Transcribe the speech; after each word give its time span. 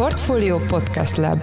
Portfolio 0.00 0.58
Podcast 0.58 1.16
Lab 1.16 1.38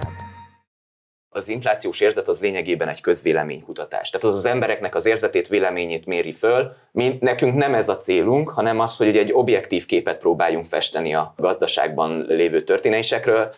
az 1.28 1.48
inflációs 1.48 2.00
érzet 2.00 2.28
az 2.28 2.40
lényegében 2.40 2.88
egy 2.88 3.00
közvéleménykutatás. 3.00 4.10
Tehát 4.10 4.26
az 4.26 4.34
az 4.34 4.44
embereknek 4.44 4.94
az 4.94 5.06
érzetét, 5.06 5.48
véleményét 5.48 6.06
méri 6.06 6.32
föl. 6.32 6.72
Mi, 6.92 7.16
nekünk 7.20 7.54
nem 7.54 7.74
ez 7.74 7.88
a 7.88 7.96
célunk, 7.96 8.48
hanem 8.48 8.80
az, 8.80 8.96
hogy 8.96 9.16
egy 9.16 9.32
objektív 9.32 9.86
képet 9.86 10.18
próbáljunk 10.18 10.66
festeni 10.66 11.14
a 11.14 11.34
gazdaságban 11.36 12.24
lévő 12.28 12.62
történésekről. 12.62 13.54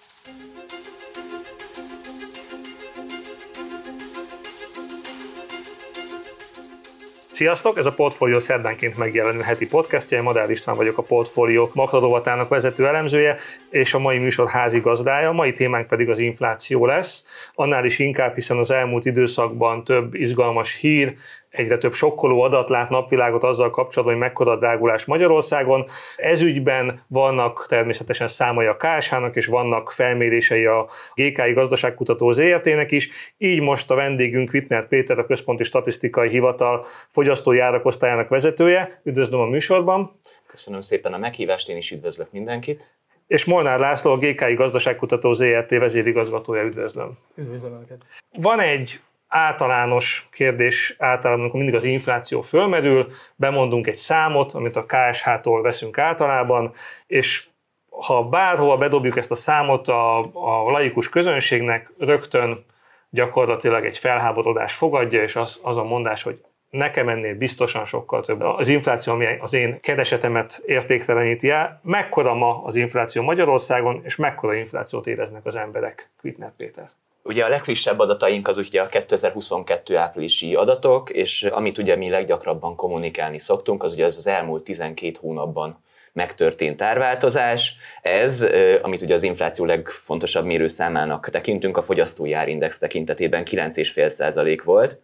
Sziasztok! 7.40 7.78
Ez 7.78 7.86
a 7.86 7.92
Portfolio 7.92 8.40
szerdánként 8.40 8.96
megjelenő 8.96 9.40
heti 9.40 9.66
podcastja. 9.66 10.16
Én 10.16 10.22
Madár 10.22 10.50
István 10.50 10.76
vagyok 10.76 10.98
a 10.98 11.02
Portfolio 11.02 11.70
makrodovatának 11.72 12.48
vezető 12.48 12.86
elemzője, 12.86 13.36
és 13.70 13.94
a 13.94 13.98
mai 13.98 14.18
műsor 14.18 14.48
házigazdája. 14.48 15.28
A 15.28 15.32
mai 15.32 15.52
témánk 15.52 15.86
pedig 15.86 16.08
az 16.08 16.18
infláció 16.18 16.86
lesz. 16.86 17.24
Annál 17.54 17.84
is 17.84 17.98
inkább, 17.98 18.34
hiszen 18.34 18.56
az 18.56 18.70
elmúlt 18.70 19.04
időszakban 19.04 19.84
több 19.84 20.14
izgalmas 20.14 20.74
hír, 20.80 21.14
egyre 21.50 21.78
több 21.78 21.92
sokkoló 21.92 22.40
adat 22.40 22.68
lát 22.68 22.90
napvilágot 22.90 23.44
azzal 23.44 23.70
kapcsolatban, 23.70 24.16
hogy 24.16 24.26
mekkora 24.26 24.50
a 24.50 24.56
drágulás 24.56 25.04
Magyarországon. 25.04 25.86
Ez 26.16 26.40
ügyben 26.40 27.04
vannak 27.06 27.66
természetesen 27.68 28.28
számai 28.28 28.66
a 28.66 28.76
KSH-nak, 28.76 29.36
és 29.36 29.46
vannak 29.46 29.92
felmérései 29.92 30.64
a 30.64 30.88
GKI 31.14 31.52
gazdaságkutató 31.52 32.30
ZRT-nek 32.30 32.90
is. 32.90 33.34
Így 33.38 33.60
most 33.60 33.90
a 33.90 33.94
vendégünk 33.94 34.52
Wittner 34.52 34.88
Péter, 34.88 35.18
a 35.18 35.26
Központi 35.26 35.64
Statisztikai 35.64 36.28
Hivatal 36.28 36.86
fogyasztói 37.08 37.58
árakosztályának 37.58 38.28
vezetője. 38.28 39.00
Üdvözlöm 39.04 39.40
a 39.40 39.46
műsorban. 39.46 40.20
Köszönöm 40.46 40.80
szépen 40.80 41.12
a 41.12 41.18
meghívást, 41.18 41.68
én 41.68 41.76
is 41.76 41.90
üdvözlök 41.90 42.32
mindenkit. 42.32 42.94
És 43.26 43.44
Molnár 43.44 43.78
László, 43.78 44.12
a 44.12 44.16
GKI 44.16 44.54
Gazdaságkutató 44.54 45.32
ZRT 45.32 45.70
vezérigazgatója, 45.70 46.62
üdvözlöm. 46.62 47.18
Üdvözlöm 47.34 47.72
Önöket. 47.72 48.06
Van 48.32 48.60
egy 48.60 49.00
általános 49.30 50.28
kérdés 50.32 50.94
általában, 50.98 51.40
amikor 51.40 51.60
mindig 51.60 51.78
az 51.78 51.84
infláció 51.84 52.40
fölmerül, 52.40 53.12
bemondunk 53.36 53.86
egy 53.86 53.96
számot, 53.96 54.52
amit 54.52 54.76
a 54.76 54.86
KSH-tól 54.86 55.62
veszünk 55.62 55.98
általában, 55.98 56.72
és 57.06 57.48
ha 57.90 58.24
bárhova 58.24 58.76
bedobjuk 58.76 59.16
ezt 59.16 59.30
a 59.30 59.34
számot 59.34 59.88
a, 59.88 60.18
a 60.18 60.70
laikus 60.70 61.08
közönségnek, 61.08 61.92
rögtön 61.98 62.64
gyakorlatilag 63.10 63.84
egy 63.84 63.98
felháborodás 63.98 64.74
fogadja, 64.74 65.22
és 65.22 65.36
az, 65.36 65.58
az 65.62 65.76
a 65.76 65.84
mondás, 65.84 66.22
hogy 66.22 66.44
nekem 66.70 67.08
ennél 67.08 67.34
biztosan 67.34 67.84
sokkal 67.84 68.22
több. 68.22 68.40
Az 68.40 68.68
infláció, 68.68 69.12
ami 69.12 69.26
az 69.40 69.52
én 69.52 69.80
keresetemet 69.80 70.62
értékteleníti 70.66 71.50
el, 71.50 71.80
mekkora 71.82 72.34
ma 72.34 72.62
az 72.64 72.76
infláció 72.76 73.22
Magyarországon, 73.22 74.00
és 74.04 74.16
mekkora 74.16 74.54
inflációt 74.54 75.06
éreznek 75.06 75.46
az 75.46 75.56
emberek, 75.56 76.10
Kvitnet 76.18 76.52
Péter? 76.56 76.90
Ugye 77.30 77.44
a 77.44 77.48
legfrissebb 77.48 77.98
adataink 77.98 78.48
az 78.48 78.56
ugye 78.56 78.80
a 78.80 78.88
2022 78.88 79.96
áprilisi 79.96 80.54
adatok, 80.54 81.10
és 81.10 81.42
amit 81.42 81.78
ugye 81.78 81.96
mi 81.96 82.08
leggyakrabban 82.08 82.76
kommunikálni 82.76 83.38
szoktunk, 83.38 83.82
az 83.82 83.92
ugye 83.92 84.04
az 84.04 84.16
az 84.16 84.26
elmúlt 84.26 84.64
12 84.64 85.12
hónapban 85.20 85.82
megtörtént 86.12 86.82
árváltozás. 86.82 87.76
Ez, 88.02 88.46
amit 88.82 89.02
ugye 89.02 89.14
az 89.14 89.22
infláció 89.22 89.64
legfontosabb 89.64 90.44
mérőszámának 90.44 91.28
tekintünk, 91.28 91.76
a 91.76 91.82
fogyasztói 91.82 92.32
árindex 92.32 92.78
tekintetében 92.78 93.44
9,5% 93.50 94.60
volt. 94.64 95.00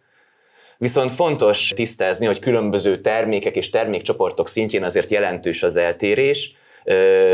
Viszont 0.77 1.11
fontos 1.11 1.67
tisztázni, 1.75 2.25
hogy 2.25 2.39
különböző 2.39 3.01
termékek 3.01 3.55
és 3.55 3.69
termékcsoportok 3.69 4.47
szintjén 4.47 4.83
azért 4.83 5.11
jelentős 5.11 5.63
az 5.63 5.75
eltérés, 5.75 6.55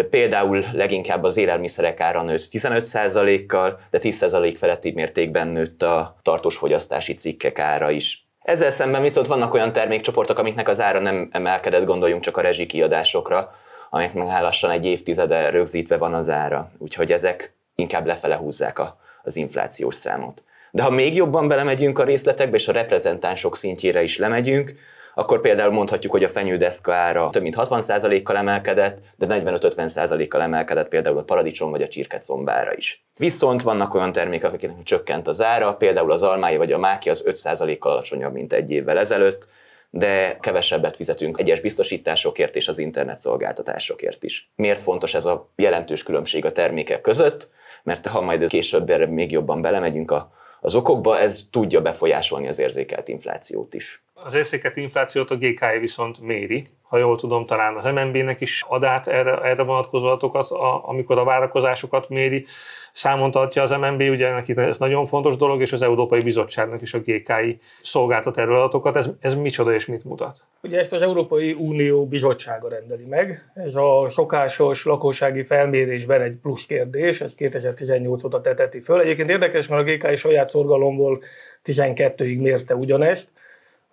Például 0.10 0.66
leginkább 0.72 1.24
az 1.24 1.38
élelmiszerek 1.38 2.00
ára 2.00 2.24
nőtt 2.24 2.48
15%-kal, 2.52 3.80
de 3.90 4.00
10% 4.02 4.56
feletti 4.58 4.92
mértékben 4.92 5.48
nőtt 5.48 5.84
a 5.84 6.16
tartós 6.22 6.56
fogyasztási 6.56 7.14
cikkek 7.14 7.60
ára 7.60 7.90
is. 7.92 8.28
Ezzel 8.42 8.72
szemben 8.72 9.02
viszont 9.02 9.28
vannak 9.28 9.54
olyan 9.54 9.72
termékcsoportok, 9.72 10.40
amiknek 10.40 10.68
az 10.68 10.82
ára 10.82 11.00
nem 11.00 11.30
emelkedett, 11.32 11.86
gondoljunk 11.86 12.22
csak 12.22 12.38
a 12.38 12.42
rezsikiadásokra, 12.42 13.56
amiknek 13.90 14.28
meg 14.28 14.42
lassan 14.42 14.72
egy 14.72 14.86
évtizede 14.86 15.50
rögzítve 15.50 15.98
van 15.98 16.14
az 16.14 16.30
ára. 16.30 16.72
Úgyhogy 16.78 17.12
ezek 17.12 17.56
inkább 17.76 18.06
lefele 18.06 18.36
húzzák 18.36 18.80
a, 18.80 19.00
az 19.24 19.36
inflációs 19.36 19.96
számot. 19.96 20.44
De 20.72 20.84
ha 20.84 20.90
még 20.90 21.16
jobban 21.16 21.48
belemegyünk 21.48 22.00
a 22.00 22.04
részletekbe, 22.04 22.56
és 22.56 22.68
a 22.68 22.72
reprezentánsok 22.72 23.56
szintjére 23.56 24.04
is 24.04 24.18
lemegyünk, 24.18 24.74
akkor 25.14 25.42
például 25.42 25.72
mondhatjuk, 25.72 26.12
hogy 26.12 26.24
a 26.24 26.30
fenyődeszka 26.30 26.94
ára 26.94 27.30
több 27.32 27.42
mint 27.42 27.56
60%-kal 27.58 28.38
emelkedett, 28.38 29.00
de 29.16 29.26
45-50%-kal 29.30 30.42
emelkedett 30.42 30.88
például 30.88 31.18
a 31.18 31.24
paradicsom 31.24 31.72
vagy 31.72 31.82
a 31.82 31.88
csirkecomb 31.88 32.52
is. 32.76 33.06
Viszont 33.18 33.62
vannak 33.62 33.94
olyan 33.94 34.12
termékek, 34.12 34.54
akiknek 34.54 34.84
csökkent 34.84 35.28
az 35.28 35.42
ára, 35.42 35.74
például 35.74 36.12
az 36.12 36.24
almája 36.24 36.58
vagy 36.58 36.72
a 36.72 36.78
máki 36.78 37.10
az 37.10 37.24
5%-kal 37.28 37.92
alacsonyabb, 37.92 38.34
mint 38.34 38.54
egy 38.54 38.72
évvel 38.72 38.98
ezelőtt, 38.98 39.48
de 39.90 40.38
kevesebbet 40.40 40.96
fizetünk 40.96 41.40
egyes 41.40 41.60
biztosításokért 41.60 42.56
és 42.56 42.68
az 42.68 42.78
internet 42.78 43.18
szolgáltatásokért 43.18 44.24
is. 44.24 44.52
Miért 44.56 44.80
fontos 44.80 45.14
ez 45.14 45.26
a 45.26 45.50
jelentős 45.56 46.04
különbség 46.04 46.46
a 46.46 46.52
termékek 46.52 47.02
között? 47.02 47.50
Mert 47.84 48.08
ha 48.08 48.22
majd 48.22 48.48
később 48.48 48.90
erre 48.90 49.06
még 49.06 49.32
jobban 49.32 49.62
belemegyünk 49.62 50.12
a, 50.12 50.32
az 50.62 50.76
okokba, 50.76 51.20
ez 51.20 51.42
tudja 51.52 51.82
befolyásolni 51.82 52.48
az 52.48 52.60
érzékelt 52.60 53.08
inflációt 53.08 53.74
is. 53.74 54.03
Az 54.14 54.34
érzéket 54.34 54.78
inflációt 54.78 55.32
a 55.32 55.36
GKI 55.36 55.80
viszont 55.80 56.22
méri. 56.22 56.68
Ha 56.82 56.98
jól 56.98 57.18
tudom, 57.18 57.46
talán 57.46 57.76
az 57.76 57.86
MNB-nek 57.86 58.42
is 58.42 58.64
ad 58.68 58.84
át 58.84 59.08
erre, 59.08 59.42
erre 59.42 59.64
vonatkozó 59.64 60.06
adatokat, 60.06 60.48
amikor 60.82 61.18
a 61.18 61.24
várakozásokat 61.24 62.10
méri. 62.10 62.46
Számon 62.94 63.32
tartja 63.32 63.62
az 63.62 63.70
MNB, 63.70 64.02
ugye 64.02 64.32
neki 64.32 64.54
ez 64.58 64.78
nagyon 64.78 65.06
fontos 65.06 65.38
dolog, 65.38 65.62
és 65.62 65.74
az 65.74 65.82
Európai 65.82 66.22
Bizottságnak 66.22 66.82
is 66.82 66.94
a 66.94 67.00
GKI 67.00 67.60
szolgáltat 67.82 68.38
erről 68.38 68.56
adatokat. 68.56 68.96
Ez, 68.96 69.10
ez 69.20 69.36
micsoda 69.36 69.74
és 69.74 69.86
mit 69.86 70.04
mutat? 70.04 70.46
Ugye 70.64 70.80
ezt 70.80 70.94
az 70.94 71.02
Európai 71.02 71.54
Unió 71.54 72.08
bizottsága 72.08 72.70
rendeli 72.70 73.06
meg. 73.06 73.52
Ez 73.54 73.76
a 73.76 74.08
szokásos 74.10 74.86
lakossági 74.86 75.44
felmérésben 75.44 76.22
egy 76.22 76.36
plusz 76.42 76.66
kérdés, 76.66 77.22
ez 77.22 77.36
2018 77.36 78.24
óta 78.24 78.42
teteti 78.42 78.80
föl. 78.80 79.00
Egyébként 79.00 79.30
érdekes, 79.30 79.68
mert 79.68 79.82
a 79.82 79.92
GKI 79.92 80.16
saját 80.16 80.50
szorgalomból 80.50 81.24
12-ig 81.66 82.42
mérte 82.42 82.76
ugyanezt, 82.76 83.30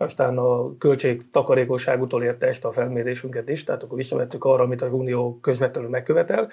aztán 0.01 0.39
a 0.39 0.77
költség 0.79 1.23
takarékosságútól 1.33 2.23
érte 2.23 2.47
ezt 2.47 2.65
a 2.65 2.73
felmérésünket 2.73 3.49
is, 3.49 3.65
tehát 3.65 3.83
akkor 3.83 3.97
visszavettük 3.97 4.45
arra, 4.45 4.63
amit 4.63 4.83
az 4.83 4.93
Unió 4.93 5.39
közvetlenül 5.43 5.91
megkövetel. 5.91 6.49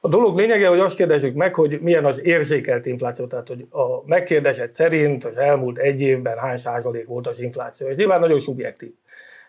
A 0.00 0.08
dolog 0.08 0.36
lényege, 0.36 0.68
hogy 0.68 0.78
azt 0.78 0.96
kérdezzük 0.96 1.34
meg, 1.34 1.54
hogy 1.54 1.80
milyen 1.80 2.04
az 2.04 2.24
érzékelt 2.24 2.86
infláció, 2.86 3.26
tehát 3.26 3.48
hogy 3.48 3.66
a 3.70 4.06
megkérdezett 4.06 4.70
szerint 4.70 5.24
az 5.24 5.36
elmúlt 5.36 5.78
egy 5.78 6.00
évben 6.00 6.38
hány 6.38 6.56
százalék 6.56 7.06
volt 7.06 7.26
az 7.26 7.40
infláció. 7.40 7.88
Ez 7.88 7.96
nyilván 7.96 8.20
nagyon 8.20 8.40
szubjektív. 8.40 8.92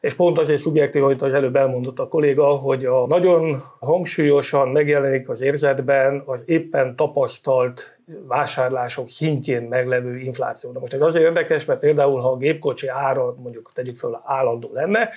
És 0.02 0.14
pont 0.14 0.38
azért 0.38 0.62
szubjektív, 0.62 1.04
amit 1.04 1.22
az 1.22 1.34
előbb 1.34 1.56
elmondott 1.56 2.00
a 2.00 2.08
kolléga, 2.08 2.46
hogy 2.46 2.86
a 2.86 3.08
nagyon 3.08 3.64
hangsúlyosan 3.80 4.70
megjelenik 4.70 5.30
az 5.30 5.42
érzetben 5.42 6.24
az 6.26 6.44
éppen 6.46 6.96
tapasztalt 6.96 8.00
vásárlások 8.28 9.10
szintjén 9.10 9.64
meglevő 9.64 10.18
infláció. 10.18 10.72
De 10.72 10.80
most 10.80 10.94
ez 10.94 11.02
azért 11.02 11.26
érdekes, 11.26 11.66
mert 11.66 11.80
például, 11.80 12.20
ha 12.22 12.32
a 12.32 12.38
gépkocsi 12.38 12.88
ára 12.88 13.36
mondjuk 13.38 13.72
tegyük 13.74 13.98
föl 13.98 14.22
állandó 14.24 14.70
lenne, 14.74 15.10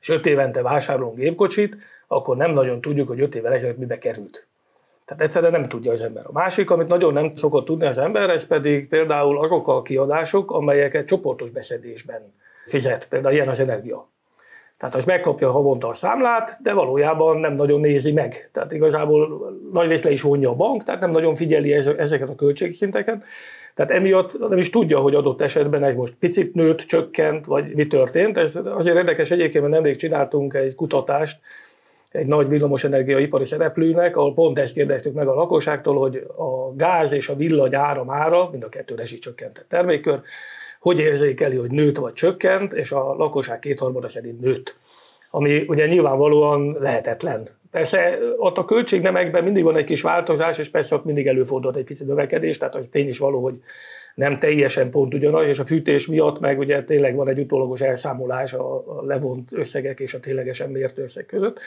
és 0.00 0.08
öt 0.08 0.26
évente 0.26 0.62
vásárolunk 0.62 1.16
gépkocsit, 1.16 1.76
akkor 2.08 2.36
nem 2.36 2.52
nagyon 2.52 2.80
tudjuk, 2.80 3.08
hogy 3.08 3.20
öt 3.20 3.34
évvel 3.34 3.52
ezelőtt 3.52 3.78
mibe 3.78 3.98
került. 3.98 4.46
Tehát 5.04 5.22
egyszerűen 5.22 5.52
nem 5.52 5.68
tudja 5.68 5.92
az 5.92 6.00
ember. 6.00 6.24
A 6.26 6.32
másik, 6.32 6.70
amit 6.70 6.88
nagyon 6.88 7.12
nem 7.12 7.34
szokott 7.36 7.64
tudni 7.64 7.86
az 7.86 7.98
ember, 7.98 8.30
ez 8.30 8.46
pedig 8.46 8.88
például 8.88 9.44
azok 9.44 9.68
a 9.68 9.82
kiadások, 9.82 10.50
amelyeket 10.50 11.06
csoportos 11.06 11.50
beszedésben 11.50 12.32
fizet. 12.66 13.08
Például 13.08 13.34
ilyen 13.34 13.48
az 13.48 13.60
energia. 13.60 14.11
Tehát 14.82 14.96
az 14.96 15.04
megkapja 15.04 15.50
havonta 15.50 15.88
a 15.88 15.94
számlát, 15.94 16.58
de 16.62 16.72
valójában 16.72 17.38
nem 17.38 17.54
nagyon 17.54 17.80
nézi 17.80 18.12
meg. 18.12 18.50
Tehát 18.52 18.72
igazából 18.72 19.52
nagy 19.72 19.88
rész 19.88 20.02
le 20.02 20.10
is 20.10 20.22
vonja 20.22 20.50
a 20.50 20.54
bank, 20.54 20.82
tehát 20.82 21.00
nem 21.00 21.10
nagyon 21.10 21.34
figyeli 21.34 21.72
ezeket 21.72 22.28
a 22.28 22.34
költségszinteket. 22.34 23.24
Tehát 23.74 23.90
emiatt 23.90 24.48
nem 24.48 24.58
is 24.58 24.70
tudja, 24.70 24.98
hogy 24.98 25.14
adott 25.14 25.40
esetben 25.42 25.84
ez 25.84 25.94
most 25.94 26.14
picit 26.18 26.54
nőtt, 26.54 26.80
csökkent, 26.80 27.46
vagy 27.46 27.74
mi 27.74 27.86
történt. 27.86 28.38
Ez 28.38 28.56
azért 28.64 28.96
érdekes 28.96 29.30
egyébként, 29.30 29.62
mert 29.62 29.74
nemrég 29.74 29.96
csináltunk 29.96 30.54
egy 30.54 30.74
kutatást, 30.74 31.40
egy 32.10 32.26
nagy 32.26 32.48
villamosenergiaipari 32.48 33.44
szereplőnek, 33.44 34.16
ahol 34.16 34.34
pont 34.34 34.58
ezt 34.58 34.74
kérdeztük 34.74 35.14
meg 35.14 35.28
a 35.28 35.34
lakosságtól, 35.34 35.98
hogy 35.98 36.16
a 36.36 36.74
gáz 36.76 37.12
és 37.12 37.28
a 37.28 37.34
villany 37.34 37.74
áram 37.74 38.10
ára, 38.10 38.48
mind 38.50 38.64
a 38.64 38.68
kettő 38.68 38.94
csökkentett 39.02 39.68
termékkör, 39.68 40.20
hogy 40.82 40.98
érzékeli, 40.98 41.56
hogy 41.56 41.70
nőtt 41.70 41.96
vagy 41.96 42.12
csökkent, 42.12 42.72
és 42.72 42.92
a 42.92 43.14
lakosság 43.14 43.58
kétharmada 43.58 44.08
szerint 44.08 44.40
nőtt. 44.40 44.76
Ami 45.30 45.64
ugye 45.68 45.86
nyilvánvalóan 45.86 46.76
lehetetlen. 46.80 47.48
Persze 47.70 48.18
ott 48.36 48.58
a 48.58 48.64
költségnemekben 48.64 49.44
mindig 49.44 49.64
van 49.64 49.76
egy 49.76 49.84
kis 49.84 50.02
változás, 50.02 50.58
és 50.58 50.68
persze 50.68 50.94
ott 50.94 51.04
mindig 51.04 51.26
előfordult 51.26 51.76
egy 51.76 51.84
pici 51.84 52.04
növekedés, 52.04 52.58
tehát 52.58 52.74
az 52.74 52.88
tény 52.90 53.08
is 53.08 53.18
való, 53.18 53.42
hogy 53.42 53.54
nem 54.14 54.38
teljesen 54.38 54.90
pont 54.90 55.14
ugyanaz, 55.14 55.46
és 55.46 55.58
a 55.58 55.64
fűtés 55.64 56.06
miatt 56.06 56.40
meg 56.40 56.58
ugye 56.58 56.82
tényleg 56.82 57.16
van 57.16 57.28
egy 57.28 57.38
utólagos 57.38 57.80
elszámolás 57.80 58.52
a 58.52 58.84
levont 59.06 59.52
összegek 59.52 60.00
és 60.00 60.14
a 60.14 60.20
ténylegesen 60.20 60.70
mért 60.70 60.98
összeg 60.98 61.26
között. 61.26 61.60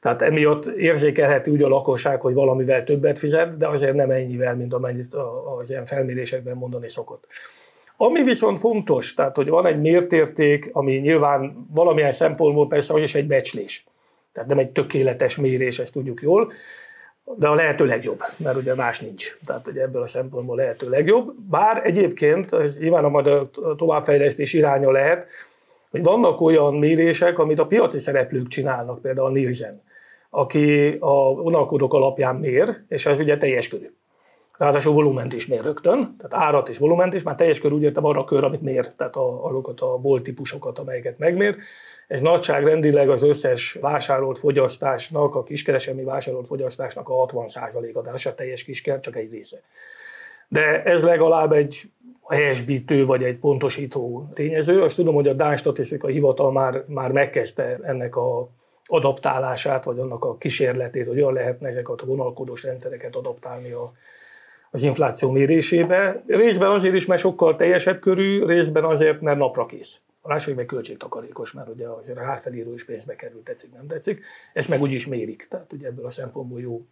Tehát 0.00 0.22
emiatt 0.22 0.66
érzékelheti 0.66 1.50
úgy 1.50 1.62
a 1.62 1.68
lakosság, 1.68 2.20
hogy 2.20 2.34
valamivel 2.34 2.84
többet 2.84 3.18
fizet, 3.18 3.56
de 3.56 3.66
azért 3.66 3.94
nem 3.94 4.10
ennyivel, 4.10 4.56
mint 4.56 4.74
amennyit 4.74 5.06
az 5.60 5.70
ilyen 5.70 5.84
felmérésekben 5.84 6.56
mondani 6.56 6.88
szokott. 6.88 7.26
Ami 8.00 8.22
viszont 8.22 8.58
fontos, 8.58 9.14
tehát 9.14 9.36
hogy 9.36 9.48
van 9.48 9.66
egy 9.66 9.80
mértérték, 9.80 10.70
ami 10.72 10.92
nyilván 10.92 11.66
valamilyen 11.74 12.12
szempontból 12.12 12.66
persze 12.66 12.94
az 12.94 13.02
is 13.02 13.14
egy 13.14 13.26
becslés. 13.26 13.84
Tehát 14.32 14.48
nem 14.48 14.58
egy 14.58 14.70
tökéletes 14.70 15.36
mérés, 15.36 15.78
ezt 15.78 15.92
tudjuk 15.92 16.22
jól, 16.22 16.52
de 17.36 17.48
a 17.48 17.54
lehető 17.54 17.84
legjobb, 17.84 18.20
mert 18.36 18.56
ugye 18.56 18.74
más 18.74 19.00
nincs. 19.00 19.38
Tehát 19.44 19.66
ugye 19.66 19.82
ebből 19.82 20.02
a 20.02 20.06
szempontból 20.06 20.56
lehető 20.56 20.88
legjobb. 20.88 21.34
Bár 21.50 21.80
egyébként, 21.84 22.78
nyilván 22.78 23.04
a 23.04 23.08
majd 23.08 23.26
a 23.26 23.50
továbbfejlesztés 23.76 24.52
iránya 24.52 24.90
lehet, 24.90 25.26
hogy 25.90 26.02
vannak 26.02 26.40
olyan 26.40 26.74
mérések, 26.74 27.38
amit 27.38 27.58
a 27.58 27.66
piaci 27.66 27.98
szereplők 27.98 28.48
csinálnak, 28.48 29.02
például 29.02 29.26
a 29.26 29.30
Nielsen, 29.30 29.82
aki 30.30 30.96
a 31.00 31.34
vonalkódok 31.34 31.94
alapján 31.94 32.36
mér, 32.36 32.80
és 32.88 33.06
ez 33.06 33.18
ugye 33.18 33.38
teljes 33.38 33.68
körű. 33.68 33.90
Ráadásul 34.58 34.92
volument 34.92 35.32
is 35.32 35.46
mér 35.46 35.62
rögtön, 35.62 36.16
tehát 36.18 36.46
árat 36.46 36.68
és 36.68 36.78
volument 36.78 37.14
is, 37.14 37.22
már 37.22 37.34
teljes 37.34 37.60
kör 37.60 37.72
úgy 37.72 37.82
értem 37.82 38.04
arra 38.04 38.20
a 38.20 38.24
kör, 38.24 38.44
amit 38.44 38.62
mér, 38.62 38.92
tehát 38.96 39.16
a, 39.16 39.44
azokat 39.44 39.80
a 39.80 39.96
boltípusokat, 39.96 40.78
amelyeket 40.78 41.18
megmér. 41.18 41.56
Ez 42.08 42.20
nagyságrendileg 42.20 43.08
az 43.08 43.22
összes 43.22 43.72
vásárolt 43.72 44.38
fogyasztásnak, 44.38 45.34
a 45.34 45.42
kiskereskedelmi 45.42 46.04
vásárolt 46.04 46.46
fogyasztásnak 46.46 47.08
a 47.08 47.26
60%-a, 47.26 48.02
de 48.02 48.10
az 48.10 48.26
a 48.26 48.34
teljes 48.34 48.64
kisker, 48.64 49.00
csak 49.00 49.16
egy 49.16 49.30
része. 49.30 49.58
De 50.48 50.82
ez 50.82 51.02
legalább 51.02 51.52
egy 51.52 51.90
helyesbítő 52.28 53.06
vagy 53.06 53.22
egy 53.22 53.36
pontosító 53.38 54.28
tényező. 54.34 54.82
Azt 54.82 54.94
tudom, 54.94 55.14
hogy 55.14 55.28
a 55.28 55.32
Dán 55.32 55.56
Statisztikai 55.56 56.12
Hivatal 56.12 56.52
már, 56.52 56.84
már 56.86 57.12
megkezdte 57.12 57.78
ennek 57.82 58.16
a 58.16 58.48
adaptálását, 58.84 59.84
vagy 59.84 59.98
annak 59.98 60.24
a 60.24 60.36
kísérletét, 60.36 61.06
hogy 61.06 61.20
olyan 61.20 61.32
lehetne 61.32 61.68
ezeket 61.68 62.00
a 62.00 62.06
vonalkódós 62.06 62.62
rendszereket 62.62 63.16
adaptálni 63.16 63.72
a, 63.72 63.92
az 64.70 64.82
infláció 64.82 65.30
mérésébe. 65.30 66.22
Részben 66.26 66.70
azért 66.70 66.94
is, 66.94 67.06
mert 67.06 67.20
sokkal 67.20 67.56
teljesebb 67.56 68.00
körű, 68.00 68.44
részben 68.44 68.84
azért, 68.84 69.20
mert 69.20 69.38
napra 69.38 69.66
kész. 69.66 69.98
Lássuk, 70.22 70.56
meg 70.56 70.66
költségtakarékos, 70.66 71.52
mert 71.52 71.68
ugye 71.68 71.86
a 71.88 72.24
hárfelíró 72.24 72.74
is 72.74 72.84
pénzbe 72.84 73.16
kerül, 73.16 73.42
tetszik, 73.42 73.72
nem 73.72 73.86
tetszik. 73.86 74.20
Ezt 74.52 74.68
meg 74.68 74.80
úgyis 74.80 75.06
mérik, 75.06 75.46
tehát 75.50 75.72
ugye 75.72 75.86
ebből 75.86 76.06
a 76.06 76.10
szempontból 76.10 76.60
jó. 76.60 76.82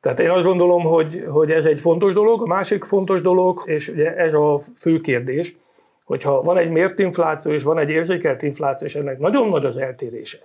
Tehát 0.00 0.20
én 0.20 0.30
azt 0.30 0.44
gondolom, 0.44 0.82
hogy, 0.82 1.22
hogy 1.30 1.50
ez 1.50 1.64
egy 1.64 1.80
fontos 1.80 2.14
dolog. 2.14 2.42
A 2.42 2.46
másik 2.46 2.84
fontos 2.84 3.20
dolog, 3.20 3.62
és 3.64 3.88
ugye 3.88 4.16
ez 4.16 4.34
a 4.34 4.60
fő 4.78 5.00
kérdés, 5.00 5.56
hogyha 6.04 6.42
van 6.42 6.56
egy 6.56 6.70
mért 6.70 6.98
infláció 6.98 7.52
és 7.52 7.62
van 7.62 7.78
egy 7.78 7.90
érzékelt 7.90 8.42
infláció, 8.42 8.86
és 8.86 8.94
ennek 8.94 9.18
nagyon 9.18 9.48
nagy 9.48 9.64
az 9.64 9.76
eltérése, 9.76 10.38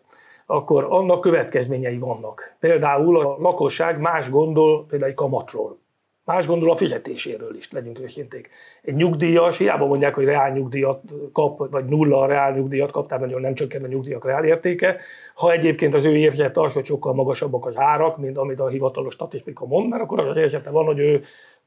akkor 0.45 0.85
annak 0.89 1.21
következményei 1.21 1.97
vannak. 1.97 2.55
Például 2.59 3.19
a 3.19 3.37
lakosság 3.39 3.99
más 3.99 4.29
gondol 4.29 4.85
például 4.85 5.09
egy 5.09 5.17
kamatról. 5.17 5.77
Más 6.25 6.47
gondol 6.47 6.71
a 6.71 6.77
fizetéséről 6.77 7.55
is, 7.55 7.71
legyünk 7.71 7.99
őszinték. 7.99 8.49
Egy 8.81 8.95
nyugdíjas, 8.95 9.57
hiába 9.57 9.85
mondják, 9.85 10.13
hogy 10.13 10.25
reál 10.25 10.51
nyugdíjat 10.51 11.01
kap, 11.33 11.71
vagy 11.71 11.85
nulla 11.85 12.21
a 12.21 12.25
reál 12.25 12.53
nyugdíjat 12.53 12.91
kap, 12.91 13.07
tehát 13.07 13.23
nagyon 13.23 13.41
nem 13.41 13.53
csökken 13.53 13.83
a 13.83 13.87
nyugdíjak 13.87 14.25
reál 14.25 14.45
értéke. 14.45 14.97
Ha 15.35 15.51
egyébként 15.51 15.93
az 15.93 16.05
ő 16.05 16.15
érzete 16.15 16.61
az, 16.61 16.73
hogy 16.73 16.85
sokkal 16.85 17.13
magasabbak 17.13 17.65
az 17.65 17.77
árak, 17.77 18.17
mint 18.17 18.37
amit 18.37 18.59
a 18.59 18.67
hivatalos 18.67 19.13
statisztika 19.13 19.65
mond, 19.65 19.89
mert 19.89 20.01
akkor 20.01 20.19
az 20.19 20.27
az 20.27 20.37
érzete 20.37 20.69
van, 20.69 20.85
hogy 20.85 20.99
ő 20.99 21.23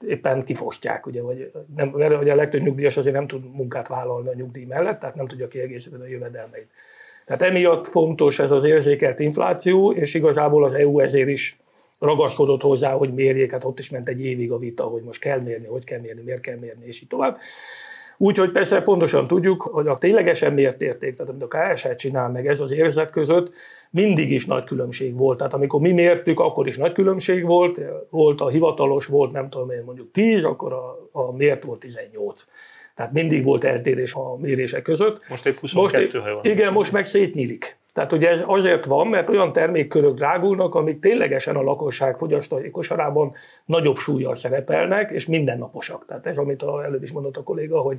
éppen 0.07 0.45
kifosztják, 0.45 1.07
ugye, 1.07 1.23
vagy 1.23 1.51
nem, 1.77 1.89
mert 1.89 2.21
ugye 2.21 2.33
a 2.33 2.37
legtöbb 2.37 2.63
nyugdíjas 2.63 2.97
azért 2.97 3.15
nem 3.15 3.27
tud 3.27 3.55
munkát 3.55 3.89
vállalni 3.89 4.29
a 4.29 4.35
nyugdíj 4.35 4.65
mellett, 4.65 5.01
tehát 5.01 5.15
nem 5.15 5.27
tudja 5.27 5.49
kiegészíteni 5.49 6.03
a 6.03 6.07
jövedelmeit. 6.07 6.69
Tehát 7.27 7.43
emiatt 7.43 7.87
fontos 7.87 8.39
ez 8.39 8.51
az 8.51 8.65
érzékelt 8.65 9.21
infláció, 9.21 9.93
és 9.93 10.15
igazából 10.15 10.65
az 10.65 10.75
EU 10.75 11.01
ezért 11.01 11.29
is 11.29 11.59
ragaszkodott 11.99 12.63
hozzá, 12.63 12.93
hogy 12.93 13.15
mérjék, 13.15 13.51
hát 13.51 13.65
ott 13.65 13.79
is 13.79 13.91
ment 13.91 14.09
egy 14.09 14.25
évig 14.25 14.53
a 14.53 14.59
vita, 14.59 14.85
hogy 14.85 15.03
most 15.03 15.21
kell 15.21 15.41
mérni, 15.41 15.67
hogy 15.67 15.85
kell 15.85 16.01
mérni, 16.01 16.23
miért 16.23 16.41
kell 16.41 16.57
mérni, 16.57 16.87
és 16.87 17.01
így 17.01 17.09
tovább. 17.09 17.39
Úgyhogy 18.19 18.53
persze 18.53 18.81
pontosan 18.81 19.27
tudjuk, 19.27 19.63
hogy 19.63 19.87
a 19.87 19.99
ténylegesen 19.99 20.53
mért 20.53 20.81
érték, 20.81 21.15
tehát 21.15 21.33
amit 21.33 21.43
a 21.43 21.49
KSH 21.49 21.95
csinál 21.95 22.31
meg 22.31 22.47
ez 22.47 22.61
az 22.61 22.73
érzet 22.73 23.11
között, 23.11 23.53
mindig 23.91 24.31
is 24.31 24.47
nagy 24.47 24.65
különbség 24.65 25.19
volt. 25.19 25.39
Tehát 25.39 25.55
amikor 25.55 25.81
mi 25.81 25.93
mértük, 25.93 26.41
akkor 26.41 26.67
is 26.67 26.77
nagy 26.77 26.93
különbség 26.93 27.45
volt, 27.45 27.81
volt 28.11 28.41
a 28.41 28.49
hivatalos, 28.49 29.07
volt 29.07 29.33
nem 29.33 29.51
tudom 29.51 29.71
én 29.71 29.83
mondjuk 29.85 30.11
10, 30.11 30.45
akkor 30.45 30.73
a, 30.73 31.09
a 31.13 31.33
mért 31.33 31.65
volt 31.65 31.79
18. 31.79 32.45
Tehát 32.95 33.13
mindig 33.13 33.45
volt 33.45 33.65
eltérés 33.65 34.15
a 34.15 34.37
mérések 34.37 34.83
között. 34.83 35.29
Most 35.29 35.47
épp 35.47 35.57
22, 35.57 36.05
most, 36.05 36.27
ha 36.27 36.35
van. 36.35 36.45
Igen, 36.45 36.73
most 36.73 36.93
meg 36.93 37.05
szétnyílik. 37.05 37.79
Tehát 37.97 38.13
ugye 38.13 38.31
ez 38.31 38.43
azért 38.47 38.85
van, 38.85 39.07
mert 39.07 39.29
olyan 39.29 39.53
termékkörök 39.53 40.15
drágulnak, 40.15 40.75
amik 40.75 40.99
ténylegesen 40.99 41.57
a 41.57 41.63
lakosság 41.63 42.17
fogyasztói 42.17 42.71
kosarában 42.71 43.35
nagyobb 43.65 43.97
súlyjal 43.97 44.37
szerepelnek, 44.37 45.11
és 45.11 45.27
mindennaposak. 45.27 46.05
Tehát 46.05 46.27
ez, 46.27 46.39
amit 46.39 46.63
a, 46.63 46.85
előbb 46.85 47.03
is 47.03 47.13
mondott 47.13 47.37
a 47.37 47.43
kolléga, 47.43 47.81
hogy 47.81 47.99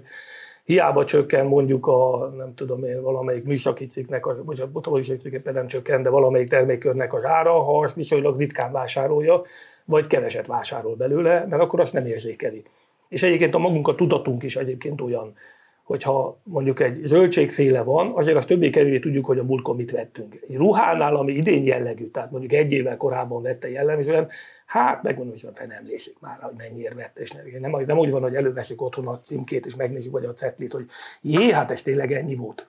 hiába 0.64 1.06
csökken 1.06 1.46
mondjuk 1.46 1.88
a, 1.88 2.32
nem 2.38 2.54
tudom 2.56 2.84
én, 2.84 3.02
valamelyik 3.02 3.44
műszaki 3.44 3.86
cikknek, 3.86 4.26
vagy 4.46 4.60
a 4.60 4.72
botomológiai 4.72 5.18
cikknek 5.18 5.54
nem 5.54 5.68
csökken, 5.68 6.02
de 6.02 6.10
valamelyik 6.10 6.50
termékkörnek 6.50 7.14
az 7.14 7.26
ára, 7.26 7.52
ha 7.52 7.80
azt 7.80 7.96
viszonylag 7.96 8.38
ritkán 8.38 8.72
vásárolja, 8.72 9.42
vagy 9.86 10.08
keveset 10.08 10.48
vásárol 10.48 10.96
belőle, 10.96 11.46
mert 11.50 11.62
akkor 11.62 11.80
azt 11.80 11.94
nem 11.94 12.06
érzékeli. 12.06 12.64
És 13.10 13.24
egyébként 13.24 13.56
a 13.56 13.58
magunk 13.58 13.88
a 13.88 13.96
tudatunk 13.96 14.44
is 14.44 14.56
egyébként 14.56 15.02
olyan, 15.02 15.34
hogyha 15.88 16.40
mondjuk 16.44 16.80
egy 16.80 17.00
zöldségféle 17.04 17.84
van, 17.84 18.12
azért 18.16 18.38
azt 18.38 18.48
többé-kevésbé 18.48 19.00
tudjuk, 19.00 19.26
hogy 19.26 19.40
a 19.40 19.44
múltkor 19.44 19.76
mit 19.76 19.92
vettünk. 19.92 20.40
Egy 20.50 20.56
ruhánál, 20.56 21.16
ami 21.16 21.34
idén 21.34 21.64
jellegű, 21.64 22.10
tehát 22.10 22.32
mondjuk 22.32 22.54
egy 22.54 22.72
évvel 22.72 22.98
korábban 22.98 23.42
vette 23.42 23.70
jellemzően, 23.70 24.30
hát 24.66 25.04
megmondom, 25.04 25.36
hogy 25.42 25.52
fel 25.54 25.66
nem 25.66 25.86
lészik 25.86 26.16
már, 26.20 26.38
hogy 26.42 26.54
mennyiért 26.58 26.94
vett, 26.94 27.18
és 27.18 27.32
nem, 27.32 27.44
nem, 27.60 27.84
nem 27.86 27.98
úgy 27.98 28.12
van, 28.12 28.22
hogy 28.22 28.36
előveszik 28.36 28.82
otthon 28.82 29.08
a 29.08 29.20
címkét, 29.20 29.66
és 29.66 29.76
megnézzük, 29.76 30.12
vagy 30.12 30.26
a 30.26 30.34
cetlit, 30.34 30.72
hogy 30.72 30.86
jé, 31.22 31.52
hát 31.52 31.72
ez 31.72 31.82
tényleg 31.82 32.12
ennyi 32.12 32.36
volt. 32.36 32.68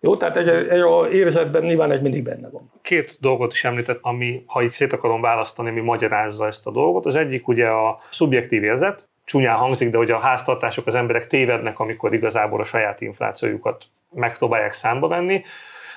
Jó, 0.00 0.16
tehát 0.16 0.36
ez, 0.36 0.46
ez 0.46 0.80
a 0.80 1.08
érzetben 1.08 1.62
nyilván 1.62 1.90
ez 1.90 2.00
mindig 2.00 2.24
benne 2.24 2.48
van. 2.48 2.72
Két 2.82 3.16
dolgot 3.20 3.52
is 3.52 3.64
említett, 3.64 3.98
ami, 4.02 4.42
ha 4.46 4.62
itt 4.62 4.70
szét 4.70 4.92
akarom 4.92 5.20
választani, 5.20 5.68
ami 5.68 5.80
magyarázza 5.80 6.46
ezt 6.46 6.66
a 6.66 6.70
dolgot. 6.70 7.06
Az 7.06 7.14
egyik 7.14 7.48
ugye 7.48 7.66
a 7.66 7.98
szubjektív 8.10 8.62
érzet, 8.62 9.09
csúnyán 9.30 9.56
hangzik, 9.56 9.90
de 9.90 9.96
hogy 9.96 10.10
a 10.10 10.18
háztartások, 10.18 10.86
az 10.86 10.94
emberek 10.94 11.26
tévednek, 11.26 11.78
amikor 11.78 12.14
igazából 12.14 12.60
a 12.60 12.64
saját 12.64 13.00
inflációjukat 13.00 13.84
megpróbálják 14.14 14.72
számba 14.72 15.08
venni. 15.08 15.42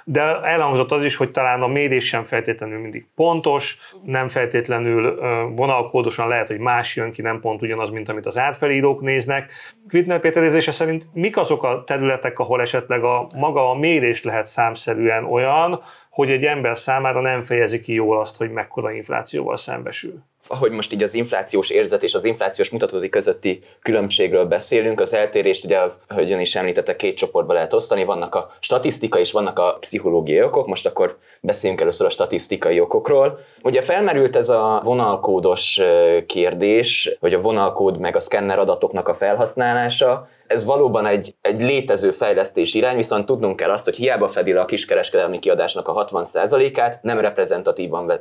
De 0.06 0.22
elhangzott 0.42 0.92
az 0.92 1.04
is, 1.04 1.16
hogy 1.16 1.32
talán 1.32 1.62
a 1.62 1.68
mérés 1.68 2.08
sem 2.08 2.24
feltétlenül 2.24 2.80
mindig 2.80 3.08
pontos, 3.16 3.78
nem 4.04 4.28
feltétlenül 4.28 5.20
vonalkódosan 5.56 6.28
lehet, 6.28 6.48
hogy 6.48 6.60
más 6.60 6.96
jön 6.96 7.12
ki, 7.12 7.22
nem 7.22 7.40
pont 7.40 7.62
ugyanaz, 7.62 7.90
mint 7.90 8.10
amit 8.10 8.26
az 8.26 8.38
átfelírók 8.38 9.02
néznek. 9.02 9.52
Kvitner 9.88 10.20
Péter 10.20 10.64
szerint 10.64 11.08
mik 11.14 11.38
azok 11.38 11.64
a 11.64 11.84
területek, 11.84 12.40
ahol 12.40 12.62
esetleg 12.62 13.04
a 13.04 13.28
maga 13.36 13.70
a 13.70 13.76
mérés 13.76 14.24
lehet 14.24 14.48
számszerűen 14.48 15.24
olyan, 15.24 15.84
hogy 16.14 16.30
egy 16.30 16.44
ember 16.44 16.78
számára 16.78 17.22
nem 17.22 17.42
fejezi 17.42 17.80
ki 17.80 17.94
jól 17.94 18.20
azt, 18.20 18.38
hogy 18.38 18.52
mekkora 18.52 18.92
inflációval 18.92 19.58
szembesül? 19.58 20.24
ahogy 20.48 20.72
most 20.72 20.94
így 20.94 21.04
az 21.04 21.14
inflációs 21.14 21.70
érzet 21.70 22.04
és 22.04 22.14
az 22.14 22.24
inflációs 22.24 22.70
mutatói 22.70 23.10
közötti 23.10 23.60
különbségről 23.82 24.46
beszélünk, 24.46 25.02
az 25.02 25.14
eltérést 25.14 25.64
ugye, 25.64 25.80
ahogy 26.08 26.32
ön 26.32 26.40
is 26.40 26.56
említette, 26.56 26.96
két 26.96 27.18
csoportba 27.18 27.54
lehet 27.54 27.74
osztani, 27.74 28.04
vannak 28.04 28.36
a 28.36 28.52
statisztikai 28.60 29.22
és 29.22 29.32
vannak 29.32 29.60
a 29.60 29.78
pszichológiai 29.80 30.44
okok, 30.44 30.68
most 30.68 30.86
akkor 30.86 31.18
beszéljünk 31.42 31.82
először 31.82 32.08
a 32.08 32.10
statisztikai 32.10 32.80
okokról. 32.80 33.40
Ugye 33.62 33.82
felmerült 33.82 34.36
ez 34.36 34.50
a 34.50 34.82
vonalkódos 34.84 35.82
kérdés, 36.26 37.18
hogy 37.20 37.34
a 37.34 37.42
vonalkód 37.42 38.00
meg 38.00 38.16
a 38.16 38.20
szkenner 38.20 38.60
adatoknak 38.60 39.08
a 39.08 39.14
felhasználása, 39.14 40.28
ez 40.54 40.64
valóban 40.64 41.06
egy, 41.06 41.36
egy 41.42 41.62
létező 41.62 42.12
fejlesztés 42.12 42.74
irány, 42.74 42.96
viszont 42.96 43.26
tudnunk 43.26 43.56
kell 43.56 43.72
azt, 43.72 43.84
hogy 43.86 43.96
hiába 43.96 44.30
fedi 44.30 44.54
le 44.54 44.60
a 44.60 44.66
kiskereskedelmi 44.66 45.40
kiadásnak 45.40 45.88
a 45.88 46.06
60%-át, 46.06 47.00
nem 47.02 47.20
reprezentatívan 47.20 48.20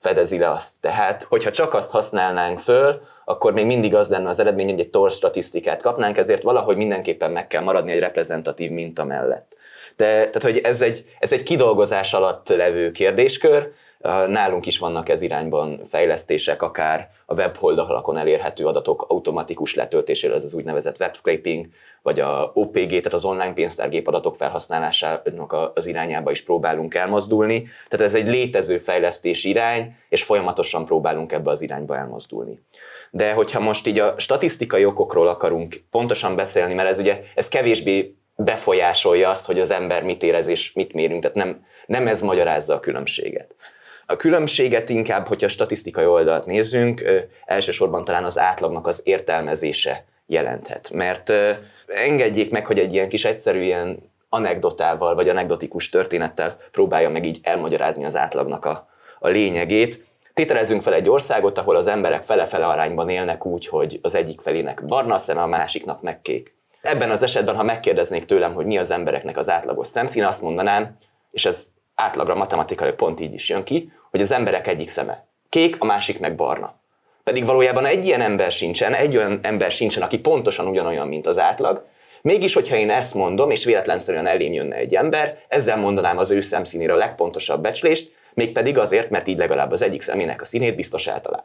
fedezi 0.00 0.38
le 0.38 0.50
azt. 0.50 0.80
Tehát, 0.80 1.22
hogyha 1.22 1.50
csak 1.50 1.74
azt 1.74 1.90
használnánk 1.90 2.58
föl, 2.58 3.00
akkor 3.24 3.52
még 3.52 3.66
mindig 3.66 3.94
az 3.94 4.08
lenne 4.08 4.28
az 4.28 4.38
eredmény, 4.38 4.70
hogy 4.70 4.80
egy 4.80 4.90
torz 4.90 5.14
statisztikát 5.14 5.82
kapnánk, 5.82 6.16
ezért 6.16 6.42
valahogy 6.42 6.76
mindenképpen 6.76 7.30
meg 7.30 7.46
kell 7.46 7.62
maradni 7.62 7.92
egy 7.92 7.98
reprezentatív 7.98 8.70
minta 8.70 9.04
mellett. 9.04 9.56
De, 9.96 10.06
tehát, 10.06 10.42
hogy 10.42 10.58
ez 10.58 10.82
egy, 10.82 11.04
ez 11.18 11.32
egy 11.32 11.42
kidolgozás 11.42 12.12
alatt 12.12 12.48
levő 12.48 12.90
kérdéskör, 12.90 13.72
Nálunk 14.26 14.66
is 14.66 14.78
vannak 14.78 15.08
ez 15.08 15.20
irányban 15.20 15.80
fejlesztések, 15.88 16.62
akár 16.62 17.10
a 17.26 17.34
weboldalakon 17.34 18.16
elérhető 18.16 18.66
adatok 18.66 19.04
automatikus 19.08 19.74
letöltésére, 19.74 20.34
ez 20.34 20.44
az 20.44 20.54
úgynevezett 20.54 21.00
web 21.00 21.16
scraping, 21.16 21.66
vagy 22.02 22.20
a 22.20 22.50
OPG, 22.54 22.88
tehát 22.88 23.12
az 23.12 23.24
online 23.24 23.52
pénztárgép 23.52 24.06
adatok 24.06 24.36
felhasználásának 24.36 25.72
az 25.74 25.86
irányába 25.86 26.30
is 26.30 26.44
próbálunk 26.44 26.94
elmozdulni. 26.94 27.68
Tehát 27.88 28.06
ez 28.06 28.14
egy 28.14 28.28
létező 28.28 28.78
fejlesztés 28.78 29.44
irány, 29.44 29.96
és 30.08 30.22
folyamatosan 30.22 30.84
próbálunk 30.84 31.32
ebbe 31.32 31.50
az 31.50 31.62
irányba 31.62 31.96
elmozdulni. 31.96 32.60
De 33.10 33.32
hogyha 33.32 33.60
most 33.60 33.86
így 33.86 33.98
a 33.98 34.14
statisztikai 34.18 34.84
okokról 34.84 35.28
akarunk 35.28 35.82
pontosan 35.90 36.36
beszélni, 36.36 36.74
mert 36.74 36.88
ez 36.88 36.98
ugye 36.98 37.22
ez 37.34 37.48
kevésbé 37.48 38.14
befolyásolja 38.36 39.28
azt, 39.28 39.46
hogy 39.46 39.60
az 39.60 39.70
ember 39.70 40.02
mit 40.02 40.22
érez 40.22 40.46
és 40.46 40.72
mit 40.72 40.92
mérünk. 40.92 41.22
Tehát 41.22 41.36
nem, 41.36 41.66
nem 41.86 42.06
ez 42.06 42.20
magyarázza 42.20 42.74
a 42.74 42.80
különbséget. 42.80 43.54
A 44.10 44.16
különbséget 44.16 44.88
inkább, 44.88 45.26
hogyha 45.26 45.48
statisztikai 45.48 46.04
oldalt 46.04 46.46
nézzünk, 46.46 47.04
elsősorban 47.44 48.04
talán 48.04 48.24
az 48.24 48.38
átlagnak 48.38 48.86
az 48.86 49.00
értelmezése 49.04 50.04
jelenthet. 50.26 50.90
Mert 50.94 51.32
engedjék 51.86 52.50
meg, 52.50 52.66
hogy 52.66 52.78
egy 52.78 52.92
ilyen 52.92 53.08
kis 53.08 53.24
egyszerű 53.24 53.60
ilyen 53.60 54.10
anekdotával 54.28 55.14
vagy 55.14 55.28
anekdotikus 55.28 55.88
történettel 55.88 56.58
próbálja 56.70 57.08
meg 57.08 57.24
így 57.24 57.38
elmagyarázni 57.42 58.04
az 58.04 58.16
átlagnak 58.16 58.64
a, 58.64 58.88
a 59.18 59.28
lényegét. 59.28 60.04
Tételezzünk 60.34 60.82
fel 60.82 60.94
egy 60.94 61.08
országot, 61.08 61.58
ahol 61.58 61.76
az 61.76 61.86
emberek 61.86 62.22
fele-fele 62.22 62.66
arányban 62.66 63.08
élnek 63.08 63.46
úgy, 63.46 63.66
hogy 63.66 63.98
az 64.02 64.14
egyik 64.14 64.40
felének 64.40 64.84
barna 64.84 65.14
a 65.14 65.18
szeme, 65.18 65.42
a 65.42 65.46
másiknak 65.46 66.02
meg 66.02 66.20
kék. 66.20 66.54
Ebben 66.82 67.10
az 67.10 67.22
esetben, 67.22 67.56
ha 67.56 67.62
megkérdeznék 67.62 68.24
tőlem, 68.24 68.54
hogy 68.54 68.66
mi 68.66 68.78
az 68.78 68.90
embereknek 68.90 69.36
az 69.36 69.50
átlagos 69.50 69.88
szemszíne, 69.88 70.26
azt 70.26 70.42
mondanám, 70.42 70.96
és 71.30 71.44
ez 71.44 71.66
átlagra 71.94 72.34
matematikai 72.34 72.92
pont 72.92 73.20
így 73.20 73.34
is 73.34 73.48
jön 73.48 73.62
ki, 73.62 73.92
hogy 74.10 74.20
az 74.20 74.30
emberek 74.30 74.66
egyik 74.66 74.88
szeme 74.88 75.26
kék, 75.48 75.76
a 75.78 75.84
másik 75.84 76.20
meg 76.20 76.34
barna. 76.34 76.74
Pedig 77.24 77.44
valójában 77.44 77.86
egy 77.86 78.04
ilyen 78.04 78.20
ember 78.20 78.52
sincsen, 78.52 78.94
egy 78.94 79.16
olyan 79.16 79.38
ember 79.42 79.70
sincsen, 79.70 80.02
aki 80.02 80.18
pontosan 80.18 80.66
ugyanolyan, 80.66 81.08
mint 81.08 81.26
az 81.26 81.38
átlag. 81.38 81.84
Mégis, 82.22 82.54
hogyha 82.54 82.76
én 82.76 82.90
ezt 82.90 83.14
mondom, 83.14 83.50
és 83.50 83.64
véletlenszerűen 83.64 84.26
elém 84.26 84.52
jönne 84.52 84.76
egy 84.76 84.94
ember, 84.94 85.38
ezzel 85.48 85.76
mondanám 85.76 86.18
az 86.18 86.30
ő 86.30 86.40
szemszínére 86.40 86.92
a 86.92 86.96
legpontosabb 86.96 87.62
becslést, 87.62 88.12
mégpedig 88.34 88.78
azért, 88.78 89.10
mert 89.10 89.28
így 89.28 89.38
legalább 89.38 89.70
az 89.70 89.82
egyik 89.82 90.00
szemének 90.00 90.40
a 90.40 90.44
színét 90.44 90.76
biztos 90.76 91.06
eltalál. 91.06 91.44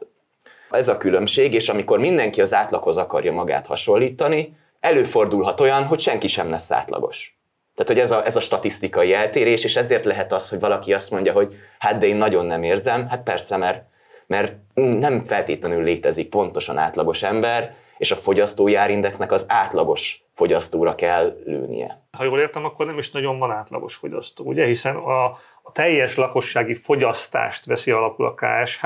Ez 0.70 0.88
a 0.88 0.96
különbség, 0.96 1.54
és 1.54 1.68
amikor 1.68 1.98
mindenki 1.98 2.40
az 2.40 2.54
átlaghoz 2.54 2.96
akarja 2.96 3.32
magát 3.32 3.66
hasonlítani, 3.66 4.56
előfordulhat 4.80 5.60
olyan, 5.60 5.84
hogy 5.84 6.00
senki 6.00 6.26
sem 6.26 6.50
lesz 6.50 6.70
átlagos. 6.70 7.38
Tehát, 7.74 7.92
hogy 7.92 7.98
ez 7.98 8.10
a, 8.10 8.26
ez 8.26 8.36
a 8.36 8.40
statisztikai 8.40 9.14
eltérés, 9.14 9.64
és 9.64 9.76
ezért 9.76 10.04
lehet 10.04 10.32
az, 10.32 10.48
hogy 10.48 10.60
valaki 10.60 10.92
azt 10.92 11.10
mondja, 11.10 11.32
hogy 11.32 11.54
hát 11.78 11.98
de 11.98 12.06
én 12.06 12.16
nagyon 12.16 12.46
nem 12.46 12.62
érzem, 12.62 13.08
hát 13.08 13.22
persze, 13.22 13.56
mert, 13.56 13.84
mert 14.26 14.54
nem 14.74 15.24
feltétlenül 15.24 15.82
létezik 15.82 16.28
pontosan 16.28 16.78
átlagos 16.78 17.22
ember, 17.22 17.74
és 17.98 18.10
a 18.10 18.16
fogyasztói 18.16 18.74
árindexnek 18.74 19.32
az 19.32 19.44
átlagos 19.48 20.24
fogyasztóra 20.34 20.94
kell 20.94 21.36
lőnie. 21.44 22.02
Ha 22.16 22.24
jól 22.24 22.40
értem, 22.40 22.64
akkor 22.64 22.86
nem 22.86 22.98
is 22.98 23.10
nagyon 23.10 23.38
van 23.38 23.50
átlagos 23.50 23.94
fogyasztó, 23.94 24.44
ugye? 24.44 24.64
Hiszen 24.64 24.96
a, 24.96 25.38
a 25.66 25.72
teljes 25.72 26.16
lakossági 26.16 26.74
fogyasztást 26.74 27.64
veszi 27.64 27.90
alapul 27.90 28.26
a 28.26 28.34
KSH, 28.34 28.84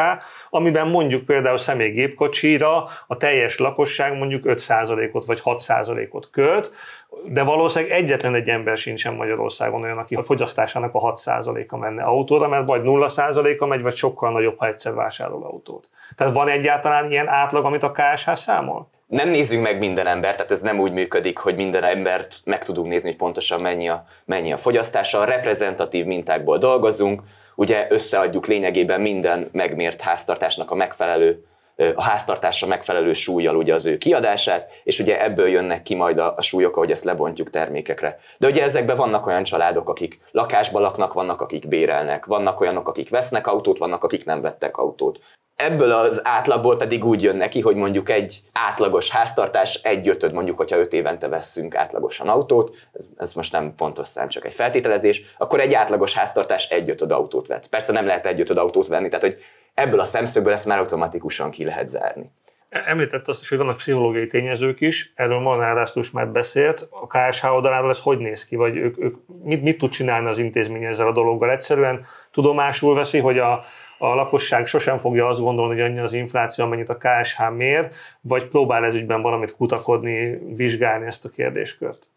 amiben 0.50 0.88
mondjuk 0.88 1.24
például 1.24 1.58
személygépkocsira 1.58 2.88
a 3.06 3.16
teljes 3.16 3.58
lakosság 3.58 4.16
mondjuk 4.16 4.42
5%-ot 4.46 5.24
vagy 5.24 5.40
6%-ot 5.44 6.30
költ, 6.30 6.72
de 7.24 7.42
valószínűleg 7.42 7.94
egyetlen 7.94 8.34
egy 8.34 8.48
ember 8.48 8.76
sincsen 8.76 9.14
Magyarországon 9.14 9.82
olyan, 9.82 9.98
aki 9.98 10.14
a 10.14 10.22
fogyasztásának 10.22 10.94
a 10.94 11.12
6%-a 11.12 11.76
menne 11.76 12.02
autóra, 12.02 12.48
mert 12.48 12.66
vagy 12.66 12.82
0%-a 12.84 13.66
megy, 13.66 13.82
vagy 13.82 13.94
sokkal 13.94 14.32
nagyobb, 14.32 14.58
ha 14.58 14.66
egyszer 14.66 14.94
vásárol 14.94 15.42
autót. 15.42 15.90
Tehát 16.16 16.34
van 16.34 16.48
egyáltalán 16.48 17.10
ilyen 17.10 17.28
átlag, 17.28 17.64
amit 17.64 17.82
a 17.82 17.92
KSH 17.92 18.32
számol? 18.32 18.88
Nem 19.08 19.28
nézzünk 19.28 19.62
meg 19.62 19.78
minden 19.78 20.06
embert, 20.06 20.36
tehát 20.36 20.52
ez 20.52 20.60
nem 20.60 20.80
úgy 20.80 20.92
működik, 20.92 21.38
hogy 21.38 21.56
minden 21.56 21.84
embert 21.84 22.40
meg 22.44 22.64
tudunk 22.64 22.88
nézni, 22.88 23.08
hogy 23.08 23.18
pontosan 23.18 23.62
mennyi 23.62 23.88
a, 23.88 24.04
mennyi 24.24 24.52
a 24.52 24.58
fogyasztása. 24.58 25.18
A 25.18 25.24
reprezentatív 25.24 26.04
mintákból 26.04 26.58
dolgozunk, 26.58 27.22
ugye 27.54 27.86
összeadjuk 27.90 28.46
lényegében 28.46 29.00
minden 29.00 29.48
megmért 29.52 30.00
háztartásnak 30.00 30.70
a 30.70 30.74
megfelelő 30.74 31.44
a 31.94 32.02
háztartásra 32.02 32.66
megfelelő 32.66 33.12
súlyjal 33.12 33.56
ugye 33.56 33.74
az 33.74 33.86
ő 33.86 33.98
kiadását, 33.98 34.70
és 34.84 34.98
ugye 34.98 35.22
ebből 35.22 35.48
jönnek 35.48 35.82
ki 35.82 35.94
majd 35.94 36.18
a, 36.18 36.34
a 36.36 36.42
súlyok, 36.42 36.76
ahogy 36.76 36.90
ezt 36.90 37.04
lebontjuk 37.04 37.50
termékekre. 37.50 38.18
De 38.38 38.46
ugye 38.46 38.62
ezekben 38.62 38.96
vannak 38.96 39.26
olyan 39.26 39.42
családok, 39.42 39.88
akik 39.88 40.20
lakásban 40.30 40.82
laknak, 40.82 41.12
vannak, 41.12 41.40
akik 41.40 41.68
bérelnek, 41.68 42.24
vannak 42.26 42.60
olyanok, 42.60 42.88
akik 42.88 43.08
vesznek 43.10 43.46
autót, 43.46 43.78
vannak, 43.78 44.04
akik 44.04 44.24
nem 44.24 44.40
vettek 44.40 44.76
autót. 44.76 45.20
Ebből 45.56 45.92
az 45.92 46.20
átlagból 46.24 46.76
pedig 46.76 47.04
úgy 47.04 47.22
jön 47.22 47.36
neki, 47.36 47.60
hogy 47.60 47.76
mondjuk 47.76 48.10
egy 48.10 48.40
átlagos 48.52 49.10
háztartás 49.10 49.74
egy 49.82 50.08
ötöd, 50.08 50.32
mondjuk, 50.32 50.56
hogyha 50.56 50.78
öt 50.78 50.92
évente 50.92 51.28
vesszünk 51.28 51.74
átlagosan 51.74 52.28
autót, 52.28 52.76
ez, 52.92 53.08
ez 53.16 53.32
most 53.32 53.52
nem 53.52 53.74
pontos 53.76 54.08
szám, 54.08 54.28
csak 54.28 54.44
egy 54.44 54.54
feltételezés, 54.54 55.22
akkor 55.38 55.60
egy 55.60 55.74
átlagos 55.74 56.14
háztartás 56.14 56.68
egy 56.68 56.90
ötöd 56.90 57.10
autót 57.10 57.46
vett. 57.46 57.68
Persze 57.68 57.92
nem 57.92 58.06
lehet 58.06 58.26
egy 58.26 58.40
ötöd 58.40 58.56
autót 58.56 58.88
venni, 58.88 59.08
tehát 59.08 59.24
hogy 59.24 59.38
ebből 59.78 60.00
a 60.00 60.04
szemszögből 60.04 60.52
ezt 60.52 60.66
már 60.66 60.78
automatikusan 60.78 61.50
ki 61.50 61.64
lehet 61.64 61.88
zárni. 61.88 62.30
Említett 62.68 63.28
azt 63.28 63.40
is, 63.40 63.48
hogy 63.48 63.58
vannak 63.58 63.76
pszichológiai 63.76 64.26
tényezők 64.26 64.80
is, 64.80 65.12
erről 65.14 65.38
Molnár 65.38 65.74
Lászlós 65.74 66.10
már 66.10 66.28
beszélt. 66.28 66.88
A 66.90 67.06
KSH 67.06 67.52
oldaláról 67.52 67.90
ez 67.90 68.00
hogy 68.00 68.18
néz 68.18 68.44
ki, 68.44 68.56
vagy 68.56 68.76
ők, 68.76 68.98
ők 68.98 69.16
mit, 69.42 69.62
mit 69.62 69.78
tud 69.78 69.90
csinálni 69.90 70.28
az 70.28 70.38
intézmény 70.38 70.84
ezzel 70.84 71.06
a 71.06 71.12
dologgal? 71.12 71.50
Egyszerűen 71.50 72.06
tudomásul 72.32 72.94
veszi, 72.94 73.18
hogy 73.18 73.38
a, 73.38 73.52
a 73.98 74.14
lakosság 74.14 74.66
sosem 74.66 74.98
fogja 74.98 75.26
azt 75.26 75.40
gondolni, 75.40 75.74
hogy 75.74 75.90
annyi 75.90 75.98
az 75.98 76.12
infláció, 76.12 76.64
amennyit 76.64 76.88
a 76.88 76.96
KSH 76.96 77.50
mér, 77.50 77.90
vagy 78.20 78.46
próbál 78.46 78.84
ez 78.84 78.94
ügyben 78.94 79.22
valamit 79.22 79.56
kutakodni, 79.56 80.40
vizsgálni 80.54 81.06
ezt 81.06 81.24
a 81.24 81.28
kérdéskört? 81.28 82.08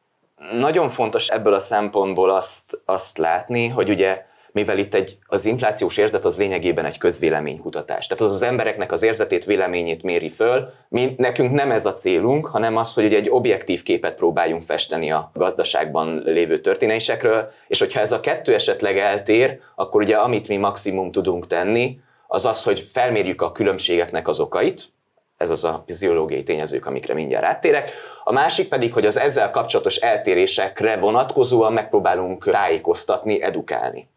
Nagyon 0.59 0.89
fontos 0.89 1.27
ebből 1.27 1.53
a 1.53 1.59
szempontból 1.59 2.29
azt, 2.29 2.81
azt 2.85 3.17
látni, 3.17 3.67
hogy 3.67 3.89
ugye 3.89 4.25
mivel 4.51 4.77
itt 4.77 4.93
egy, 4.93 5.17
az 5.27 5.45
inflációs 5.45 5.97
érzet 5.97 6.25
az 6.25 6.37
lényegében 6.37 6.85
egy 6.85 6.97
közvéleménykutatás. 6.97 8.07
Tehát 8.07 8.23
az 8.23 8.31
az 8.31 8.41
embereknek 8.41 8.91
az 8.91 9.03
érzetét, 9.03 9.45
véleményét 9.45 10.03
méri 10.03 10.29
föl. 10.29 10.73
Mi, 10.89 11.13
nekünk 11.17 11.51
nem 11.51 11.71
ez 11.71 11.85
a 11.85 11.93
célunk, 11.93 12.45
hanem 12.45 12.77
az, 12.77 12.93
hogy 12.93 13.13
egy 13.13 13.29
objektív 13.29 13.83
képet 13.83 14.15
próbáljunk 14.15 14.63
festeni 14.63 15.11
a 15.11 15.31
gazdaságban 15.33 16.21
lévő 16.25 16.59
történésekről, 16.59 17.51
és 17.67 17.79
hogyha 17.79 17.99
ez 17.99 18.11
a 18.11 18.19
kettő 18.19 18.53
esetleg 18.53 18.97
eltér, 18.97 19.59
akkor 19.75 20.01
ugye 20.01 20.15
amit 20.15 20.47
mi 20.47 20.57
maximum 20.57 21.11
tudunk 21.11 21.47
tenni, 21.47 21.99
az 22.27 22.45
az, 22.45 22.63
hogy 22.63 22.87
felmérjük 22.91 23.41
a 23.41 23.51
különbségeknek 23.51 24.27
az 24.27 24.39
okait, 24.39 24.93
ez 25.37 25.49
az 25.49 25.63
a 25.63 25.83
fiziológiai 25.85 26.43
tényezők, 26.43 26.85
amikre 26.85 27.13
mindjárt 27.13 27.45
áttérek. 27.45 27.91
A 28.23 28.31
másik 28.31 28.67
pedig, 28.67 28.93
hogy 28.93 29.05
az 29.05 29.17
ezzel 29.17 29.49
kapcsolatos 29.49 29.95
eltérésekre 29.95 30.97
vonatkozóan 30.97 31.73
megpróbálunk 31.73 32.49
tájékoztatni, 32.49 33.43
edukálni 33.43 34.09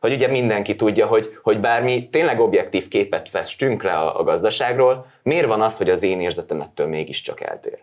hogy 0.00 0.12
ugye 0.12 0.28
mindenki 0.28 0.76
tudja, 0.76 1.06
hogy, 1.06 1.38
hogy 1.42 1.60
bármi 1.60 2.08
tényleg 2.08 2.40
objektív 2.40 2.88
képet 2.88 3.28
festünk 3.28 3.82
le 3.82 3.92
a, 3.92 4.20
a 4.20 4.22
gazdaságról, 4.22 5.06
miért 5.22 5.46
van 5.46 5.60
az, 5.60 5.76
hogy 5.76 5.90
az 5.90 6.02
én 6.02 6.20
érzetem 6.20 6.60
ettől 6.60 6.86
mégiscsak 6.86 7.40
eltér. 7.40 7.78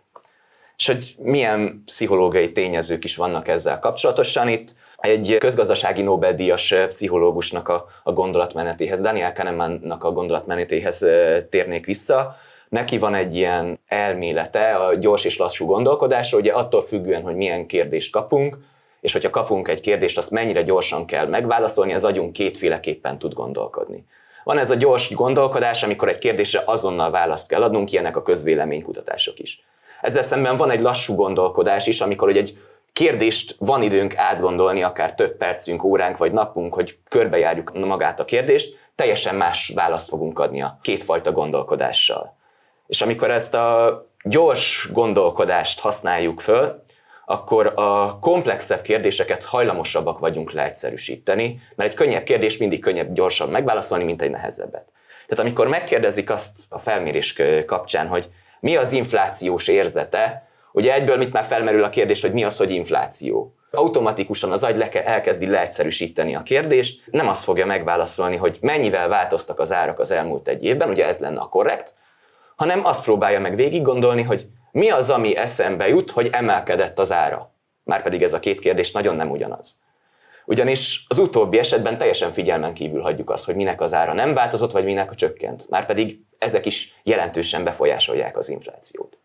És 0.77 0.87
hogy 0.87 1.15
milyen 1.17 1.81
pszichológiai 1.85 2.51
tényezők 2.51 3.03
is 3.03 3.15
vannak 3.15 3.47
ezzel 3.47 3.79
kapcsolatosan 3.79 4.47
itt. 4.47 4.75
Egy 4.97 5.35
közgazdasági 5.39 6.01
Nobel-díjas 6.01 6.75
pszichológusnak 6.87 7.67
a, 7.67 7.85
a 8.03 8.11
gondolatmenetéhez, 8.11 9.01
Daniel 9.01 9.33
Kahnemannak 9.33 10.03
a 10.03 10.11
gondolatmenetéhez 10.11 11.05
térnék 11.49 11.85
vissza. 11.85 12.35
Neki 12.69 12.97
van 12.97 13.15
egy 13.15 13.35
ilyen 13.35 13.79
elmélete 13.87 14.75
a 14.75 14.95
gyors 14.95 15.23
és 15.23 15.37
lassú 15.37 15.65
gondolkodásra, 15.65 16.37
ugye 16.37 16.51
attól 16.51 16.83
függően, 16.83 17.21
hogy 17.21 17.35
milyen 17.35 17.67
kérdést 17.67 18.11
kapunk, 18.11 18.57
és 19.05 19.11
hogyha 19.13 19.29
kapunk 19.29 19.67
egy 19.67 19.79
kérdést, 19.79 20.17
azt 20.17 20.31
mennyire 20.31 20.61
gyorsan 20.61 21.05
kell 21.05 21.27
megválaszolni, 21.27 21.93
az 21.93 22.03
agyunk 22.03 22.33
kétféleképpen 22.33 23.19
tud 23.19 23.33
gondolkodni. 23.33 24.05
Van 24.43 24.57
ez 24.57 24.71
a 24.71 24.75
gyors 24.75 25.13
gondolkodás, 25.13 25.83
amikor 25.83 26.09
egy 26.09 26.17
kérdésre 26.17 26.63
azonnal 26.65 27.11
választ 27.11 27.47
kell 27.47 27.63
adnunk, 27.63 27.91
ilyenek 27.91 28.17
a 28.17 28.21
közvéleménykutatások 28.21 29.39
is. 29.39 29.63
Ezzel 30.01 30.21
szemben 30.21 30.57
van 30.57 30.69
egy 30.69 30.81
lassú 30.81 31.15
gondolkodás 31.15 31.87
is, 31.87 32.01
amikor 32.01 32.27
hogy 32.27 32.37
egy 32.37 32.57
kérdést 32.93 33.55
van 33.59 33.81
időnk 33.81 34.17
átgondolni, 34.17 34.83
akár 34.83 35.15
több 35.15 35.37
percünk, 35.37 35.83
óránk 35.83 36.17
vagy 36.17 36.31
napunk, 36.31 36.73
hogy 36.73 36.97
körbejárjuk 37.09 37.73
magát 37.73 38.19
a 38.19 38.25
kérdést, 38.25 38.79
teljesen 38.95 39.35
más 39.35 39.71
választ 39.75 40.09
fogunk 40.09 40.39
adni 40.39 40.61
a 40.61 40.77
kétfajta 40.81 41.31
gondolkodással. 41.31 42.35
És 42.87 43.01
amikor 43.01 43.31
ezt 43.31 43.53
a 43.53 44.05
gyors 44.23 44.89
gondolkodást 44.91 45.79
használjuk 45.79 46.39
föl, 46.39 46.83
akkor 47.25 47.73
a 47.75 48.19
komplexebb 48.19 48.81
kérdéseket 48.81 49.43
hajlamosabbak 49.43 50.19
vagyunk 50.19 50.51
leegyszerűsíteni, 50.51 51.61
mert 51.75 51.89
egy 51.89 51.95
könnyebb 51.95 52.23
kérdés 52.23 52.57
mindig 52.57 52.81
könnyebb 52.81 53.13
gyorsan 53.13 53.49
megválaszolni, 53.49 54.03
mint 54.03 54.21
egy 54.21 54.31
nehezebbet. 54.31 54.85
Tehát 55.27 55.43
amikor 55.43 55.67
megkérdezik 55.67 56.29
azt 56.29 56.57
a 56.69 56.79
felmérés 56.79 57.41
kapcsán, 57.65 58.07
hogy 58.07 58.29
mi 58.59 58.75
az 58.75 58.93
inflációs 58.93 59.67
érzete, 59.67 60.47
ugye 60.71 60.93
egyből 60.93 61.17
mit 61.17 61.33
már 61.33 61.43
felmerül 61.43 61.83
a 61.83 61.89
kérdés, 61.89 62.21
hogy 62.21 62.33
mi 62.33 62.43
az, 62.43 62.57
hogy 62.57 62.71
infláció. 62.71 63.53
Automatikusan 63.71 64.51
az 64.51 64.63
agy 64.63 64.77
le 64.77 64.89
elkezdi 65.03 65.47
leegyszerűsíteni 65.47 66.35
a 66.35 66.43
kérdést, 66.43 67.03
nem 67.11 67.27
azt 67.27 67.43
fogja 67.43 67.65
megválaszolni, 67.65 68.35
hogy 68.35 68.57
mennyivel 68.61 69.07
változtak 69.07 69.59
az 69.59 69.73
árak 69.73 69.99
az 69.99 70.11
elmúlt 70.11 70.47
egy 70.47 70.63
évben, 70.63 70.89
ugye 70.89 71.05
ez 71.05 71.19
lenne 71.19 71.39
a 71.39 71.47
korrekt, 71.47 71.93
hanem 72.55 72.85
azt 72.85 73.03
próbálja 73.03 73.39
meg 73.39 73.55
végig 73.55 73.81
gondolni, 73.81 74.21
hogy 74.21 74.47
mi 74.75 74.89
az, 74.89 75.09
ami 75.09 75.35
eszembe 75.35 75.87
jut, 75.87 76.11
hogy 76.11 76.29
emelkedett 76.31 76.99
az 76.99 77.11
ára? 77.11 77.51
Márpedig 77.83 78.23
ez 78.23 78.33
a 78.33 78.39
két 78.39 78.59
kérdés 78.59 78.91
nagyon 78.91 79.15
nem 79.15 79.31
ugyanaz. 79.31 79.79
Ugyanis 80.45 81.05
az 81.07 81.17
utóbbi 81.17 81.57
esetben 81.57 81.97
teljesen 81.97 82.31
figyelmen 82.31 82.73
kívül 82.73 83.01
hagyjuk 83.01 83.29
azt, 83.29 83.45
hogy 83.45 83.55
minek 83.55 83.81
az 83.81 83.93
ára 83.93 84.13
nem 84.13 84.33
változott, 84.33 84.71
vagy 84.71 84.83
minek 84.83 85.11
a 85.11 85.15
csökkent. 85.15 85.69
Márpedig 85.69 86.19
ezek 86.37 86.65
is 86.65 86.99
jelentősen 87.03 87.63
befolyásolják 87.63 88.37
az 88.37 88.49
inflációt. 88.49 89.17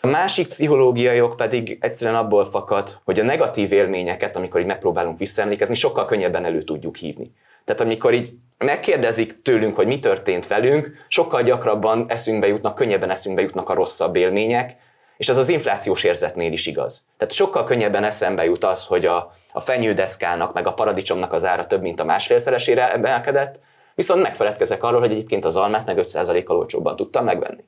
A 0.00 0.06
másik 0.06 0.46
pszichológiai 0.46 1.20
ok 1.20 1.36
pedig 1.36 1.78
egyszerűen 1.80 2.18
abból 2.18 2.44
fakad, 2.44 2.98
hogy 3.04 3.20
a 3.20 3.24
negatív 3.24 3.72
élményeket, 3.72 4.36
amikor 4.36 4.60
így 4.60 4.66
megpróbálunk 4.66 5.18
visszaemlékezni, 5.18 5.74
sokkal 5.74 6.04
könnyebben 6.04 6.44
elő 6.44 6.62
tudjuk 6.62 6.96
hívni. 6.96 7.32
Tehát 7.64 7.80
amikor 7.80 8.14
így 8.14 8.32
megkérdezik 8.64 9.42
tőlünk, 9.42 9.76
hogy 9.76 9.86
mi 9.86 9.98
történt 9.98 10.46
velünk, 10.46 10.90
sokkal 11.08 11.42
gyakrabban 11.42 12.04
eszünkbe 12.08 12.46
jutnak, 12.46 12.74
könnyebben 12.74 13.10
eszünkbe 13.10 13.42
jutnak 13.42 13.68
a 13.68 13.74
rosszabb 13.74 14.16
élmények, 14.16 14.76
és 15.16 15.28
ez 15.28 15.36
az 15.36 15.48
inflációs 15.48 16.04
érzetnél 16.04 16.52
is 16.52 16.66
igaz. 16.66 17.04
Tehát 17.16 17.34
sokkal 17.34 17.64
könnyebben 17.64 18.04
eszembe 18.04 18.44
jut 18.44 18.64
az, 18.64 18.86
hogy 18.86 19.06
a, 19.06 19.32
a 19.52 19.60
fenyődeszkának, 19.60 20.52
meg 20.52 20.66
a 20.66 20.72
paradicsomnak 20.72 21.32
az 21.32 21.44
ára 21.44 21.66
több, 21.66 21.82
mint 21.82 22.00
a 22.00 22.04
másfélszeresére 22.04 22.92
emelkedett, 22.92 23.60
viszont 23.94 24.22
megfeledkezek 24.22 24.82
arról, 24.82 25.00
hogy 25.00 25.10
egyébként 25.10 25.44
az 25.44 25.56
almát 25.56 25.86
meg 25.86 25.98
5%-kal 26.00 26.56
olcsóbban 26.56 26.96
tudtam 26.96 27.24
megvenni. 27.24 27.64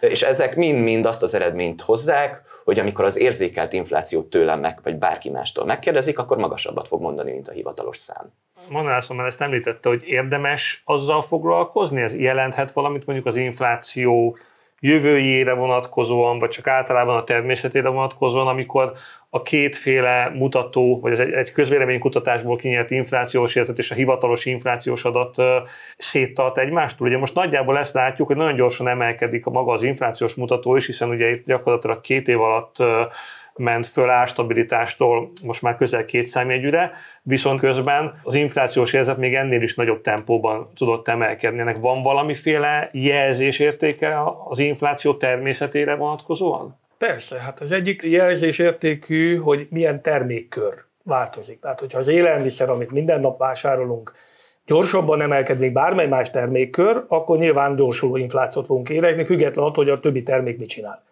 És 0.00 0.22
ezek 0.22 0.56
mind-mind 0.56 1.06
azt 1.06 1.22
az 1.22 1.34
eredményt 1.34 1.80
hozzák, 1.80 2.42
hogy 2.64 2.78
amikor 2.78 3.04
az 3.04 3.18
érzékelt 3.18 3.72
inflációt 3.72 4.26
tőlem 4.26 4.60
meg, 4.60 4.80
vagy 4.82 4.96
bárki 4.96 5.30
mástól 5.30 5.64
megkérdezik, 5.64 6.18
akkor 6.18 6.36
magasabbat 6.36 6.88
fog 6.88 7.00
mondani, 7.00 7.32
mint 7.32 7.48
a 7.48 7.52
hivatalos 7.52 7.96
szám. 7.96 8.32
Manászom 8.68 9.16
már 9.16 9.26
ezt 9.26 9.40
említette, 9.40 9.88
hogy 9.88 10.02
érdemes 10.04 10.82
azzal 10.84 11.22
foglalkozni? 11.22 12.00
Ez 12.00 12.16
jelenthet 12.16 12.72
valamit 12.72 13.06
mondjuk 13.06 13.26
az 13.26 13.36
infláció 13.36 14.36
jövőjére 14.80 15.54
vonatkozóan, 15.54 16.38
vagy 16.38 16.48
csak 16.48 16.66
általában 16.66 17.16
a 17.16 17.24
természetére 17.24 17.88
vonatkozóan, 17.88 18.46
amikor 18.46 18.92
a 19.30 19.42
kétféle 19.42 20.30
mutató, 20.34 21.00
vagy 21.00 21.12
ez 21.12 21.18
egy, 21.18 21.32
egy 21.32 21.52
közvéleménykutatásból 21.52 22.56
kinyert 22.56 22.90
inflációs 22.90 23.54
érzet 23.54 23.78
és 23.78 23.90
a 23.90 23.94
hivatalos 23.94 24.44
inflációs 24.44 25.04
adat 25.04 25.36
széttart 25.96 26.58
egymástól. 26.58 27.06
Ugye 27.06 27.18
most 27.18 27.34
nagyjából 27.34 27.78
ezt 27.78 27.94
látjuk, 27.94 28.26
hogy 28.26 28.36
nagyon 28.36 28.54
gyorsan 28.54 28.88
emelkedik 28.88 29.46
a 29.46 29.50
maga 29.50 29.72
az 29.72 29.82
inflációs 29.82 30.34
mutató 30.34 30.76
is, 30.76 30.86
hiszen 30.86 31.08
ugye 31.08 31.28
itt 31.28 31.46
gyakorlatilag 31.46 32.00
két 32.00 32.28
év 32.28 32.40
alatt 32.40 32.76
ment 33.60 33.86
föl 33.86 34.10
árstabilitástól 34.10 35.30
most 35.42 35.62
már 35.62 35.76
közel 35.76 36.04
két 36.04 36.26
számjegyűre, 36.26 36.92
viszont 37.22 37.60
közben 37.60 38.20
az 38.22 38.34
inflációs 38.34 38.92
érzet 38.92 39.16
még 39.16 39.34
ennél 39.34 39.62
is 39.62 39.74
nagyobb 39.74 40.00
tempóban 40.00 40.70
tudott 40.76 41.08
emelkedni. 41.08 41.60
Ennek 41.60 41.76
van 41.76 42.02
valamiféle 42.02 42.90
jelzésértéke 42.92 44.22
az 44.48 44.58
infláció 44.58 45.14
természetére 45.14 45.94
vonatkozóan? 45.94 46.78
Persze, 46.98 47.40
hát 47.40 47.60
az 47.60 47.72
egyik 47.72 48.02
jelzésértékű, 48.02 49.36
hogy 49.36 49.66
milyen 49.70 50.02
termékkör 50.02 50.74
változik. 51.02 51.60
Tehát, 51.60 51.80
hogyha 51.80 51.98
az 51.98 52.08
élelmiszer, 52.08 52.70
amit 52.70 52.90
minden 52.90 53.20
nap 53.20 53.38
vásárolunk, 53.38 54.12
gyorsabban 54.66 55.20
emelkedik 55.20 55.72
bármely 55.72 56.06
más 56.06 56.30
termékkör, 56.30 57.04
akkor 57.08 57.38
nyilván 57.38 57.76
gyorsuló 57.76 58.16
inflációt 58.16 58.66
fogunk 58.66 58.88
érezni, 58.88 59.24
függetlenül 59.24 59.70
attól, 59.70 59.84
hogy 59.84 59.92
a 59.92 60.00
többi 60.00 60.22
termék 60.22 60.58
mit 60.58 60.68
csinál. 60.68 61.04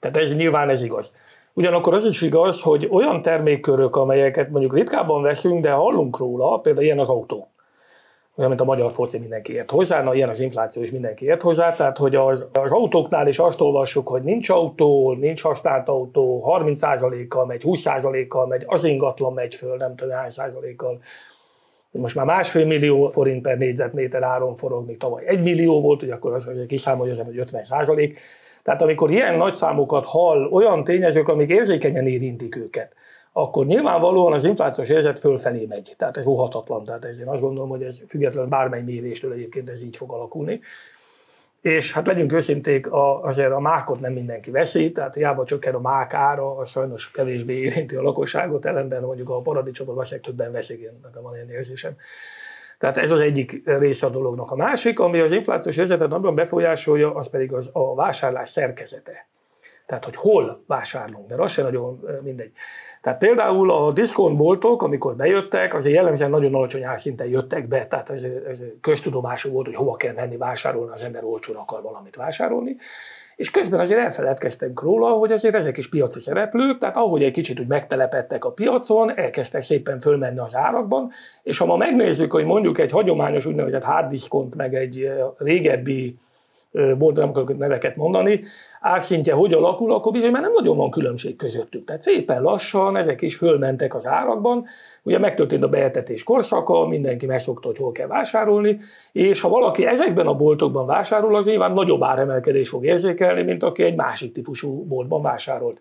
Tehát 0.00 0.16
ez 0.16 0.34
nyilván 0.34 0.68
ez 0.68 0.82
igaz. 0.82 1.12
Ugyanakkor 1.60 1.94
az 1.94 2.04
is 2.04 2.20
igaz, 2.20 2.60
hogy 2.60 2.88
olyan 2.90 3.22
termékkörök, 3.22 3.96
amelyeket 3.96 4.50
mondjuk 4.50 4.74
ritkábban 4.74 5.22
veszünk, 5.22 5.62
de 5.62 5.70
hallunk 5.70 6.18
róla, 6.18 6.58
például 6.58 6.84
ilyen 6.84 6.98
az 6.98 7.08
autó. 7.08 7.48
Olyan, 8.36 8.50
mint 8.50 8.60
a 8.62 8.64
magyar 8.64 8.92
foci 8.92 9.18
mindenki 9.18 9.52
ért 9.52 9.70
hozzá, 9.70 10.02
na 10.02 10.14
ilyen 10.14 10.28
az 10.28 10.40
infláció 10.40 10.82
is 10.82 10.90
mindenki 10.90 11.24
ért 11.24 11.42
hozzá, 11.42 11.74
tehát 11.74 11.98
hogy 11.98 12.14
az, 12.14 12.48
az 12.52 12.70
autóknál 12.70 13.26
is 13.26 13.38
azt 13.38 13.60
olvassuk, 13.60 14.08
hogy 14.08 14.22
nincs 14.22 14.48
autó, 14.48 15.12
nincs 15.12 15.42
használt 15.42 15.88
autó, 15.88 16.44
30%-kal 16.46 17.46
megy, 17.46 17.62
20%-kal 17.64 18.46
megy, 18.46 18.64
az 18.66 18.84
ingatlan 18.84 19.32
megy 19.32 19.54
föl, 19.54 19.76
nem 19.76 19.96
tudom 19.96 20.14
hány 20.14 20.30
százalékkal. 20.30 21.00
Most 21.90 22.14
már 22.14 22.26
másfél 22.26 22.66
millió 22.66 23.10
forint 23.10 23.42
per 23.42 23.58
négyzetméter 23.58 24.22
áron 24.22 24.56
forog, 24.56 24.86
még 24.86 24.96
tavaly 24.96 25.22
egy 25.26 25.42
millió 25.42 25.80
volt, 25.80 26.00
hogy 26.00 26.10
akkor 26.10 26.32
az, 26.32 26.46
az 26.46 26.64
kiszámolja, 26.66 27.24
hogy 27.24 27.38
50 27.38 27.64
százalék. 27.64 28.18
Tehát 28.62 28.82
amikor 28.82 29.10
ilyen 29.10 29.36
nagy 29.36 29.54
számokat 29.54 30.04
hall 30.04 30.48
olyan 30.50 30.84
tényezők, 30.84 31.28
amik 31.28 31.48
érzékenyen 31.48 32.06
érintik 32.06 32.56
őket, 32.56 32.92
akkor 33.32 33.66
nyilvánvalóan 33.66 34.32
az 34.32 34.44
inflációs 34.44 34.88
érzet 34.88 35.18
fölfelé 35.18 35.66
megy. 35.66 35.94
Tehát 35.96 36.16
ez 36.16 36.26
óhatatlan. 36.26 36.84
Tehát 36.84 37.04
ez, 37.04 37.18
én 37.18 37.28
azt 37.28 37.40
gondolom, 37.40 37.68
hogy 37.68 37.82
ez 37.82 38.02
független 38.08 38.48
bármely 38.48 38.82
méréstől 38.82 39.32
egyébként 39.32 39.70
ez 39.70 39.82
így 39.82 39.96
fog 39.96 40.12
alakulni. 40.12 40.60
És 41.60 41.92
hát 41.92 42.06
legyünk 42.06 42.32
őszinték, 42.32 42.92
a, 42.92 43.22
azért 43.22 43.50
a 43.50 43.60
mákot 43.60 44.00
nem 44.00 44.12
mindenki 44.12 44.50
veszi, 44.50 44.92
tehát 44.92 45.14
hiába 45.14 45.44
csökken 45.44 45.74
a 45.74 45.80
mák 45.80 46.14
ára, 46.14 46.56
az 46.56 46.70
sajnos 46.70 47.10
kevésbé 47.10 47.54
érinti 47.54 47.96
a 47.96 48.02
lakosságot, 48.02 48.66
ellenben 48.66 49.02
mondjuk 49.02 49.28
a 49.28 49.40
paradicsomot 49.40 49.94
vasek 49.94 50.20
többen 50.20 50.52
veszik, 50.52 50.80
én 50.80 51.00
nekem 51.02 51.22
van 51.22 51.34
ilyen 51.34 51.50
érzésem. 51.50 51.96
Tehát 52.80 52.96
ez 52.96 53.10
az 53.10 53.20
egyik 53.20 53.62
része 53.64 54.06
a 54.06 54.10
dolognak. 54.10 54.50
A 54.50 54.56
másik, 54.56 55.00
ami 55.00 55.18
az 55.18 55.32
inflációs 55.32 55.76
helyzetet 55.76 56.08
nagyon 56.08 56.34
befolyásolja, 56.34 57.14
az 57.14 57.28
pedig 57.28 57.52
az 57.52 57.70
a 57.72 57.94
vásárlás 57.94 58.48
szerkezete. 58.48 59.28
Tehát, 59.86 60.04
hogy 60.04 60.16
hol 60.16 60.64
vásárlunk, 60.66 61.28
mert 61.28 61.40
az 61.40 61.52
sem 61.52 61.64
nagyon 61.64 62.00
mindegy. 62.22 62.52
Tehát 63.00 63.18
például 63.18 63.70
a 63.70 63.92
diszkontboltok, 63.92 64.82
amikor 64.82 65.16
bejöttek, 65.16 65.74
azért 65.74 65.94
jellemzően 65.94 66.30
nagyon 66.30 66.54
alacsony 66.54 66.84
árszinten 66.84 67.26
jöttek 67.26 67.68
be, 67.68 67.86
tehát 67.86 68.10
ez, 68.10 68.22
ez 68.22 68.58
köztudomású 68.80 69.50
volt, 69.50 69.66
hogy 69.66 69.74
hova 69.74 69.96
kell 69.96 70.14
menni 70.14 70.36
vásárolni, 70.36 70.92
az 70.92 71.02
ember 71.02 71.24
olcsón 71.24 71.56
akar 71.56 71.82
valamit 71.82 72.16
vásárolni 72.16 72.76
és 73.40 73.50
közben 73.50 73.80
azért 73.80 74.00
elfeledkeztek 74.00 74.80
róla, 74.80 75.08
hogy 75.08 75.32
azért 75.32 75.54
ezek 75.54 75.76
is 75.76 75.88
piaci 75.88 76.20
szereplők, 76.20 76.78
tehát 76.78 76.96
ahogy 76.96 77.22
egy 77.22 77.32
kicsit 77.32 77.60
úgy 77.60 77.66
megtelepettek 77.66 78.44
a 78.44 78.50
piacon, 78.50 79.16
elkezdtek 79.16 79.62
szépen 79.62 80.00
fölmenni 80.00 80.38
az 80.38 80.54
árakban, 80.54 81.10
és 81.42 81.58
ha 81.58 81.66
ma 81.66 81.76
megnézzük, 81.76 82.32
hogy 82.32 82.44
mondjuk 82.44 82.78
egy 82.78 82.90
hagyományos 82.90 83.46
úgynevezett 83.46 83.82
hard 83.82 84.12
meg 84.56 84.74
egy 84.74 85.10
régebbi 85.38 86.18
bolt, 86.98 87.16
nem 87.16 87.28
akarok 87.28 87.58
neveket 87.58 87.96
mondani, 87.96 88.44
árszintje 88.80 89.34
hogy 89.34 89.52
alakul, 89.52 89.92
akkor 89.92 90.12
bizony 90.12 90.30
már 90.30 90.42
nem 90.42 90.52
nagyon 90.52 90.76
van 90.76 90.90
különbség 90.90 91.36
közöttük. 91.36 91.84
Tehát 91.84 92.02
szépen 92.02 92.42
lassan 92.42 92.96
ezek 92.96 93.22
is 93.22 93.36
fölmentek 93.36 93.94
az 93.94 94.06
árakban, 94.06 94.66
ugye 95.02 95.18
megtörtént 95.18 95.64
a 95.64 95.68
beetetés 95.68 96.22
korszaka, 96.22 96.86
mindenki 96.86 97.26
megszokta, 97.26 97.66
hogy 97.66 97.76
hol 97.76 97.92
kell 97.92 98.06
vásárolni, 98.06 98.80
és 99.12 99.40
ha 99.40 99.48
valaki 99.48 99.86
ezekben 99.86 100.26
a 100.26 100.34
boltokban 100.34 100.86
vásárol, 100.86 101.34
az 101.34 101.44
nyilván 101.44 101.72
nagyobb 101.72 102.02
áremelkedés 102.02 102.68
fog 102.68 102.84
érzékelni, 102.84 103.42
mint 103.42 103.62
aki 103.62 103.82
egy 103.82 103.96
másik 103.96 104.32
típusú 104.32 104.84
boltban 104.84 105.22
vásárolt. 105.22 105.80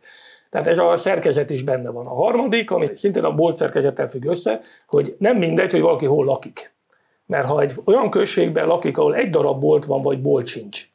Tehát 0.49 0.67
ez 0.67 0.77
a 0.77 0.97
szerkezet 0.97 1.49
is 1.49 1.63
benne 1.63 1.89
van. 1.89 2.05
A 2.05 2.13
harmadik, 2.13 2.71
ami 2.71 2.87
szintén 2.93 3.23
a 3.23 3.33
bolt 3.33 3.55
szerkezettel 3.55 4.09
függ 4.09 4.25
össze, 4.25 4.59
hogy 4.87 5.15
nem 5.17 5.37
mindegy, 5.37 5.71
hogy 5.71 5.81
valaki 5.81 6.05
hol 6.05 6.25
lakik. 6.25 6.73
Mert 7.25 7.47
ha 7.47 7.61
egy 7.61 7.73
olyan 7.85 8.09
községben 8.09 8.67
lakik, 8.67 8.97
ahol 8.97 9.15
egy 9.15 9.29
darab 9.29 9.59
bolt 9.59 9.85
van, 9.85 10.01
vagy 10.01 10.21
bolt 10.21 10.47
sincs, 10.47 10.89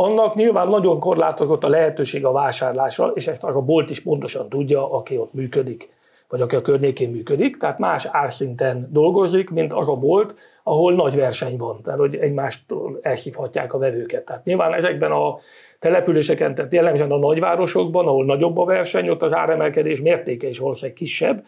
annak 0.00 0.34
nyilván 0.34 0.68
nagyon 0.68 0.98
korlátozott 1.00 1.64
a 1.64 1.68
lehetőség 1.68 2.24
a 2.24 2.32
vásárlásra, 2.32 3.06
és 3.14 3.26
ezt 3.26 3.44
a 3.44 3.60
bolt 3.60 3.90
is 3.90 4.00
pontosan 4.00 4.48
tudja, 4.48 4.92
aki 4.92 5.18
ott 5.18 5.32
működik, 5.32 5.92
vagy 6.28 6.40
aki 6.40 6.56
a 6.56 6.60
környékén 6.60 7.10
működik, 7.10 7.56
tehát 7.56 7.78
más 7.78 8.08
árszinten 8.10 8.88
dolgozik, 8.90 9.50
mint 9.50 9.72
az 9.72 9.88
a 9.88 9.94
bolt, 9.94 10.34
ahol 10.62 10.94
nagy 10.94 11.14
verseny 11.14 11.56
van, 11.56 11.82
tehát 11.82 12.00
hogy 12.00 12.16
egymástól 12.16 12.98
elhívhatják 13.02 13.74
a 13.74 13.78
vevőket. 13.78 14.24
Tehát 14.24 14.44
nyilván 14.44 14.74
ezekben 14.74 15.12
a 15.12 15.38
településeken, 15.78 16.54
tehát 16.54 16.72
jellemzően 16.72 17.10
a 17.10 17.18
nagyvárosokban, 17.18 18.06
ahol 18.06 18.24
nagyobb 18.24 18.58
a 18.58 18.64
verseny, 18.64 19.08
ott 19.08 19.22
az 19.22 19.34
áremelkedés 19.34 20.00
mértéke 20.00 20.48
is 20.48 20.58
valószínűleg 20.58 20.96
kisebb, 20.96 21.44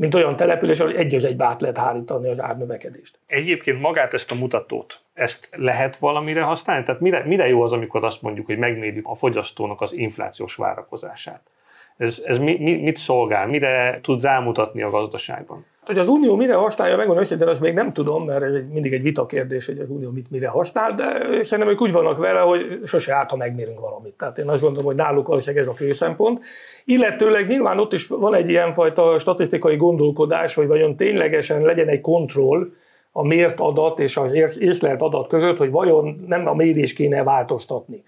mint 0.00 0.14
olyan 0.14 0.36
település, 0.36 0.80
ahol 0.80 0.96
egy 0.96 1.14
az 1.14 1.24
egybe 1.24 1.44
át 1.44 1.60
lehet 1.60 1.78
hárítani 1.78 2.28
az 2.28 2.40
árnövekedést. 2.40 3.18
Egyébként 3.26 3.80
magát 3.80 4.14
ezt 4.14 4.30
a 4.30 4.34
mutatót, 4.34 5.00
ezt 5.14 5.50
lehet 5.56 5.96
valamire 5.96 6.42
használni? 6.42 6.84
Tehát 6.84 7.00
mire, 7.00 7.24
mire 7.24 7.48
jó 7.48 7.62
az, 7.62 7.72
amikor 7.72 8.04
azt 8.04 8.22
mondjuk, 8.22 8.46
hogy 8.46 8.58
megmérjük 8.58 9.06
a 9.06 9.14
fogyasztónak 9.14 9.80
az 9.80 9.92
inflációs 9.92 10.54
várakozását? 10.54 11.40
Ez, 11.96 12.22
ez 12.24 12.38
mi, 12.38 12.58
mi, 12.58 12.76
mit 12.76 12.96
szolgál? 12.96 13.46
Mire 13.46 13.98
tud 14.02 14.22
rámutatni 14.22 14.82
a 14.82 14.90
gazdaságban? 14.90 15.66
Hogy 15.90 15.98
az 15.98 16.08
Unió 16.08 16.36
mire 16.36 16.54
használja, 16.54 16.96
megmondom 16.96 17.24
őszintén, 17.24 17.48
azt 17.48 17.60
még 17.60 17.74
nem 17.74 17.92
tudom, 17.92 18.24
mert 18.24 18.42
ez 18.42 18.54
egy, 18.54 18.68
mindig 18.68 18.92
egy 18.92 19.02
vita 19.02 19.26
kérdés, 19.26 19.66
hogy 19.66 19.78
az 19.78 19.88
Unió 19.88 20.10
mit 20.10 20.30
mire 20.30 20.48
használ, 20.48 20.94
de 20.94 21.04
szerintem 21.44 21.68
ők 21.68 21.80
úgy 21.80 21.92
vannak 21.92 22.18
vele, 22.18 22.40
hogy 22.40 22.80
sose 22.84 23.14
árt, 23.14 23.30
ha 23.30 23.36
megmérünk 23.36 23.80
valamit. 23.80 24.14
Tehát 24.14 24.38
én 24.38 24.48
azt 24.48 24.60
gondolom, 24.60 24.86
hogy 24.86 24.94
náluk 24.94 25.26
valószínűleg 25.26 25.64
ez 25.64 25.70
a 25.70 25.74
fő 25.74 25.92
szempont. 25.92 26.40
Illetőleg 26.84 27.46
nyilván 27.46 27.78
ott 27.78 27.92
is 27.92 28.06
van 28.06 28.34
egy 28.34 28.48
ilyenfajta 28.48 29.18
statisztikai 29.18 29.76
gondolkodás, 29.76 30.54
hogy 30.54 30.66
vajon 30.66 30.96
ténylegesen 30.96 31.62
legyen 31.62 31.88
egy 31.88 32.00
kontroll, 32.00 32.66
a 33.12 33.26
mért 33.26 33.60
adat 33.60 33.98
és 33.98 34.16
az 34.16 34.58
észlelt 34.58 35.00
adat 35.00 35.28
között, 35.28 35.56
hogy 35.56 35.70
vajon 35.70 36.24
nem 36.26 36.46
a 36.46 36.54
mérés 36.54 36.92
kéne 36.92 37.22
változtatni. 37.22 38.02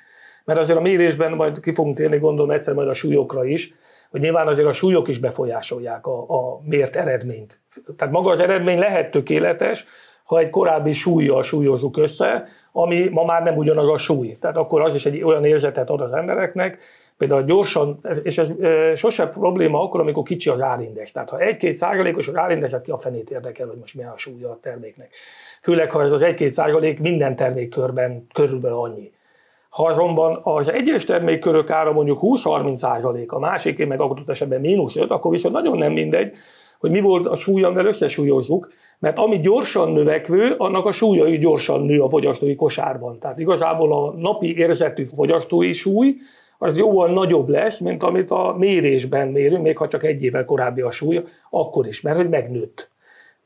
Mert 0.45 0.59
azért 0.59 0.79
a 0.79 0.83
mérésben 0.83 1.33
majd 1.33 1.61
ki 1.61 1.75
fogunk 1.75 1.97
térni, 1.97 2.19
gondolom 2.19 2.51
egyszer 2.51 2.75
majd 2.75 2.89
a 2.89 2.95
súlyokra 2.95 3.45
is, 3.45 3.75
hogy 4.13 4.21
nyilván 4.21 4.47
azért 4.47 4.69
a 4.69 4.73
súlyok 4.73 5.09
is 5.09 5.19
befolyásolják 5.19 6.07
a, 6.07 6.25
a 6.29 6.61
mért 6.65 6.97
eredményt. 6.97 7.61
Tehát 7.97 8.15
maga 8.15 8.31
az 8.31 8.41
eredmény 8.41 8.79
lehet 8.79 9.11
tökéletes, 9.11 9.85
ha 10.25 10.39
egy 10.39 10.51
korábbi 10.51 10.93
súlyjal 10.93 11.43
súlyozunk 11.43 11.97
össze, 11.97 12.49
ami 12.73 13.09
ma 13.09 13.25
már 13.25 13.43
nem 13.43 13.57
ugyanaz 13.57 13.89
a 13.89 13.99
súly. 13.99 14.37
Tehát 14.41 14.57
akkor 14.57 14.81
az 14.81 14.95
is 14.95 15.07
egy 15.07 15.23
olyan 15.23 15.45
érzetet 15.45 15.91
ad 15.91 16.01
az 16.01 16.13
embereknek, 16.13 16.79
például 17.19 17.43
gyorsan, 17.43 17.99
és 18.23 18.39
ez 18.39 18.53
sose 18.99 19.27
probléma 19.27 19.83
akkor, 19.83 20.01
amikor 20.01 20.23
kicsi 20.23 20.51
az 20.51 20.61
árindex. 20.61 21.13
Tehát 21.13 21.31
ha 21.31 21.39
egy-két 21.39 21.77
százalékos 21.77 22.29
az 22.29 22.37
árindexet, 22.37 22.83
ki 22.83 22.91
a 22.91 22.97
fenét 22.97 23.31
érdekel, 23.31 23.67
hogy 23.67 23.79
most 23.79 23.95
mi 23.95 24.03
a 24.05 24.15
súlya 24.17 24.51
a 24.51 24.59
terméknek. 24.63 25.11
Főleg, 25.63 25.91
ha 25.91 26.03
ez 26.03 26.13
az 26.13 26.23
egy-két 26.23 26.53
százalék 26.53 27.01
minden 27.01 27.37
termékkörben 27.37 28.27
körülbelül 28.35 28.79
annyi. 28.79 29.13
Ha 29.73 29.87
azonban 29.87 30.41
az 30.43 30.71
egyes 30.71 31.05
termékkörök 31.05 31.71
ára 31.71 31.93
mondjuk 31.93 32.19
20-30% 32.23 33.27
a 33.27 33.39
másiké 33.39 33.85
meg 33.85 34.01
adott 34.01 34.31
esetben 34.31 34.61
mínusz 34.61 34.97
5, 34.97 35.11
akkor 35.11 35.31
viszont 35.31 35.55
nagyon 35.55 35.79
nem 35.79 35.93
mindegy, 35.93 36.35
hogy 36.81 36.91
mi 36.91 37.01
volt 37.01 37.27
a 37.27 37.37
súlya, 37.37 37.67
amivel 37.67 37.87
összesúlyozzuk, 37.87 38.73
mert 38.99 39.19
ami 39.19 39.41
gyorsan 39.41 39.93
növekvő, 39.93 40.55
annak 40.59 40.87
a 40.87 40.93
súlya 40.93 41.27
is 41.27 41.39
gyorsan 41.39 41.81
nő 41.81 42.01
a 42.01 42.09
fogyasztói 42.09 42.55
kosárban. 42.55 43.19
Tehát 43.19 43.39
igazából 43.39 43.93
a 43.93 44.15
napi 44.17 44.57
érzetű 44.57 45.05
fogyasztói 45.05 45.73
súly 45.73 46.15
az 46.59 46.77
jóval 46.77 47.13
nagyobb 47.13 47.49
lesz, 47.49 47.79
mint 47.79 48.03
amit 48.03 48.31
a 48.31 48.55
mérésben 48.59 49.29
mérünk, 49.29 49.63
még 49.63 49.77
ha 49.77 49.89
csak 49.89 50.05
egy 50.05 50.23
évvel 50.23 50.45
korábbi 50.45 50.81
a 50.81 50.91
súly, 50.91 51.25
akkor 51.51 51.87
is, 51.87 52.01
mert 52.01 52.17
hogy 52.17 52.29
megnőtt. 52.29 52.89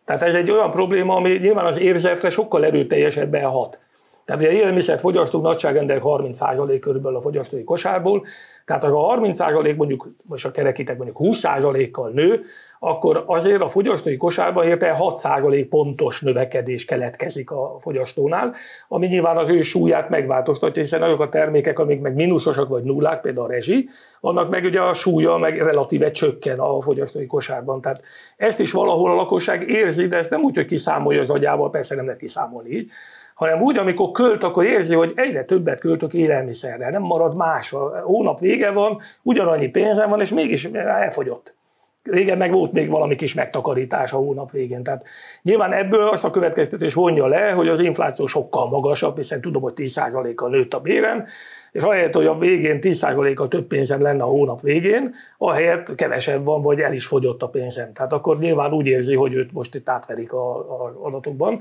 Tehát 0.05 0.23
ez 0.23 0.35
egy 0.35 0.51
olyan 0.51 0.71
probléma, 0.71 1.15
ami 1.15 1.29
nyilván 1.29 1.67
az 1.67 1.81
érzetre 1.81 2.31
sokkal 2.31 2.65
erőteljesebben 2.65 3.45
hat. 3.45 3.79
Tehát 4.27 4.43
ugye 4.43 4.53
élelmiszert 4.53 5.01
fogyasztunk 5.01 5.45
nagyságrendek 5.45 6.01
30% 6.05 6.79
körülbelül 6.81 7.19
a 7.19 7.21
fogyasztói 7.21 7.65
kosárból, 7.65 8.27
tehát 8.65 8.85
ha 8.85 9.13
a 9.13 9.21
30% 9.21 9.77
mondjuk, 9.77 10.11
most 10.23 10.45
a 10.45 10.51
kerekítek 10.51 10.97
mondjuk 10.97 11.19
20%-kal 11.21 12.11
nő, 12.11 12.45
akkor 12.79 13.25
azért 13.27 13.63
a 13.63 13.69
fogyasztói 13.69 14.17
kosárban 14.17 14.67
érte 14.67 14.97
6% 14.99 15.67
pontos 15.71 16.21
növekedés 16.21 16.85
keletkezik 16.85 17.51
a 17.51 17.77
fogyasztónál, 17.81 18.55
ami 18.89 19.07
nyilván 19.07 19.37
az 19.37 19.49
ő 19.49 19.63
súlyát 19.63 20.09
megváltoztatja, 20.09 20.83
hiszen 20.83 21.03
azok 21.03 21.21
a 21.21 21.29
termékek, 21.29 21.79
amik 21.79 22.01
meg 22.01 22.15
mínuszosak 22.15 22.69
vagy 22.69 22.83
nullák, 22.83 23.21
például 23.21 23.47
a 23.47 23.51
rezsi, 23.51 23.89
annak 24.21 24.51
meg 24.51 24.65
ugye 24.65 24.81
a 24.81 24.95
súlya 24.95 25.37
meg 25.37 25.59
relatíve 25.59 26.11
csökken 26.11 26.59
a 26.59 26.81
fogyasztói 26.81 27.27
kosárban. 27.27 27.81
Tehát 27.81 28.01
ezt 28.37 28.61
is 28.61 28.73
valahol 28.73 29.11
a 29.11 29.15
lakosság 29.15 29.69
érzi, 29.69 30.07
de 30.07 30.17
ezt 30.17 30.31
nem 30.31 30.43
úgy, 30.43 30.57
hogy 30.57 30.65
kiszámolja 30.65 31.21
az 31.21 31.31
agyával, 31.31 31.71
persze 31.71 31.95
nem 31.95 32.05
lehet 32.05 32.21
kiszámolni 32.21 32.71
így, 32.71 32.91
hanem 33.37 33.63
úgy, 33.63 33.77
amikor 33.77 34.11
költ, 34.11 34.45
akkor 34.45 34.65
érzi, 34.65 34.95
hogy 34.95 35.13
egyre 35.15 35.45
többet 35.45 35.81
költök 35.81 36.13
élelmiszerre, 36.13 36.91
nem 36.91 37.03
marad 37.03 37.37
más. 37.37 37.73
A 37.73 38.01
hónap 38.05 38.41
vége 38.41 38.71
van, 38.71 39.01
ugyanannyi 39.23 39.69
pénzem 39.69 40.09
van, 40.09 40.21
és 40.21 40.31
mégis 40.31 40.65
elfogyott. 40.65 41.55
Régen 42.03 42.39
meg 42.39 42.53
volt 42.53 42.73
még 42.73 42.91
valami 42.91 43.17
kis 43.17 43.35
megtakarítás 43.35 44.13
a 44.13 44.17
hónap 44.17 44.51
végén. 44.51 44.83
Tehát 44.83 45.05
nyilván 45.43 45.73
ebből 45.73 46.09
azt 46.09 46.25
a 46.25 46.31
következtetés 46.31 46.95
vonja 46.95 47.27
le, 47.27 47.51
hogy 47.51 47.69
az 47.69 47.81
infláció 47.81 48.27
sokkal 48.27 48.69
magasabb, 48.69 49.17
hiszen 49.17 49.41
tudom, 49.41 49.63
hogy 49.63 49.73
10%-kal 49.77 50.51
nőtt 50.51 50.75
a 50.75 50.81
bérem, 50.81 51.25
és 51.73 51.83
ahelyett, 51.83 52.15
hogy 52.15 52.27
a 52.27 52.39
végén 52.39 52.79
10%-kal 52.83 53.49
több 53.49 53.67
pénzem 53.67 54.03
lenne 54.03 54.23
a 54.23 54.27
hónap 54.27 54.61
végén, 54.61 55.15
ahelyett 55.39 55.95
kevesebb 55.95 56.45
van, 56.45 56.61
vagy 56.61 56.81
el 56.81 56.93
is 56.93 57.07
fogyott 57.07 57.43
a 57.43 57.49
pénzem. 57.49 57.93
Tehát 57.93 58.13
akkor 58.13 58.39
nyilván 58.39 58.73
úgy 58.73 58.87
érzi, 58.87 59.15
hogy 59.15 59.35
őt 59.35 59.53
most 59.53 59.75
itt 59.75 59.89
átverik 59.89 60.33
a, 60.33 60.57
a 60.59 60.95
adatokban. 61.03 61.61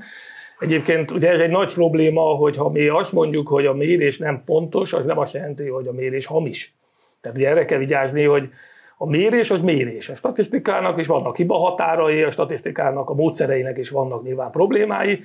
Egyébként 0.58 1.10
ugye 1.10 1.30
ez 1.30 1.40
egy 1.40 1.50
nagy 1.50 1.72
probléma, 1.72 2.22
hogy 2.22 2.56
ha 2.56 2.70
mi 2.70 2.88
azt 2.88 3.12
mondjuk, 3.12 3.48
hogy 3.48 3.66
a 3.66 3.74
mérés 3.74 4.18
nem 4.18 4.42
pontos, 4.44 4.92
az 4.92 5.04
nem 5.06 5.18
azt 5.18 5.34
jelenti, 5.34 5.68
hogy 5.68 5.86
a 5.86 5.92
mérés 5.92 6.26
hamis. 6.26 6.74
Tehát 7.20 7.36
ugye 7.36 7.48
erre 7.48 7.64
kell 7.64 7.78
vigyázni, 7.78 8.24
hogy 8.24 8.48
a 8.98 9.06
mérés 9.06 9.50
az 9.50 9.60
mérés. 9.60 10.08
A 10.08 10.16
statisztikának 10.16 10.98
is 10.98 11.06
vannak 11.06 11.36
hibahatárai, 11.36 12.22
a 12.22 12.30
statisztikának, 12.30 13.10
a 13.10 13.14
módszereinek 13.14 13.78
is 13.78 13.90
vannak 13.90 14.22
nyilván 14.22 14.50
problémái, 14.50 15.20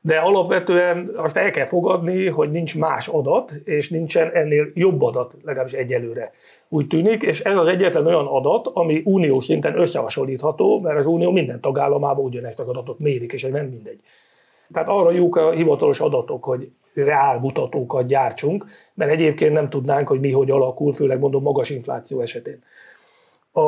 de 0.00 0.16
alapvetően 0.16 1.10
azt 1.16 1.36
el 1.36 1.50
kell 1.50 1.66
fogadni, 1.66 2.26
hogy 2.26 2.50
nincs 2.50 2.78
más 2.78 3.08
adat, 3.08 3.52
és 3.64 3.90
nincsen 3.90 4.30
ennél 4.32 4.66
jobb 4.74 5.02
adat, 5.02 5.36
legalábbis 5.42 5.72
egyelőre 5.72 6.32
úgy 6.68 6.86
tűnik, 6.86 7.22
és 7.22 7.40
ez 7.40 7.56
az 7.56 7.66
egyetlen 7.66 8.06
olyan 8.06 8.26
adat, 8.26 8.70
ami 8.72 9.02
unió 9.04 9.40
szinten 9.40 9.78
összehasonlítható, 9.78 10.80
mert 10.80 10.98
az 10.98 11.06
unió 11.06 11.30
minden 11.30 11.60
tagállamában 11.60 12.24
ugyanezt 12.24 12.60
az 12.60 12.68
adatot 12.68 12.98
mérik, 12.98 13.32
és 13.32 13.44
ez 13.44 13.52
nem 13.52 13.66
mindegy. 13.66 14.00
Tehát 14.72 14.88
arra 14.88 15.10
jók 15.10 15.36
a 15.36 15.50
hivatalos 15.50 16.00
adatok, 16.00 16.44
hogy 16.44 16.70
reál 16.94 17.38
mutatókat 17.38 18.06
gyártsunk, 18.06 18.66
mert 18.94 19.10
egyébként 19.10 19.52
nem 19.52 19.68
tudnánk, 19.68 20.08
hogy 20.08 20.20
mi 20.20 20.32
hogy 20.32 20.50
alakul, 20.50 20.94
főleg 20.94 21.18
mondom 21.18 21.42
magas 21.42 21.70
infláció 21.70 22.20
esetén. 22.20 22.62
A, 23.52 23.60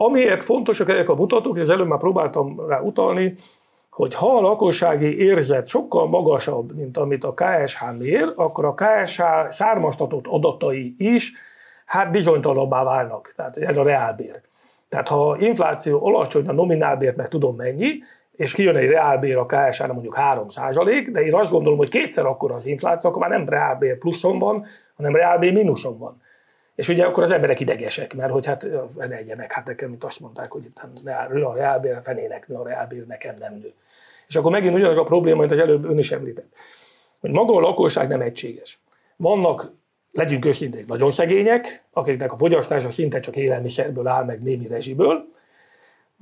amiért 0.00 0.42
fontosak 0.42 0.88
ezek 0.88 1.08
a 1.08 1.14
mutatók, 1.14 1.56
és 1.56 1.62
az 1.62 1.70
előbb 1.70 1.86
már 1.86 1.98
próbáltam 1.98 2.66
rá 2.68 2.80
utalni, 2.80 3.36
hogy 3.90 4.14
ha 4.14 4.36
a 4.36 4.40
lakossági 4.40 5.18
érzet 5.18 5.66
sokkal 5.66 6.08
magasabb, 6.08 6.74
mint 6.76 6.96
amit 6.96 7.24
a 7.24 7.34
KSH 7.34 7.82
mér, 7.98 8.32
akkor 8.36 8.64
a 8.64 8.74
KSH 8.74 9.22
származtatott 9.50 10.26
adatai 10.26 10.94
is 10.98 11.32
hát 11.84 12.10
bizonytalanabbá 12.10 12.84
válnak. 12.84 13.32
Tehát 13.36 13.56
ez 13.56 13.76
a 13.76 13.82
reálbér. 13.82 14.40
Tehát 14.88 15.08
ha 15.08 15.36
infláció 15.38 16.06
alacsony, 16.06 16.48
a 16.48 16.52
nominálbért 16.52 17.16
meg 17.16 17.28
tudom 17.28 17.56
mennyi, 17.56 17.90
és 18.36 18.52
kijön 18.52 18.76
egy 18.76 18.88
reálbér 18.88 19.36
a 19.36 19.46
ksh 19.46 19.86
mondjuk 19.86 20.14
3 20.14 20.46
de 21.12 21.20
én 21.20 21.34
azt 21.34 21.50
gondolom, 21.50 21.78
hogy 21.78 21.88
kétszer 21.88 22.26
akkor 22.26 22.52
az 22.52 22.66
infláció, 22.66 23.10
akkor 23.10 23.22
már 23.22 23.38
nem 23.38 23.48
reálbér 23.48 23.98
pluszon 23.98 24.38
van, 24.38 24.66
hanem 24.96 25.14
reálbér 25.14 25.52
mínuszon 25.52 25.98
van. 25.98 26.22
És 26.74 26.88
ugye 26.88 27.04
akkor 27.04 27.22
az 27.22 27.30
emberek 27.30 27.60
idegesek, 27.60 28.14
mert 28.14 28.30
hogy 28.30 28.46
hát 28.46 28.66
ne 28.96 29.34
meg, 29.36 29.52
hát 29.52 29.66
nekem 29.66 29.92
itt 29.92 30.04
azt 30.04 30.20
mondták, 30.20 30.52
hogy 30.52 30.64
itt 30.64 30.82
nő 31.02 31.42
a 31.42 31.54
reálbér, 31.54 31.94
a 31.94 32.00
fenének 32.00 32.48
nő 32.48 32.54
a 32.54 32.64
reálbér, 32.64 33.06
nekem 33.06 33.36
nem 33.38 33.54
nő. 33.54 33.72
És 34.28 34.36
akkor 34.36 34.50
megint 34.50 34.74
ugyanaz 34.74 34.96
a 34.96 35.02
probléma, 35.02 35.38
mint 35.38 35.52
az 35.52 35.58
előbb 35.58 35.84
ön 35.84 35.98
is 35.98 36.12
említett, 36.12 36.52
hogy 37.20 37.30
maga 37.30 37.54
a 37.54 37.60
lakosság 37.60 38.08
nem 38.08 38.20
egységes. 38.20 38.80
Vannak, 39.16 39.72
legyünk 40.12 40.44
őszinték, 40.44 40.86
nagyon 40.86 41.10
szegények, 41.10 41.84
akiknek 41.92 42.32
a 42.32 42.36
fogyasztása 42.36 42.90
szinte 42.90 43.20
csak 43.20 43.36
élelmiszerből 43.36 44.06
áll, 44.06 44.24
meg 44.24 44.42
némi 44.42 44.66
rezsiből, 44.66 45.33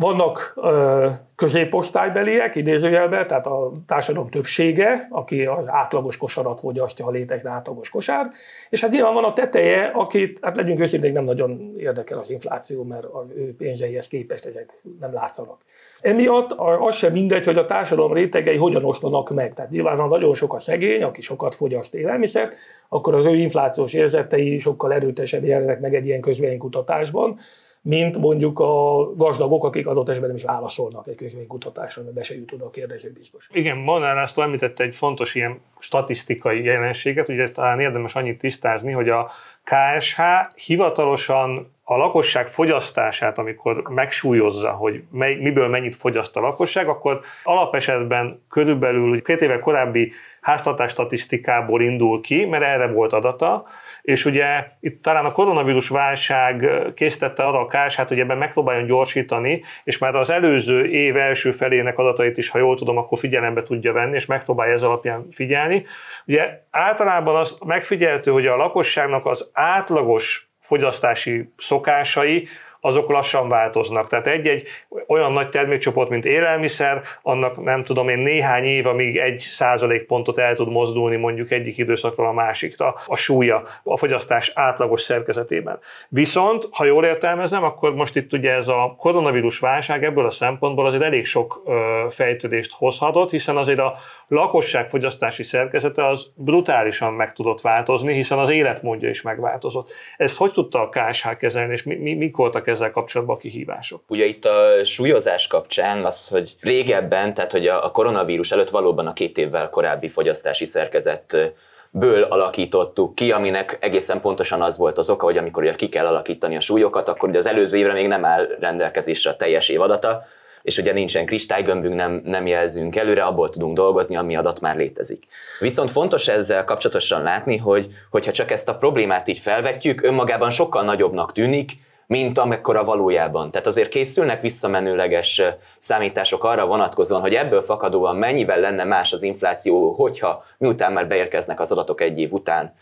vannak 0.02 0.52
ö, 0.56 1.08
középosztálybeliek, 1.36 2.56
idézőjelben, 2.56 3.26
tehát 3.26 3.46
a 3.46 3.72
társadalom 3.86 4.30
többsége, 4.30 5.08
aki 5.10 5.46
az 5.46 5.64
átlagos 5.66 6.16
kosarat 6.16 6.60
fogyasztja, 6.60 7.04
ha 7.04 7.10
létezik 7.10 7.44
átlagos 7.44 7.88
kosár, 7.88 8.30
és 8.70 8.80
hát 8.80 8.90
nyilván 8.90 9.14
van 9.14 9.24
a 9.24 9.32
teteje, 9.32 9.84
akit, 9.84 10.38
hát 10.42 10.56
legyünk 10.56 10.80
őszintén, 10.80 11.12
nem 11.12 11.24
nagyon 11.24 11.74
érdekel 11.78 12.18
az 12.18 12.30
infláció, 12.30 12.82
mert 12.82 13.04
az 13.04 13.24
ő 13.36 13.54
pénzeihez 13.56 14.08
képest 14.08 14.46
ezek 14.46 14.80
nem 15.00 15.12
látszanak. 15.12 15.58
Emiatt 16.00 16.52
az 16.80 16.94
sem 16.94 17.12
mindegy, 17.12 17.44
hogy 17.44 17.56
a 17.56 17.64
társadalom 17.64 18.12
rétegei 18.12 18.56
hogyan 18.56 18.84
osztanak 18.84 19.30
meg. 19.30 19.54
Tehát 19.54 19.70
nyilván, 19.70 19.98
ha 19.98 20.06
nagyon 20.06 20.34
sok 20.34 20.54
a 20.54 20.58
szegény, 20.58 21.02
aki 21.02 21.20
sokat 21.20 21.54
fogyaszt 21.54 21.94
élelmiszert, 21.94 22.54
akkor 22.88 23.14
az 23.14 23.24
ő 23.24 23.34
inflációs 23.34 23.92
érzetei 23.92 24.58
sokkal 24.58 24.92
erőtesebb 24.92 25.44
jelennek 25.44 25.80
meg 25.80 25.94
egy 25.94 26.06
ilyen 26.06 26.20
közvénykutatásban, 26.20 27.38
mint 27.82 28.18
mondjuk 28.18 28.58
a 28.58 29.06
gazdagok, 29.14 29.64
akik 29.64 29.86
adott 29.86 30.08
esetben 30.08 30.28
nem 30.28 30.38
is 30.38 30.44
válaszolnak 30.44 31.06
egy 31.06 31.14
könyvkutatásra, 31.14 32.02
mert 32.02 32.14
be 32.14 32.22
se 32.22 32.34
jut 32.34 32.52
oda 32.52 32.64
a 32.64 32.70
kérdező 32.70 33.12
biztos. 33.12 33.48
Igen, 33.52 33.76
Molnár 33.78 34.14
László 34.14 34.42
említette 34.42 34.84
egy 34.84 34.96
fontos 34.96 35.34
ilyen 35.34 35.60
statisztikai 35.78 36.64
jelenséget, 36.64 37.28
ugye 37.28 37.48
talán 37.48 37.80
érdemes 37.80 38.14
annyit 38.14 38.38
tisztázni, 38.38 38.92
hogy 38.92 39.08
a 39.08 39.30
KSH 39.64 40.20
hivatalosan 40.54 41.71
a 41.84 41.96
lakosság 41.96 42.46
fogyasztását, 42.46 43.38
amikor 43.38 43.82
megsúlyozza, 43.88 44.70
hogy 44.70 45.02
mely, 45.10 45.34
miből 45.34 45.68
mennyit 45.68 45.96
fogyaszt 45.96 46.36
a 46.36 46.40
lakosság, 46.40 46.88
akkor 46.88 47.20
alapesetben 47.44 48.44
körülbelül 48.50 49.22
két 49.22 49.40
éve 49.40 49.58
korábbi 49.58 50.12
háztartás 50.40 50.90
statisztikából 50.90 51.82
indul 51.82 52.20
ki, 52.20 52.44
mert 52.44 52.64
erre 52.64 52.86
volt 52.86 53.12
adata, 53.12 53.66
és 54.02 54.24
ugye 54.24 54.66
itt 54.80 55.02
talán 55.02 55.24
a 55.24 55.32
koronavírus 55.32 55.88
válság 55.88 56.70
készítette 56.94 57.42
arra 57.42 57.60
a 57.60 57.66
KSH-t, 57.66 58.08
hogy 58.08 58.20
ebben 58.20 58.38
megpróbáljon 58.38 58.86
gyorsítani, 58.86 59.62
és 59.84 59.98
már 59.98 60.14
az 60.14 60.30
előző 60.30 60.84
év 60.84 61.16
első 61.16 61.52
felének 61.52 61.98
adatait 61.98 62.36
is, 62.36 62.48
ha 62.48 62.58
jól 62.58 62.76
tudom, 62.76 62.96
akkor 62.96 63.18
figyelembe 63.18 63.62
tudja 63.62 63.92
venni, 63.92 64.14
és 64.14 64.26
megpróbálja 64.26 64.74
ez 64.74 64.82
alapján 64.82 65.26
figyelni. 65.30 65.84
Ugye 66.26 66.62
általában 66.70 67.36
az 67.36 67.58
megfigyelhető, 67.64 68.30
hogy 68.30 68.46
a 68.46 68.56
lakosságnak 68.56 69.26
az 69.26 69.50
átlagos 69.52 70.51
fogyasztási 70.62 71.52
szokásai 71.58 72.48
azok 72.84 73.08
lassan 73.10 73.48
változnak. 73.48 74.08
Tehát 74.08 74.26
egy-egy 74.26 74.66
olyan 75.06 75.32
nagy 75.32 75.48
termékcsoport, 75.48 76.08
mint 76.08 76.24
élelmiszer, 76.24 77.02
annak 77.22 77.62
nem 77.62 77.84
tudom 77.84 78.08
én 78.08 78.18
néhány 78.18 78.64
év, 78.64 78.86
amíg 78.86 79.16
egy 79.16 79.38
százalék 79.38 80.06
pontot 80.06 80.38
el 80.38 80.54
tud 80.54 80.68
mozdulni 80.68 81.16
mondjuk 81.16 81.50
egyik 81.50 81.78
időszakról 81.78 82.26
a 82.26 82.32
másikra 82.32 82.94
a 83.06 83.16
súlya 83.16 83.62
a 83.84 83.96
fogyasztás 83.96 84.52
átlagos 84.54 85.00
szerkezetében. 85.00 85.78
Viszont, 86.08 86.68
ha 86.72 86.84
jól 86.84 87.04
értelmezem, 87.04 87.64
akkor 87.64 87.94
most 87.94 88.16
itt 88.16 88.32
ugye 88.32 88.50
ez 88.50 88.68
a 88.68 88.94
koronavírus 88.98 89.58
válság 89.58 90.04
ebből 90.04 90.26
a 90.26 90.30
szempontból 90.30 90.86
azért 90.86 91.02
elég 91.02 91.26
sok 91.26 91.62
fejtődést 92.08 92.72
hozhatott, 92.72 93.30
hiszen 93.30 93.56
azért 93.56 93.78
a 93.78 93.94
lakosság 94.28 94.88
fogyasztási 94.88 95.42
szerkezete 95.42 96.08
az 96.08 96.26
brutálisan 96.34 97.12
meg 97.12 97.32
tudott 97.32 97.60
változni, 97.60 98.14
hiszen 98.14 98.38
az 98.38 98.50
életmódja 98.50 99.08
is 99.08 99.22
megváltozott. 99.22 99.90
Ezt 100.16 100.36
hogy 100.36 100.52
tudta 100.52 100.80
a 100.80 100.88
KSH 100.88 101.36
kezelni, 101.36 101.72
és 101.72 101.82
mi, 101.82 101.94
mi, 101.94 102.14
mik 102.14 102.36
voltak 102.36 102.66
ezzel 102.72 102.90
kapcsolatban 102.90 103.36
a 103.36 103.38
kihívások? 103.38 104.02
Ugye 104.08 104.24
itt 104.24 104.44
a 104.44 104.84
súlyozás 104.84 105.46
kapcsán 105.46 106.04
az, 106.04 106.28
hogy 106.28 106.56
régebben, 106.60 107.34
tehát 107.34 107.52
hogy 107.52 107.66
a 107.66 107.90
koronavírus 107.90 108.52
előtt 108.52 108.70
valóban 108.70 109.06
a 109.06 109.12
két 109.12 109.38
évvel 109.38 109.68
korábbi 109.68 110.08
fogyasztási 110.08 110.64
szerkezet 110.64 111.54
ből 111.90 112.22
alakítottuk 112.22 113.14
ki, 113.14 113.32
aminek 113.32 113.78
egészen 113.80 114.20
pontosan 114.20 114.62
az 114.62 114.76
volt 114.76 114.98
az 114.98 115.10
oka, 115.10 115.24
hogy 115.24 115.36
amikor 115.36 115.62
ugye 115.62 115.74
ki 115.74 115.88
kell 115.88 116.06
alakítani 116.06 116.56
a 116.56 116.60
súlyokat, 116.60 117.08
akkor 117.08 117.28
ugye 117.28 117.38
az 117.38 117.46
előző 117.46 117.76
évre 117.76 117.92
még 117.92 118.06
nem 118.06 118.24
áll 118.24 118.46
rendelkezésre 118.60 119.30
a 119.30 119.36
teljes 119.36 119.68
évadata, 119.68 120.24
és 120.62 120.78
ugye 120.78 120.92
nincsen 120.92 121.26
kristálygömbünk, 121.26 121.94
nem, 121.94 122.22
nem 122.24 122.46
jelzünk 122.46 122.96
előre, 122.96 123.24
abból 123.24 123.50
tudunk 123.50 123.76
dolgozni, 123.76 124.16
ami 124.16 124.36
adat 124.36 124.60
már 124.60 124.76
létezik. 124.76 125.26
Viszont 125.58 125.90
fontos 125.90 126.28
ezzel 126.28 126.64
kapcsolatosan 126.64 127.22
látni, 127.22 127.56
hogy 127.56 127.86
hogyha 128.10 128.32
csak 128.32 128.50
ezt 128.50 128.68
a 128.68 128.76
problémát 128.76 129.28
így 129.28 129.38
felvetjük, 129.38 130.02
önmagában 130.02 130.50
sokkal 130.50 130.84
nagyobbnak 130.84 131.32
tűnik, 131.32 131.72
mint 132.12 132.38
amekkora 132.38 132.84
valójában. 132.84 133.50
Tehát 133.50 133.66
azért 133.66 133.88
készülnek 133.88 134.40
visszamenőleges 134.40 135.42
számítások 135.78 136.44
arra 136.44 136.66
vonatkozóan, 136.66 137.20
hogy 137.20 137.34
ebből 137.34 137.62
fakadóan 137.62 138.16
mennyivel 138.16 138.60
lenne 138.60 138.84
más 138.84 139.12
az 139.12 139.22
infláció, 139.22 139.92
hogyha 139.92 140.44
miután 140.58 140.92
már 140.92 141.08
beérkeznek 141.08 141.60
az 141.60 141.72
adatok 141.72 142.00
egy 142.00 142.18
év 142.18 142.32
után, 142.32 142.74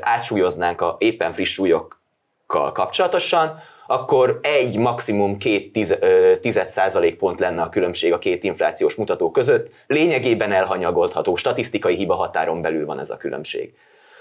átsúlyoznánk 0.00 0.80
a 0.80 0.96
éppen 0.98 1.32
friss 1.32 1.52
súlyokkal 1.52 2.72
kapcsolatosan, 2.72 3.58
akkor 3.86 4.38
egy, 4.42 4.78
maximum 4.78 5.36
két 5.36 5.72
tiz, 5.72 5.98
tized 6.40 6.66
százalékpont 6.66 7.40
lenne 7.40 7.62
a 7.62 7.68
különbség 7.68 8.12
a 8.12 8.18
két 8.18 8.44
inflációs 8.44 8.94
mutató 8.94 9.30
között. 9.30 9.70
Lényegében 9.86 10.52
elhanyagolható, 10.52 11.34
statisztikai 11.34 11.94
hiba 11.94 12.14
határon 12.14 12.62
belül 12.62 12.86
van 12.86 12.98
ez 12.98 13.10
a 13.10 13.16
különbség. 13.16 13.74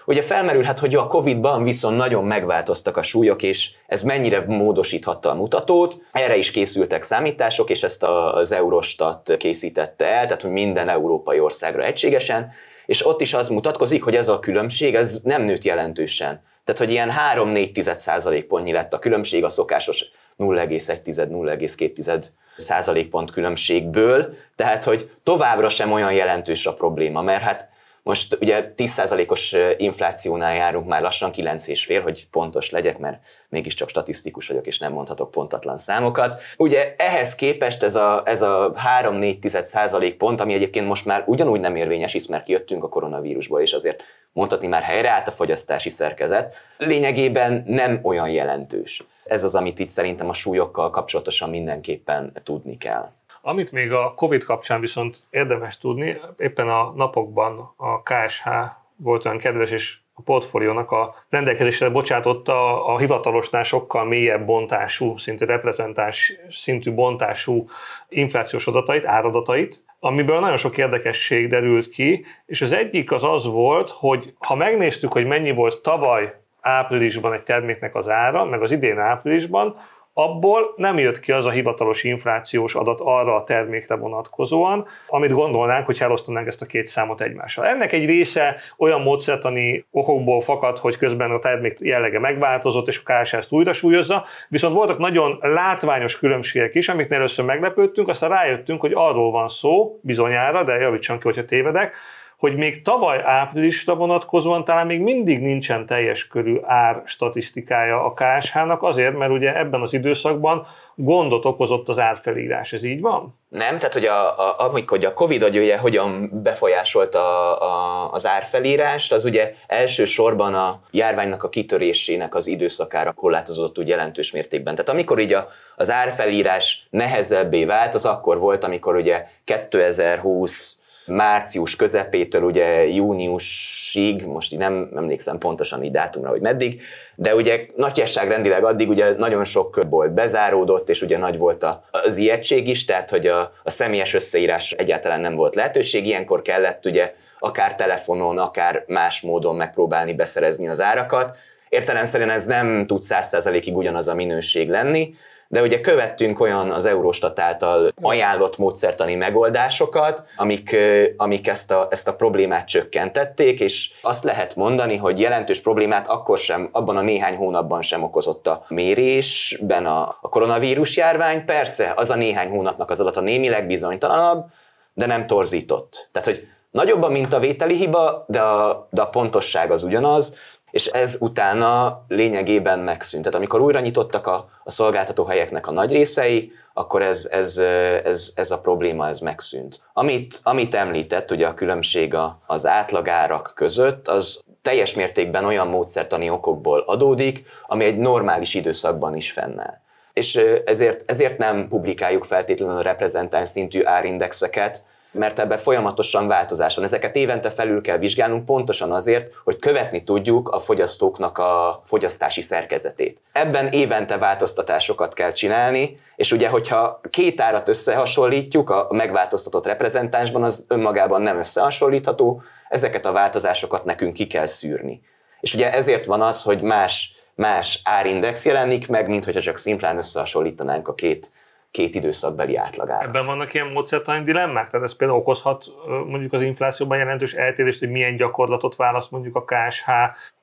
Ugye 0.06 0.22
felmerülhet, 0.22 0.80
hogy 0.80 0.96
a 0.96 1.08
Covid-ban 1.08 1.64
viszont 1.64 1.98
nagyon 1.98 2.24
megváltoztak 2.24 2.98
a 2.98 3.02
súlyok, 3.02 3.44
és 3.44 3.72
ez 3.88 4.02
mennyire 4.02 4.46
módosíthatta 4.48 5.30
a 5.30 5.36
mutatót. 5.36 6.02
Erre 6.12 6.36
is 6.36 6.52
készültek 6.52 7.04
számítások, 7.04 7.70
és 7.70 7.84
ezt 7.84 8.04
az 8.04 8.52
Eurostat 8.52 9.36
készítette 9.38 10.06
el, 10.06 10.26
tehát 10.26 10.42
hogy 10.42 10.52
minden 10.52 10.90
európai 10.90 11.40
országra 11.40 11.84
egységesen, 11.84 12.52
és 12.86 13.06
ott 13.06 13.22
is 13.22 13.34
az 13.34 13.48
mutatkozik, 13.48 14.04
hogy 14.04 14.16
ez 14.16 14.28
a 14.28 14.40
különbség 14.40 14.96
ez 14.96 15.20
nem 15.24 15.42
nőtt 15.42 15.64
jelentősen. 15.64 16.42
Tehát, 16.64 16.82
hogy 16.82 16.92
ilyen 16.92 17.12
3-4 17.36 17.94
százalékpontnyi 17.94 18.72
lett 18.72 18.94
a 18.94 19.00
különbség 19.00 19.44
a 19.44 19.50
szokásos 19.50 20.12
0,1-0,2 20.40 22.26
százalékpont 22.58 23.32
különbségből, 23.32 24.34
tehát, 24.56 24.84
hogy 24.84 25.12
továbbra 25.24 25.70
sem 25.70 25.92
olyan 25.92 26.14
jelentős 26.14 26.66
a 26.66 26.74
probléma, 26.74 27.22
mert 27.22 27.42
hát 27.42 27.70
most 28.04 28.38
ugye 28.42 28.74
10%-os 28.78 29.56
inflációnál 29.78 30.56
járunk 30.56 30.88
már 30.88 31.02
lassan 31.02 31.32
9,5, 31.32 32.00
hogy 32.04 32.28
pontos 32.32 32.70
legyek, 32.70 32.98
mert 32.98 33.20
mégiscsak 33.50 33.90
statisztikus 33.90 34.48
vagyok, 34.48 34.68
és 34.68 34.80
nem 34.80 34.94
mondhatok 34.94 35.32
pontatlan 35.32 35.78
számokat. 35.78 36.42
Ugye 36.58 36.96
ehhez 36.98 37.36
képest 37.36 37.84
ez 37.84 37.96
a, 37.96 38.22
ez 38.26 38.42
a 38.42 38.74
3-4 39.02 40.16
pont, 40.18 40.42
ami 40.42 40.54
egyébként 40.54 40.88
most 40.88 41.06
már 41.06 41.24
ugyanúgy 41.26 41.60
nem 41.60 41.76
érvényes, 41.76 42.12
hisz 42.12 42.28
mert 42.28 42.44
kijöttünk 42.44 42.84
a 42.84 42.90
koronavírusból, 42.90 43.62
és 43.62 43.74
azért 43.74 44.04
mondhatni 44.32 44.68
már 44.68 44.82
helyreállt 44.82 45.28
a 45.28 45.32
fogyasztási 45.32 45.90
szerkezet, 45.90 46.56
lényegében 46.78 47.64
nem 47.66 48.00
olyan 48.04 48.30
jelentős. 48.30 49.04
Ez 49.24 49.44
az, 49.44 49.56
amit 49.56 49.80
itt 49.80 49.90
szerintem 49.90 50.30
a 50.30 50.34
súlyokkal 50.34 50.90
kapcsolatosan 50.90 51.50
mindenképpen 51.50 52.32
tudni 52.44 52.78
kell. 52.78 53.12
Amit 53.50 53.72
még 53.72 53.92
a 53.92 54.14
COVID 54.16 54.44
kapcsán 54.44 54.82
viszont 54.82 55.18
érdemes 55.30 55.78
tudni, 55.78 56.18
éppen 56.38 56.70
a 56.70 56.94
napokban 56.96 57.74
a 57.76 58.02
KSH 58.02 58.48
volt 58.96 59.26
olyan 59.26 59.38
kedves, 59.38 59.72
és 59.72 59.98
a 60.14 60.22
portfóliónak 60.22 60.92
a 60.92 61.16
rendelkezésre 61.30 61.90
bocsátotta 61.90 62.86
a 62.86 62.98
hivatalosnál 62.98 63.64
sokkal 63.64 64.06
mélyebb 64.06 64.46
bontású, 64.46 65.18
szinte 65.18 65.46
reprezentás 65.46 66.36
szintű 66.52 66.94
bontású 66.94 67.70
inflációs 68.10 68.68
adatait, 68.68 69.06
áradatait, 69.06 69.84
amiből 70.00 70.40
nagyon 70.40 70.58
sok 70.58 70.78
érdekesség 70.78 71.48
derült 71.48 71.90
ki, 71.90 72.26
és 72.46 72.62
az 72.62 72.72
egyik 72.72 73.12
az 73.12 73.24
az 73.24 73.46
volt, 73.46 73.90
hogy 73.90 74.34
ha 74.40 74.56
megnéztük, 74.56 75.12
hogy 75.12 75.26
mennyi 75.26 75.52
volt 75.52 75.82
tavaly 75.82 76.40
áprilisban 76.62 77.34
egy 77.34 77.44
terméknek 77.44 77.96
az 77.96 78.10
ára, 78.10 78.46
meg 78.46 78.62
az 78.62 78.72
idén 78.72 79.00
áprilisban, 79.00 79.76
abból 80.14 80.74
nem 80.76 80.98
jött 80.98 81.20
ki 81.20 81.32
az 81.32 81.46
a 81.46 81.50
hivatalos 81.50 82.04
inflációs 82.04 82.76
adat 82.76 83.00
arra 83.02 83.36
a 83.36 83.44
termékre 83.44 83.96
vonatkozóan, 83.96 84.88
amit 85.08 85.32
gondolnánk, 85.32 85.86
hogy 85.86 85.98
elosztanánk 86.00 86.48
ezt 86.48 86.62
a 86.62 86.66
két 86.66 86.88
számot 86.88 87.22
egymással. 87.22 87.66
Ennek 87.66 87.92
egy 87.92 88.06
része 88.06 88.56
olyan 88.78 89.02
módszertani 89.02 89.86
okokból 89.92 90.42
fakad, 90.42 90.78
hogy 90.78 90.98
közben 90.98 91.32
a 91.32 91.40
termék 91.40 91.78
jellege 91.80 92.20
megváltozott, 92.20 92.88
és 92.88 93.02
a 93.04 93.14
KSH 93.14 93.34
ezt 93.34 93.52
újra 93.52 93.74
súlyozza, 93.74 94.26
viszont 94.48 94.76
voltak 94.76 94.98
nagyon 94.98 95.38
látványos 95.42 96.18
különbségek 96.18 96.76
is, 96.76 96.90
amiknél 96.90 97.18
először 97.18 97.46
meglepődtünk, 97.46 98.08
aztán 98.08 98.30
rájöttünk, 98.30 98.82
hogy 98.82 98.92
arról 98.96 99.32
van 99.32 99.48
szó, 99.48 100.00
bizonyára, 100.02 100.64
de 100.64 100.74
javítson 100.74 101.18
ki, 101.18 101.24
hogyha 101.24 101.46
tévedek, 101.46 101.94
hogy 102.40 102.56
még 102.56 102.82
tavaly 102.82 103.22
áprilisra 103.24 103.96
vonatkozóan 103.96 104.66
talán 104.66 104.86
még 104.86 105.00
mindig 105.00 105.42
nincsen 105.42 105.86
teljes 105.86 106.28
körű 106.28 106.58
ár 106.64 107.02
statisztikája 107.06 108.04
a 108.04 108.14
KSH-nak, 108.14 108.84
azért, 108.84 109.18
mert 109.18 109.32
ugye 109.32 109.58
ebben 109.58 109.82
az 109.82 109.94
időszakban 109.94 110.68
gondot 110.96 111.46
okozott 111.46 111.90
az 111.90 112.00
árfelírás. 112.00 112.74
Ez 112.74 112.84
így 112.84 113.02
van? 113.02 113.38
Nem, 113.50 113.78
tehát 113.78 113.94
hogy 113.94 114.06
a, 114.06 114.40
a, 114.40 114.56
amikor 114.58 114.98
hogy 114.98 115.06
a 115.06 115.14
Covid 115.14 115.42
agyője 115.42 115.78
hogyan 115.78 116.30
befolyásolta 116.44 117.20
a, 117.20 117.62
a, 117.62 118.12
az 118.12 118.28
árfelírást, 118.28 119.14
az 119.14 119.26
ugye 119.26 119.54
elsősorban 119.68 120.54
a 120.54 120.82
járványnak 120.92 121.44
a 121.44 121.50
kitörésének 121.50 122.36
az 122.36 122.48
időszakára 122.48 123.12
korlátozódott 123.12 123.80
úgy 123.80 123.88
jelentős 123.88 124.32
mértékben. 124.32 124.76
Tehát 124.76 124.90
amikor 124.90 125.20
így 125.20 125.34
a, 125.34 125.48
az 125.76 125.92
árfelírás 125.92 126.88
nehezebbé 126.90 127.66
vált, 127.66 127.94
az 127.94 128.06
akkor 128.06 128.38
volt, 128.38 128.64
amikor 128.64 128.96
ugye 128.96 129.26
2020 129.44 130.79
március 131.10 131.76
közepétől 131.76 132.44
ugye 132.44 132.88
júniusig, 132.88 134.26
most 134.26 134.54
így 134.54 134.60
nem 134.60 134.90
emlékszem 134.96 135.38
pontosan 135.38 135.84
így 135.84 135.92
dátumra, 135.92 136.30
hogy 136.30 136.42
meddig, 136.42 136.82
de 137.16 137.36
ugye 137.36 137.66
nagyságrendileg 137.76 138.64
addig 138.64 138.90
ugye 138.90 139.14
nagyon 139.18 139.44
sok 139.44 139.80
bolt 139.90 140.14
bezáródott, 140.14 140.90
és 140.90 141.02
ugye 141.02 141.18
nagy 141.18 141.38
volt 141.38 141.66
az 141.92 142.18
ijegység 142.18 142.68
is, 142.68 142.86
tehát 142.86 143.10
hogy 143.10 143.28
a, 143.28 143.54
a 143.64 143.70
személyes 143.70 144.14
összeírás 144.14 144.72
egyáltalán 144.72 145.22
nem 145.22 145.36
volt 145.36 145.56
lehetőség, 145.56 146.06
ilyenkor 146.06 146.42
kellett 146.42 146.86
ugye 146.86 147.14
akár 147.40 147.76
telefonon, 147.76 148.38
akár 148.38 148.84
más 148.88 149.22
módon 149.22 149.56
megpróbálni 149.56 150.14
beszerezni 150.14 150.68
az 150.68 150.82
árakat. 150.82 151.38
Értelemszerűen 151.70 152.30
ez 152.30 152.46
nem 152.46 152.86
tud 152.88 153.02
100%-ig 153.06 153.78
ugyanaz 153.78 154.08
a 154.08 154.16
minőség 154.16 154.70
lenni, 154.70 155.14
de 155.52 155.62
ugye 155.62 155.82
követtünk 155.82 156.40
olyan 156.40 156.72
az 156.72 156.86
Eurostat 156.86 157.40
által 157.40 157.92
ajánlott 158.02 158.58
módszertani 158.58 159.16
megoldásokat, 159.16 160.24
amik, 160.36 160.78
amik 161.18 161.48
ezt, 161.48 161.72
a, 161.72 161.88
ezt 161.92 162.08
a 162.08 162.16
problémát 162.16 162.68
csökkentették, 162.68 163.60
és 163.60 163.92
azt 164.02 164.24
lehet 164.24 164.56
mondani, 164.56 164.98
hogy 164.98 165.20
jelentős 165.20 165.62
problémát 165.62 166.08
akkor 166.08 166.38
sem, 166.38 166.70
abban 166.72 166.98
a 166.98 167.02
néhány 167.02 167.36
hónapban 167.36 167.82
sem 167.82 168.04
okozott 168.04 168.48
a 168.48 168.66
mérésben 168.68 169.86
a, 169.86 170.18
a 170.22 170.30
koronavírus 170.30 170.98
járvány. 170.98 171.46
Persze, 171.46 171.94
az 171.96 172.10
a 172.10 172.16
néhány 172.16 172.50
hónapnak 172.50 172.90
az 172.90 173.00
adata 173.00 173.22
némileg 173.22 173.68
bizonytalanabb, 173.68 174.46
de 174.94 175.06
nem 175.06 175.28
torzított. 175.28 176.10
Tehát, 176.12 176.28
hogy 176.28 176.48
nagyobb 176.72 177.02
a 177.02 177.10
mintavételi 177.10 177.76
hiba, 177.76 178.26
de 178.28 178.42
a, 178.42 178.88
de 178.92 179.02
a 179.02 179.10
pontosság 179.10 179.72
az 179.72 179.84
ugyanaz, 179.84 180.36
és 180.72 180.86
ez 180.86 181.18
utána 181.20 182.02
lényegében 182.08 182.80
megszűnt. 182.80 183.24
Tehát 183.24 183.38
amikor 183.38 183.62
újra 183.62 183.80
nyitottak 183.80 184.28
a, 184.28 184.50
a 184.64 184.72
szolgáltató 184.72 185.26
helyeknek 185.26 185.68
a 185.68 185.72
nagy 185.72 185.92
részei, 185.92 186.52
akkor 186.74 187.02
ez, 187.02 187.28
ez, 187.32 187.58
ez, 188.04 188.32
ez 188.36 188.52
a 188.52 188.60
probléma 188.60 189.08
ez 189.08 189.20
megszűnt. 189.20 189.84
Amit, 189.94 190.40
amit 190.44 190.76
említett, 190.76 191.32
ugye 191.32 191.48
a 191.48 191.54
különbség 191.54 192.14
a, 192.14 192.40
az 192.46 192.68
átlagárak 192.68 193.52
között, 193.56 194.08
az 194.08 194.40
teljes 194.62 194.96
mértékben 194.96 195.46
olyan 195.46 195.68
módszertani 195.68 196.30
okokból 196.30 196.84
adódik, 196.86 197.44
ami 197.68 197.84
egy 197.84 197.98
normális 197.98 198.54
időszakban 198.54 199.16
is 199.16 199.32
fennáll. 199.32 199.78
És 200.14 200.36
ezért, 200.66 201.04
ezért 201.06 201.38
nem 201.38 201.68
publikáljuk 201.68 202.24
feltétlenül 202.24 202.78
a 202.78 202.82
reprezentáns 202.82 203.50
szintű 203.50 203.84
árindexeket, 203.84 204.84
mert 205.12 205.40
ebben 205.40 205.58
folyamatosan 205.58 206.28
változás 206.28 206.76
van. 206.76 206.86
Ezeket 206.86 207.16
évente 207.16 207.50
felül 207.50 207.82
kell 207.82 207.98
vizsgálnunk 207.98 208.46
pontosan 208.46 208.92
azért, 208.92 209.34
hogy 209.44 209.60
követni 209.60 210.04
tudjuk 210.04 210.50
a 210.50 210.60
fogyasztóknak 210.60 211.38
a 211.38 211.82
fogyasztási 211.84 212.42
szerkezetét. 212.42 213.22
Ebben 213.32 213.68
évente 213.68 214.18
változtatásokat 214.18 215.14
kell 215.14 215.32
csinálni, 215.32 216.00
és 216.16 216.32
ugye, 216.32 216.50
hogyha 216.50 217.02
két 217.10 217.42
árat 217.42 217.68
összehasonlítjuk 217.68 218.70
a 218.70 218.88
megváltoztatott 218.90 219.66
reprezentánsban, 219.66 220.44
az 220.44 220.66
önmagában 220.68 221.22
nem 221.22 221.38
összehasonlítható, 221.38 222.42
ezeket 222.70 223.06
a 223.06 223.12
változásokat 223.12 223.86
nekünk 223.86 224.14
ki 224.14 224.28
kell 224.28 224.46
szűrni. 224.46 225.02
És 225.40 225.54
ugye 225.54 225.74
ezért 225.74 226.06
van 226.06 226.22
az, 226.22 226.44
hogy 226.44 226.62
más, 226.62 227.14
más 227.36 227.82
árindex 227.84 228.46
jelenik 228.46 228.88
meg, 228.88 229.08
mint 229.08 229.26
hogyha 229.26 229.42
csak 229.42 229.58
szimplán 229.58 229.98
összehasonlítanánk 229.98 230.88
a 230.88 230.94
két 230.94 231.32
két 231.72 231.96
időszakbeli 231.96 232.56
átlagára. 232.56 233.06
Ebben 233.06 233.26
vannak 233.26 233.54
ilyen 233.54 233.68
módszertani 233.68 234.24
dilemmák? 234.24 234.70
Tehát 234.70 234.86
ez 234.86 234.96
például 234.96 235.20
okozhat 235.20 235.66
mondjuk 236.06 236.34
az 236.34 236.42
inflációban 236.42 236.98
jelentős 236.98 237.34
eltérést, 237.34 237.80
hogy 237.80 237.90
milyen 237.90 238.16
gyakorlatot 238.16 238.76
választ 238.76 239.12
mondjuk 239.12 239.36
a 239.36 239.44
KSH 239.44 239.90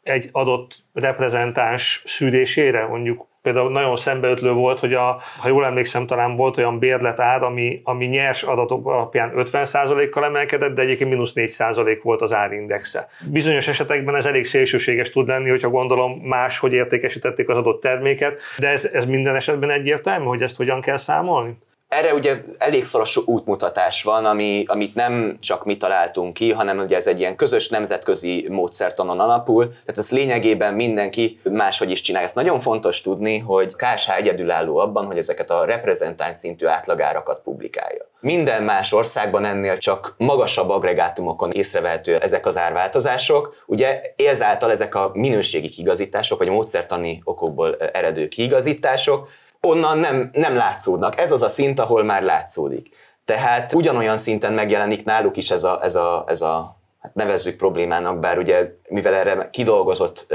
egy 0.08 0.28
adott 0.32 0.76
reprezentáns 0.92 2.02
szűrésére, 2.06 2.86
mondjuk 2.86 3.26
például 3.42 3.70
nagyon 3.70 3.96
szembeötlő 3.96 4.52
volt, 4.52 4.80
hogy 4.80 4.94
a, 4.94 5.20
ha 5.40 5.48
jól 5.48 5.64
emlékszem, 5.64 6.06
talán 6.06 6.36
volt 6.36 6.56
olyan 6.56 6.78
bérletár, 6.78 7.42
ami, 7.42 7.80
ami 7.84 8.06
nyers 8.06 8.42
adatok 8.42 8.86
alapján 8.86 9.32
50%-kal 9.36 10.24
emelkedett, 10.24 10.74
de 10.74 10.82
egyébként 10.82 11.10
mínusz 11.10 11.32
4% 11.34 11.98
volt 12.02 12.22
az 12.22 12.32
árindexe. 12.32 13.08
Bizonyos 13.30 13.68
esetekben 13.68 14.16
ez 14.16 14.24
elég 14.24 14.44
szélsőséges 14.44 15.10
tud 15.10 15.28
lenni, 15.28 15.50
hogyha 15.50 15.68
gondolom 15.68 16.12
más, 16.12 16.58
hogy 16.58 16.72
értékesítették 16.72 17.48
az 17.48 17.56
adott 17.56 17.80
terméket, 17.80 18.40
de 18.58 18.68
ez, 18.68 18.84
ez 18.84 19.04
minden 19.06 19.34
esetben 19.34 19.70
egyértelmű, 19.70 20.24
hogy 20.24 20.42
ezt 20.42 20.56
hogyan 20.56 20.80
kell 20.80 20.96
számolni? 20.96 21.58
Erre 21.88 22.14
ugye 22.14 22.36
elég 22.58 22.84
szoros 22.84 23.16
útmutatás 23.16 24.02
van, 24.02 24.24
ami, 24.24 24.64
amit 24.66 24.94
nem 24.94 25.36
csak 25.40 25.64
mi 25.64 25.76
találtunk 25.76 26.34
ki, 26.34 26.52
hanem 26.52 26.78
ugye 26.78 26.96
ez 26.96 27.06
egy 27.06 27.20
ilyen 27.20 27.36
közös 27.36 27.68
nemzetközi 27.68 28.46
módszertanon 28.50 29.20
alapul, 29.20 29.68
tehát 29.68 29.98
ez 29.98 30.10
lényegében 30.10 30.74
mindenki 30.74 31.40
máshogy 31.42 31.90
is 31.90 32.00
csinálja. 32.00 32.26
Ezt 32.26 32.36
nagyon 32.36 32.60
fontos 32.60 33.00
tudni, 33.00 33.38
hogy 33.38 33.74
KSH 33.76 34.16
egyedülálló 34.16 34.76
abban, 34.76 35.06
hogy 35.06 35.18
ezeket 35.18 35.50
a 35.50 35.64
reprezentáns 35.64 36.36
szintű 36.36 36.66
átlagárakat 36.66 37.42
publikálja. 37.42 38.08
Minden 38.20 38.62
más 38.62 38.92
országban 38.92 39.44
ennél 39.44 39.78
csak 39.78 40.14
magasabb 40.18 40.68
agregátumokon 40.68 41.50
észrevehető 41.50 42.18
ezek 42.18 42.46
az 42.46 42.58
árváltozások. 42.58 43.62
Ugye 43.66 44.00
ezáltal 44.16 44.70
ezek 44.70 44.94
a 44.94 45.10
minőségi 45.12 45.68
kigazítások, 45.68 46.38
vagy 46.38 46.48
módszertani 46.48 47.20
okokból 47.24 47.76
eredő 47.76 48.28
kigazítások 48.28 49.28
onnan 49.66 49.98
nem, 49.98 50.30
nem 50.32 50.54
látszódnak. 50.54 51.20
Ez 51.20 51.32
az 51.32 51.42
a 51.42 51.48
szint, 51.48 51.80
ahol 51.80 52.04
már 52.04 52.22
látszódik. 52.22 52.88
Tehát 53.24 53.72
ugyanolyan 53.72 54.16
szinten 54.16 54.52
megjelenik 54.52 55.04
náluk 55.04 55.36
is 55.36 55.50
ez 55.50 55.64
a, 55.64 55.78
ez 55.82 55.94
a, 55.94 56.24
ez 56.26 56.40
a 56.40 56.76
hát 57.00 57.14
nevezzük 57.14 57.56
problémának, 57.56 58.18
bár 58.18 58.38
ugye 58.38 58.70
mivel 58.88 59.14
erre 59.14 59.48
kidolgozott 59.50 60.34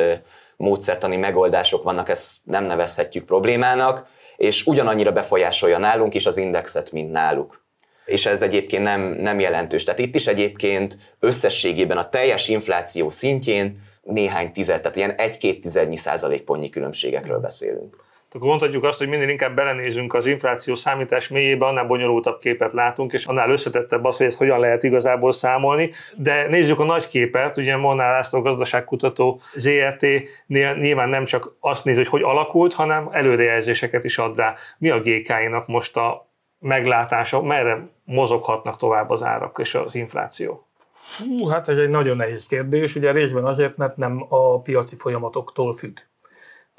módszertani 0.57 1.17
megoldások 1.17 1.83
vannak, 1.83 2.09
ezt 2.09 2.35
nem 2.43 2.65
nevezhetjük 2.65 3.25
problémának, 3.25 4.05
és 4.37 4.65
ugyanannyira 4.65 5.11
befolyásolja 5.11 5.77
nálunk 5.77 6.13
is 6.13 6.25
az 6.25 6.37
indexet, 6.37 6.91
mint 6.91 7.11
náluk. 7.11 7.63
És 8.05 8.25
ez 8.25 8.41
egyébként 8.41 8.83
nem, 8.83 9.01
nem 9.01 9.39
jelentős. 9.39 9.83
Tehát 9.83 9.99
itt 9.99 10.15
is 10.15 10.27
egyébként 10.27 10.97
összességében 11.19 11.97
a 11.97 12.09
teljes 12.09 12.47
infláció 12.47 13.09
szintjén 13.09 13.81
néhány 14.03 14.51
tized, 14.51 14.81
tehát 14.81 14.95
ilyen 14.95 15.11
egy-két 15.11 15.61
tizednyi 15.61 15.97
százalékpontnyi 15.97 16.69
különbségekről 16.69 17.39
beszélünk 17.39 17.95
akkor 18.33 18.47
mondhatjuk 18.47 18.83
azt, 18.83 18.97
hogy 18.97 19.07
minél 19.07 19.29
inkább 19.29 19.55
belenézünk 19.55 20.13
az 20.13 20.25
infláció 20.25 20.75
számítás 20.75 21.27
mélyébe, 21.27 21.65
annál 21.65 21.85
bonyolultabb 21.85 22.39
képet 22.39 22.73
látunk, 22.73 23.13
és 23.13 23.25
annál 23.25 23.49
összetettebb 23.49 24.03
az, 24.03 24.17
hogy 24.17 24.25
ezt 24.25 24.37
hogyan 24.37 24.59
lehet 24.59 24.83
igazából 24.83 25.31
számolni. 25.31 25.91
De 26.17 26.47
nézzük 26.47 26.79
a 26.79 26.83
nagy 26.83 27.07
képet, 27.07 27.57
ugye 27.57 27.77
Molnár 27.77 28.11
László 28.11 28.41
gazdaságkutató 28.41 29.41
ZRT 29.53 30.05
nyilván 30.47 31.09
nem 31.09 31.25
csak 31.25 31.55
azt 31.59 31.85
néz, 31.85 31.97
hogy 31.97 32.07
hogy 32.07 32.21
alakult, 32.21 32.73
hanem 32.73 33.09
előrejelzéseket 33.11 34.03
is 34.03 34.17
ad 34.17 34.37
rá. 34.37 34.55
Mi 34.77 34.89
a 34.89 34.99
GK-nak 34.99 35.67
most 35.67 35.97
a 35.97 36.29
meglátása, 36.59 37.41
merre 37.41 37.89
mozoghatnak 38.03 38.77
tovább 38.77 39.09
az 39.09 39.23
árak 39.23 39.57
és 39.61 39.75
az 39.75 39.95
infláció? 39.95 40.65
Hú, 41.17 41.47
hát 41.47 41.67
ez 41.67 41.77
egy 41.77 41.89
nagyon 41.89 42.17
nehéz 42.17 42.47
kérdés, 42.47 42.95
ugye 42.95 43.11
részben 43.11 43.45
azért, 43.45 43.77
mert 43.77 43.97
nem 43.97 44.25
a 44.29 44.61
piaci 44.61 44.95
folyamatoktól 44.95 45.75
függ. 45.75 45.97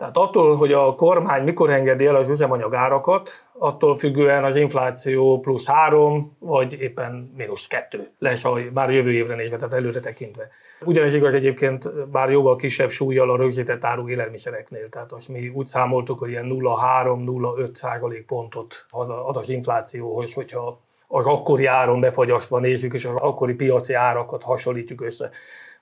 Tehát 0.02 0.16
attól, 0.16 0.56
hogy 0.56 0.72
a 0.72 0.94
kormány 0.94 1.42
mikor 1.42 1.70
engedi 1.70 2.06
el 2.06 2.16
az 2.16 2.28
üzemanyag 2.28 2.74
árakat, 2.74 3.44
attól 3.52 3.98
függően 3.98 4.44
az 4.44 4.56
infláció 4.56 5.40
plusz 5.40 5.66
három, 5.66 6.36
vagy 6.38 6.80
éppen 6.80 7.32
mínusz 7.36 7.66
kettő 7.66 8.10
lesz 8.18 8.44
a, 8.44 8.58
már 8.74 8.90
jövő 8.90 9.12
évre 9.12 9.34
nézve, 9.34 9.56
tehát 9.56 9.72
előre 9.72 10.00
tekintve. 10.00 10.48
Ugyanez 10.84 11.14
igaz 11.14 11.34
egyébként 11.34 12.08
bár 12.10 12.30
jóval 12.30 12.56
kisebb 12.56 12.90
súlyjal 12.90 13.30
a 13.30 13.36
rögzített 13.36 13.84
áru 13.84 14.08
élelmiszereknél. 14.08 14.88
Tehát 14.88 15.12
azt 15.12 15.28
mi 15.28 15.48
úgy 15.48 15.66
számoltuk, 15.66 16.18
hogy 16.18 16.30
ilyen 16.30 16.48
0,3-0,5 16.50 17.74
százalék 17.74 18.26
pontot 18.26 18.86
ad 18.90 19.36
az 19.36 19.48
inflációhoz, 19.48 20.32
hogyha 20.32 20.80
az 21.08 21.26
akkori 21.26 21.66
áron 21.66 22.00
befagyasztva 22.00 22.58
nézzük, 22.58 22.94
és 22.94 23.04
az 23.04 23.14
akkori 23.16 23.54
piaci 23.54 23.92
árakat 23.92 24.42
hasonlítjuk 24.42 25.00
össze. 25.00 25.30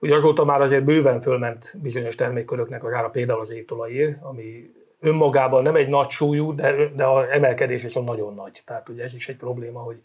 Ugye 0.00 0.16
azóta 0.16 0.44
már 0.44 0.60
azért 0.60 0.84
bőven 0.84 1.20
fölment 1.20 1.74
bizonyos 1.82 2.14
termékköröknek 2.14 2.84
az 2.84 2.92
ára, 2.92 3.08
például 3.08 3.40
az 3.40 3.50
étolajér, 3.50 4.16
ami 4.20 4.70
önmagában 5.00 5.62
nem 5.62 5.76
egy 5.76 5.88
nagy 5.88 6.10
súlyú, 6.10 6.54
de, 6.54 6.88
de 6.94 7.06
az 7.06 7.28
emelkedés 7.28 7.82
viszont 7.82 8.06
nagyon 8.06 8.34
nagy. 8.34 8.62
Tehát 8.64 8.88
ugye 8.88 9.02
ez 9.02 9.14
is 9.14 9.28
egy 9.28 9.36
probléma, 9.36 9.80
hogy, 9.80 10.02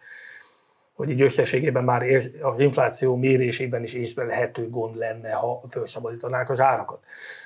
hogy 0.94 1.10
így 1.10 1.22
összességében 1.22 1.84
már 1.84 2.04
az 2.42 2.60
infláció 2.60 3.16
mérésében 3.16 3.84
is 3.84 3.94
észrelhető 3.94 4.70
gond 4.70 4.96
lenne, 4.96 5.32
ha 5.32 5.62
felszabadítanák 5.70 6.50
az 6.50 6.60
árakat. 6.60 7.00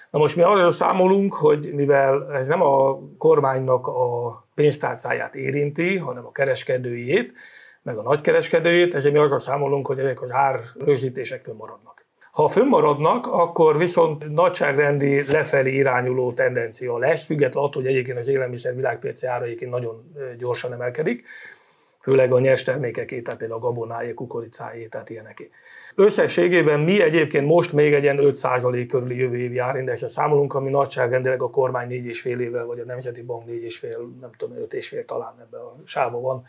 Na 0.10 0.20
most 0.20 0.36
mi 0.36 0.42
arra 0.42 0.72
számolunk, 0.72 1.34
hogy 1.34 1.74
mivel 1.74 2.36
ez 2.36 2.48
nem 2.48 2.62
a 2.62 3.00
kormánynak 3.18 3.88
a 3.88 4.30
pénztárcáját 4.56 5.36
érinti, 5.36 5.98
hanem 5.98 6.26
a 6.26 6.32
kereskedőjét, 6.32 7.34
meg 7.82 7.98
a 7.98 8.02
nagykereskedőjét, 8.02 8.96
ezért 8.96 9.14
mi 9.14 9.20
arra 9.20 9.40
számolunk, 9.40 9.88
hogy 9.88 10.00
ezek 10.00 10.22
az 10.22 10.32
ár 10.32 10.60
rögzítések 10.78 11.54
maradnak. 11.58 11.99
Ha 12.32 12.48
fönnmaradnak, 12.48 13.28
akkor 13.28 13.78
viszont 13.78 14.34
nagyságrendi 14.34 15.32
lefelé 15.32 15.72
irányuló 15.72 16.34
tendencia 16.34 16.98
lesz, 16.98 17.26
függetlenül 17.26 17.70
attól, 17.70 17.82
hogy 17.82 17.92
egyébként 17.92 18.18
az 18.18 18.28
élelmiszer 18.28 18.76
világpiaci 18.76 19.26
ára 19.26 19.46
egyébként 19.46 19.72
nagyon 19.72 20.14
gyorsan 20.38 20.74
emelkedik, 20.74 21.24
főleg 22.02 22.32
a 22.32 22.40
nyers 22.40 22.64
termékeké, 22.64 23.22
tehát 23.22 23.40
például 23.40 23.60
a 23.60 23.64
gabonájé, 23.64 24.14
kukoricájé, 24.14 24.88
tehát 24.88 25.10
ilyeneké. 25.10 25.50
Összességében 25.96 26.80
mi 26.80 27.02
egyébként 27.02 27.46
most 27.46 27.74
még 27.74 27.94
egy 27.94 28.04
ilyen 28.04 28.20
5% 28.22 28.86
körüli 28.90 29.18
jövő 29.18 29.36
évi 29.36 29.58
árindexre 29.58 30.08
számolunk, 30.08 30.54
ami 30.54 30.70
nagyságrendileg 30.70 31.42
a 31.42 31.50
kormány 31.50 31.88
4,5 31.90 32.40
évvel, 32.40 32.66
vagy 32.66 32.80
a 32.80 32.86
Nemzeti 32.86 33.24
Bank 33.24 33.48
4,5, 33.48 34.20
nem 34.20 34.30
tudom, 34.38 34.58
5,5 34.58 35.06
talán 35.06 35.34
ebben 35.40 35.62
a 35.62 35.76
sáva 35.86 36.20
van. 36.20 36.46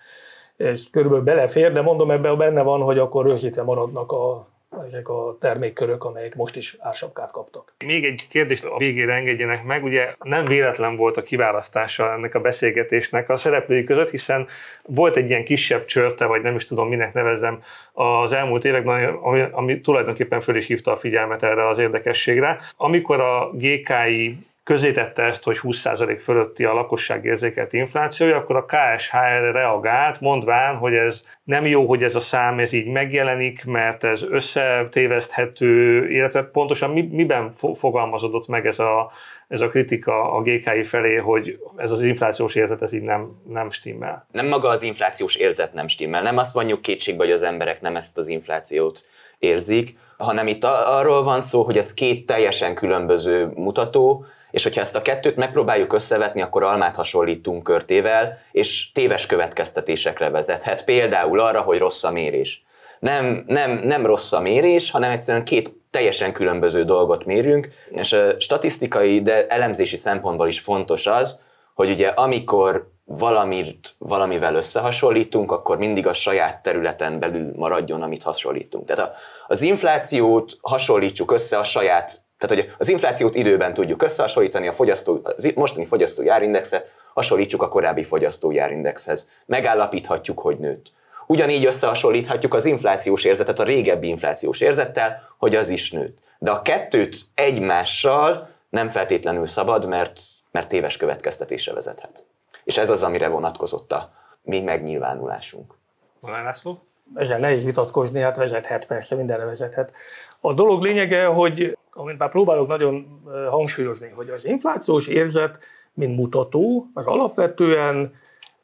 Ez 0.56 0.84
körülbelül 0.90 1.24
belefér, 1.24 1.72
de 1.72 1.82
mondom, 1.82 2.10
ebben 2.10 2.38
benne 2.38 2.62
van, 2.62 2.80
hogy 2.80 2.98
akkor 2.98 3.26
rögzítve 3.26 3.62
maradnak 3.62 4.12
a 4.12 4.48
ezek 4.86 5.08
a 5.08 5.36
termékkörök, 5.40 6.04
amelyek 6.04 6.34
most 6.34 6.56
is 6.56 6.76
ársapkát 6.78 7.30
kaptak. 7.30 7.74
Még 7.84 8.04
egy 8.04 8.26
kérdést 8.28 8.64
a 8.64 8.76
végére 8.78 9.12
engedjenek 9.14 9.64
meg, 9.64 9.84
ugye 9.84 10.14
nem 10.22 10.44
véletlen 10.44 10.96
volt 10.96 11.16
a 11.16 11.22
kiválasztása 11.22 12.12
ennek 12.12 12.34
a 12.34 12.40
beszélgetésnek 12.40 13.28
a 13.28 13.36
szereplői 13.36 13.84
között, 13.84 14.10
hiszen 14.10 14.46
volt 14.82 15.16
egy 15.16 15.30
ilyen 15.30 15.44
kisebb 15.44 15.84
csörte, 15.84 16.24
vagy 16.24 16.42
nem 16.42 16.54
is 16.54 16.64
tudom 16.64 16.88
minek 16.88 17.12
nevezem, 17.12 17.62
az 17.92 18.32
elmúlt 18.32 18.64
években, 18.64 19.14
ami, 19.14 19.44
ami 19.50 19.80
tulajdonképpen 19.80 20.40
föl 20.40 20.56
is 20.56 20.66
hívta 20.66 20.92
a 20.92 20.96
figyelmet 20.96 21.42
erre 21.42 21.68
az 21.68 21.78
érdekességre. 21.78 22.60
Amikor 22.76 23.20
a 23.20 23.50
GKI 23.52 24.38
közétette 24.62 25.22
ezt, 25.22 25.42
hogy 25.42 25.58
20% 25.62 26.18
fölötti 26.20 26.64
a 26.64 26.72
lakosság 26.72 27.24
érzékelt 27.24 27.72
inflációja, 27.72 28.36
akkor 28.36 28.56
a 28.56 28.64
KSH 28.64 29.14
erre 29.14 29.50
reagált, 29.50 30.20
mondván, 30.20 30.76
hogy 30.76 30.94
ez 30.94 31.24
nem 31.44 31.66
jó, 31.66 31.86
hogy 31.86 32.02
ez 32.02 32.14
a 32.14 32.20
szám 32.20 32.58
ez 32.58 32.72
így 32.72 32.86
megjelenik, 32.86 33.64
mert 33.64 34.04
ez 34.04 34.22
összetéveszthető, 34.22 36.08
illetve 36.10 36.42
pontosan 36.42 36.90
mi, 36.90 37.08
miben 37.10 37.52
fogalmazódott 37.74 38.48
meg 38.48 38.66
ez 38.66 38.78
a, 38.78 39.10
ez 39.48 39.60
a 39.60 39.68
kritika 39.68 40.32
a 40.32 40.42
GKI 40.42 40.84
felé, 40.84 41.16
hogy 41.16 41.58
ez 41.76 41.90
az 41.90 42.02
inflációs 42.02 42.54
érzet 42.54 42.82
ez 42.82 42.92
így 42.92 43.02
nem, 43.02 43.40
nem 43.48 43.70
stimmel? 43.70 44.26
Nem 44.32 44.46
maga 44.46 44.68
az 44.68 44.82
inflációs 44.82 45.34
érzet 45.36 45.72
nem 45.72 45.88
stimmel, 45.88 46.22
nem 46.22 46.36
azt 46.36 46.54
mondjuk 46.54 46.82
kétségbe, 46.82 47.24
hogy 47.24 47.32
az 47.32 47.42
emberek 47.42 47.80
nem 47.80 47.96
ezt 47.96 48.18
az 48.18 48.28
inflációt 48.28 49.04
érzik, 49.38 49.98
hanem 50.16 50.46
itt 50.46 50.64
arról 50.64 51.22
van 51.22 51.40
szó, 51.40 51.62
hogy 51.62 51.78
ez 51.78 51.94
két 51.94 52.26
teljesen 52.26 52.74
különböző 52.74 53.52
mutató, 53.56 54.24
és 54.50 54.62
hogyha 54.62 54.80
ezt 54.80 54.96
a 54.96 55.02
kettőt 55.02 55.36
megpróbáljuk 55.36 55.92
összevetni, 55.92 56.42
akkor 56.42 56.62
almát 56.62 56.96
hasonlítunk 56.96 57.62
körtével, 57.62 58.38
és 58.52 58.92
téves 58.92 59.26
következtetésekre 59.26 60.30
vezethet. 60.30 60.84
Például 60.84 61.40
arra, 61.40 61.60
hogy 61.60 61.78
rossz 61.78 62.02
a 62.02 62.10
mérés. 62.10 62.64
Nem, 62.98 63.44
nem, 63.46 63.70
nem 63.70 64.06
rossz 64.06 64.32
a 64.32 64.40
mérés, 64.40 64.90
hanem 64.90 65.10
egyszerűen 65.10 65.44
két 65.44 65.74
teljesen 65.90 66.32
különböző 66.32 66.84
dolgot 66.84 67.24
mérünk, 67.24 67.68
és 67.90 68.12
a 68.12 68.40
statisztikai, 68.40 69.22
de 69.22 69.46
elemzési 69.46 69.96
szempontból 69.96 70.48
is 70.48 70.60
fontos 70.60 71.06
az, 71.06 71.42
hogy 71.74 71.90
ugye 71.90 72.08
amikor 72.08 72.90
valamit, 73.04 73.94
valamivel 73.98 74.54
összehasonlítunk, 74.54 75.52
akkor 75.52 75.78
mindig 75.78 76.06
a 76.06 76.12
saját 76.12 76.62
területen 76.62 77.18
belül 77.18 77.52
maradjon, 77.56 78.02
amit 78.02 78.22
hasonlítunk. 78.22 78.86
Tehát 78.86 79.16
az 79.46 79.62
inflációt 79.62 80.58
hasonlítsuk 80.60 81.32
össze 81.32 81.58
a 81.58 81.64
saját 81.64 82.18
tehát, 82.40 82.64
hogy 82.64 82.74
az 82.78 82.88
inflációt 82.88 83.34
időben 83.34 83.74
tudjuk 83.74 84.02
összehasonlítani, 84.02 84.68
a 84.68 84.72
fogyasztó, 84.72 85.20
az 85.22 85.52
mostani 85.54 85.86
fogyasztói 85.86 86.28
árindexet 86.28 86.90
hasonlítsuk 87.14 87.62
a 87.62 87.68
korábbi 87.68 88.04
fogyasztói 88.04 88.58
árindexhez. 88.58 89.28
Megállapíthatjuk, 89.46 90.38
hogy 90.38 90.58
nőtt. 90.58 90.92
Ugyanígy 91.26 91.64
összehasonlíthatjuk 91.64 92.54
az 92.54 92.64
inflációs 92.64 93.24
érzetet 93.24 93.58
a 93.58 93.64
régebbi 93.64 94.08
inflációs 94.08 94.60
érzettel, 94.60 95.28
hogy 95.38 95.54
az 95.54 95.68
is 95.68 95.90
nőtt. 95.90 96.18
De 96.38 96.50
a 96.50 96.62
kettőt 96.62 97.16
egymással 97.34 98.48
nem 98.68 98.90
feltétlenül 98.90 99.46
szabad, 99.46 99.88
mert, 99.88 100.20
mert 100.50 100.68
téves 100.68 100.96
következtetésre 100.96 101.72
vezethet. 101.72 102.24
És 102.64 102.78
ez 102.78 102.90
az, 102.90 103.02
amire 103.02 103.28
vonatkozott 103.28 103.92
a 103.92 104.12
mi 104.42 104.60
megnyilvánulásunk. 104.60 105.74
Van 106.20 106.42
László? 106.42 106.82
Ezzel 107.14 107.38
nehéz 107.38 107.64
vitatkozni, 107.64 108.20
hát 108.20 108.36
vezethet, 108.36 108.86
persze 108.86 109.14
mindenre 109.14 109.44
vezethet. 109.44 109.92
A 110.40 110.52
dolog 110.52 110.82
lényege, 110.82 111.24
hogy 111.24 111.78
amit 111.92 112.18
már 112.18 112.30
próbálok 112.30 112.68
nagyon 112.68 113.22
hangsúlyozni, 113.50 114.08
hogy 114.08 114.28
az 114.28 114.46
inflációs 114.46 115.06
érzet, 115.06 115.58
mint 115.94 116.16
mutató, 116.16 116.86
az 116.94 117.06
alapvetően 117.06 118.12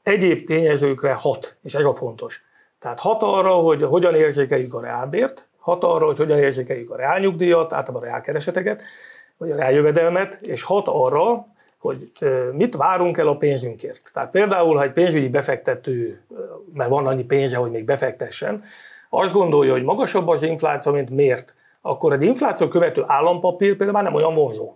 egyéb 0.02 0.46
tényezőkre 0.46 1.12
hat, 1.12 1.56
és 1.62 1.74
ez 1.74 1.84
a 1.84 1.94
fontos. 1.94 2.44
Tehát 2.78 3.00
hat 3.00 3.22
arra, 3.22 3.52
hogy 3.52 3.82
hogyan 3.82 4.14
érzékeljük 4.14 4.74
a 4.74 4.80
reálbért, 4.80 5.48
hat 5.58 5.84
arra, 5.84 6.06
hogy 6.06 6.16
hogyan 6.16 6.38
érzékeljük 6.38 6.90
a 6.90 6.96
reálnyugdíjat, 6.96 7.72
általában 7.72 8.02
a 8.02 8.10
reálkereseteket, 8.10 8.82
vagy 9.36 9.50
a 9.50 9.56
reáljövedelmet, 9.56 10.38
és 10.42 10.62
hat 10.62 10.86
arra, 10.88 11.44
hogy 11.78 12.12
mit 12.52 12.76
várunk 12.76 13.18
el 13.18 13.28
a 13.28 13.36
pénzünkért. 13.36 14.10
Tehát 14.12 14.30
például, 14.30 14.76
ha 14.76 14.82
egy 14.82 14.92
pénzügyi 14.92 15.28
befektető, 15.28 16.22
mert 16.72 16.90
van 16.90 17.06
annyi 17.06 17.24
pénze, 17.24 17.56
hogy 17.56 17.70
még 17.70 17.84
befektessen, 17.84 18.64
azt 19.10 19.32
gondolja, 19.32 19.72
hogy 19.72 19.82
magasabb 19.82 20.28
az 20.28 20.42
infláció, 20.42 20.92
mint 20.92 21.10
miért, 21.10 21.54
akkor 21.86 22.12
egy 22.12 22.22
infláció 22.22 22.68
követő 22.68 23.04
állampapír 23.06 23.68
például 23.68 23.92
már 23.92 24.02
nem 24.02 24.14
olyan 24.14 24.34
vonzó. 24.34 24.74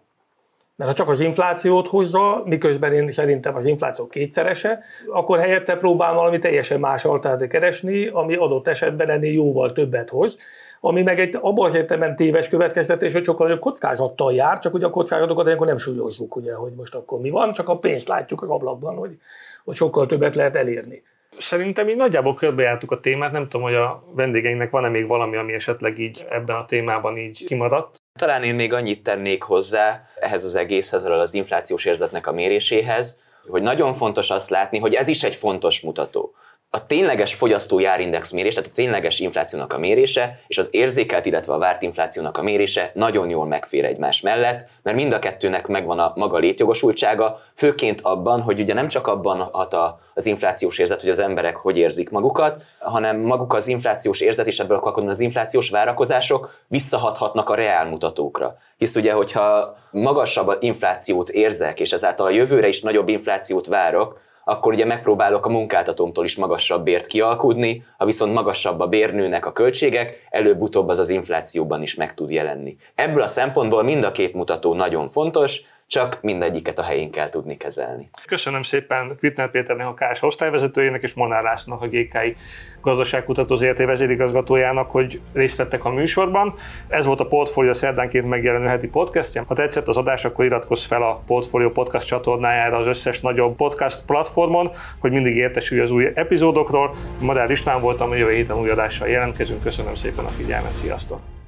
Mert 0.76 0.90
ha 0.90 0.96
csak 0.96 1.08
az 1.08 1.20
inflációt 1.20 1.88
hozza, 1.88 2.42
miközben 2.44 2.92
én 2.92 3.10
szerintem 3.10 3.56
az 3.56 3.66
infláció 3.66 4.06
kétszerese, 4.06 4.82
akkor 5.12 5.38
helyette 5.38 5.76
próbál 5.76 6.14
valami 6.14 6.38
teljesen 6.38 6.80
más 6.80 7.04
alternatívát 7.04 7.52
keresni, 7.52 8.06
ami 8.06 8.34
adott 8.36 8.68
esetben 8.68 9.08
ennél 9.08 9.32
jóval 9.32 9.72
többet 9.72 10.10
hoz, 10.10 10.38
ami 10.80 11.02
meg 11.02 11.20
egy 11.20 11.36
abban 11.40 11.68
az 11.68 11.74
értelemben 11.74 12.16
téves 12.16 12.48
következtetés, 12.48 13.12
hogy 13.12 13.24
sokkal 13.24 13.46
nagyobb 13.46 13.62
kockázattal 13.62 14.32
jár, 14.32 14.58
csak 14.58 14.74
ugye 14.74 14.86
a 14.86 14.90
kockázatokat 14.90 15.44
ilyenkor 15.44 15.66
nem 15.66 15.76
súlyozzuk, 15.76 16.36
ugye, 16.36 16.54
hogy 16.54 16.72
most 16.72 16.94
akkor 16.94 17.20
mi 17.20 17.30
van, 17.30 17.52
csak 17.52 17.68
a 17.68 17.78
pénzt 17.78 18.08
látjuk 18.08 18.42
az 18.42 18.48
ablakban, 18.48 18.96
hogy, 18.96 19.18
hogy 19.64 19.74
sokkal 19.74 20.06
többet 20.06 20.34
lehet 20.34 20.56
elérni. 20.56 21.02
Szerintem 21.38 21.88
így 21.88 21.96
nagyjából 21.96 22.34
körbejártuk 22.34 22.90
a 22.90 23.00
témát, 23.00 23.32
nem 23.32 23.48
tudom, 23.48 23.62
hogy 23.62 23.74
a 23.74 24.04
vendégeinknek 24.14 24.70
van-e 24.70 24.88
még 24.88 25.06
valami, 25.06 25.36
ami 25.36 25.52
esetleg 25.52 25.98
így 25.98 26.26
ebben 26.30 26.56
a 26.56 26.64
témában 26.64 27.18
így 27.18 27.44
kimaradt. 27.44 27.96
Talán 28.18 28.42
én 28.42 28.54
még 28.54 28.72
annyit 28.72 29.02
tennék 29.02 29.42
hozzá 29.42 30.08
ehhez 30.20 30.44
az 30.44 30.54
egészhez, 30.54 31.04
az 31.04 31.34
inflációs 31.34 31.84
érzetnek 31.84 32.26
a 32.26 32.32
méréséhez, 32.32 33.18
hogy 33.48 33.62
nagyon 33.62 33.94
fontos 33.94 34.30
azt 34.30 34.50
látni, 34.50 34.78
hogy 34.78 34.94
ez 34.94 35.08
is 35.08 35.22
egy 35.22 35.34
fontos 35.34 35.80
mutató 35.80 36.34
a 36.72 36.86
tényleges 36.86 37.34
fogyasztói 37.34 37.84
árindex 37.84 38.30
mérés, 38.30 38.54
tehát 38.54 38.70
a 38.70 38.74
tényleges 38.74 39.18
inflációnak 39.18 39.72
a 39.72 39.78
mérése, 39.78 40.40
és 40.46 40.58
az 40.58 40.68
érzékelt, 40.70 41.26
illetve 41.26 41.52
a 41.52 41.58
várt 41.58 41.82
inflációnak 41.82 42.38
a 42.38 42.42
mérése 42.42 42.90
nagyon 42.94 43.28
jól 43.28 43.46
megfér 43.46 43.84
egymás 43.84 44.20
mellett, 44.20 44.66
mert 44.82 44.96
mind 44.96 45.12
a 45.12 45.18
kettőnek 45.18 45.66
megvan 45.66 45.98
a 45.98 46.12
maga 46.14 46.38
létjogosultsága, 46.38 47.40
főként 47.54 48.00
abban, 48.00 48.42
hogy 48.42 48.60
ugye 48.60 48.74
nem 48.74 48.88
csak 48.88 49.06
abban 49.06 49.48
hat 49.52 49.76
az 50.14 50.26
inflációs 50.26 50.78
érzet, 50.78 51.00
hogy 51.00 51.10
az 51.10 51.18
emberek 51.18 51.56
hogy 51.56 51.76
érzik 51.76 52.10
magukat, 52.10 52.62
hanem 52.78 53.20
maguk 53.20 53.54
az 53.54 53.66
inflációs 53.66 54.20
érzet 54.20 54.46
és 54.46 54.58
ebből 54.58 54.76
a 54.76 55.00
az 55.00 55.20
inflációs 55.20 55.70
várakozások 55.70 56.54
visszahathatnak 56.66 57.48
a 57.48 57.54
reálmutatókra. 57.54 58.56
Hisz 58.76 58.94
ugye, 58.94 59.12
hogyha 59.12 59.76
magasabb 59.90 60.56
inflációt 60.60 61.28
érzek, 61.28 61.80
és 61.80 61.92
ezáltal 61.92 62.26
a 62.26 62.30
jövőre 62.30 62.68
is 62.68 62.82
nagyobb 62.82 63.08
inflációt 63.08 63.66
várok, 63.66 64.20
akkor 64.44 64.72
ugye 64.72 64.84
megpróbálok 64.84 65.46
a 65.46 65.50
munkáltatómtól 65.50 66.24
is 66.24 66.36
magasabb 66.36 66.84
bért 66.84 67.06
kialkudni, 67.06 67.84
ha 67.98 68.04
viszont 68.04 68.32
magasabb 68.32 68.80
a 68.80 68.86
bérnőnek 68.86 69.46
a 69.46 69.52
költségek, 69.52 70.26
előbb-utóbb 70.30 70.88
az 70.88 70.98
az 70.98 71.08
inflációban 71.08 71.82
is 71.82 71.94
meg 71.94 72.14
tud 72.14 72.30
jelenni. 72.30 72.76
Ebből 72.94 73.22
a 73.22 73.26
szempontból 73.26 73.82
mind 73.82 74.04
a 74.04 74.12
két 74.12 74.34
mutató 74.34 74.74
nagyon 74.74 75.08
fontos, 75.08 75.62
csak 75.90 76.18
mindegyiket 76.22 76.78
a 76.78 76.82
helyén 76.82 77.10
kell 77.10 77.28
tudni 77.28 77.56
kezelni. 77.56 78.10
Köszönöm 78.26 78.62
szépen 78.62 79.16
Kvitner 79.16 79.50
Péternek, 79.50 79.86
a 79.86 79.94
KS 79.94 80.22
osztályvezetőjének 80.22 81.02
és 81.02 81.14
Monár 81.14 81.42
Lászlónak, 81.42 81.82
a 81.82 81.86
GKI 81.86 82.36
gazdaságkutató 82.80 83.56
ZRT 83.56 83.78
vezérigazgatójának, 83.78 84.90
hogy 84.90 85.20
részt 85.32 85.56
vettek 85.56 85.84
a 85.84 85.90
műsorban. 85.90 86.52
Ez 86.88 87.04
volt 87.06 87.20
a 87.20 87.26
Portfolio 87.26 87.72
szerdánként 87.72 88.28
megjelenő 88.28 88.66
heti 88.66 88.88
podcastja. 88.88 89.44
Ha 89.48 89.54
tetszett 89.54 89.88
az 89.88 89.96
adás, 89.96 90.24
akkor 90.24 90.44
iratkozz 90.44 90.84
fel 90.84 91.02
a 91.02 91.22
Portfolio 91.26 91.70
podcast 91.70 92.06
csatornájára 92.06 92.76
az 92.76 92.86
összes 92.86 93.20
nagyobb 93.20 93.56
podcast 93.56 94.04
platformon, 94.04 94.70
hogy 94.98 95.12
mindig 95.12 95.36
értesülj 95.36 95.80
az 95.80 95.90
új 95.90 96.10
epizódokról. 96.14 96.94
Madár 97.20 97.50
István 97.50 97.80
voltam, 97.80 98.10
a 98.10 98.14
jövő 98.14 98.34
héten 98.34 98.58
új 98.58 98.70
adással 98.70 99.08
jelentkezünk. 99.08 99.62
Köszönöm 99.62 99.94
szépen 99.94 100.24
a 100.24 100.28
figyelmet, 100.28 100.74
sziasztok! 100.74 101.39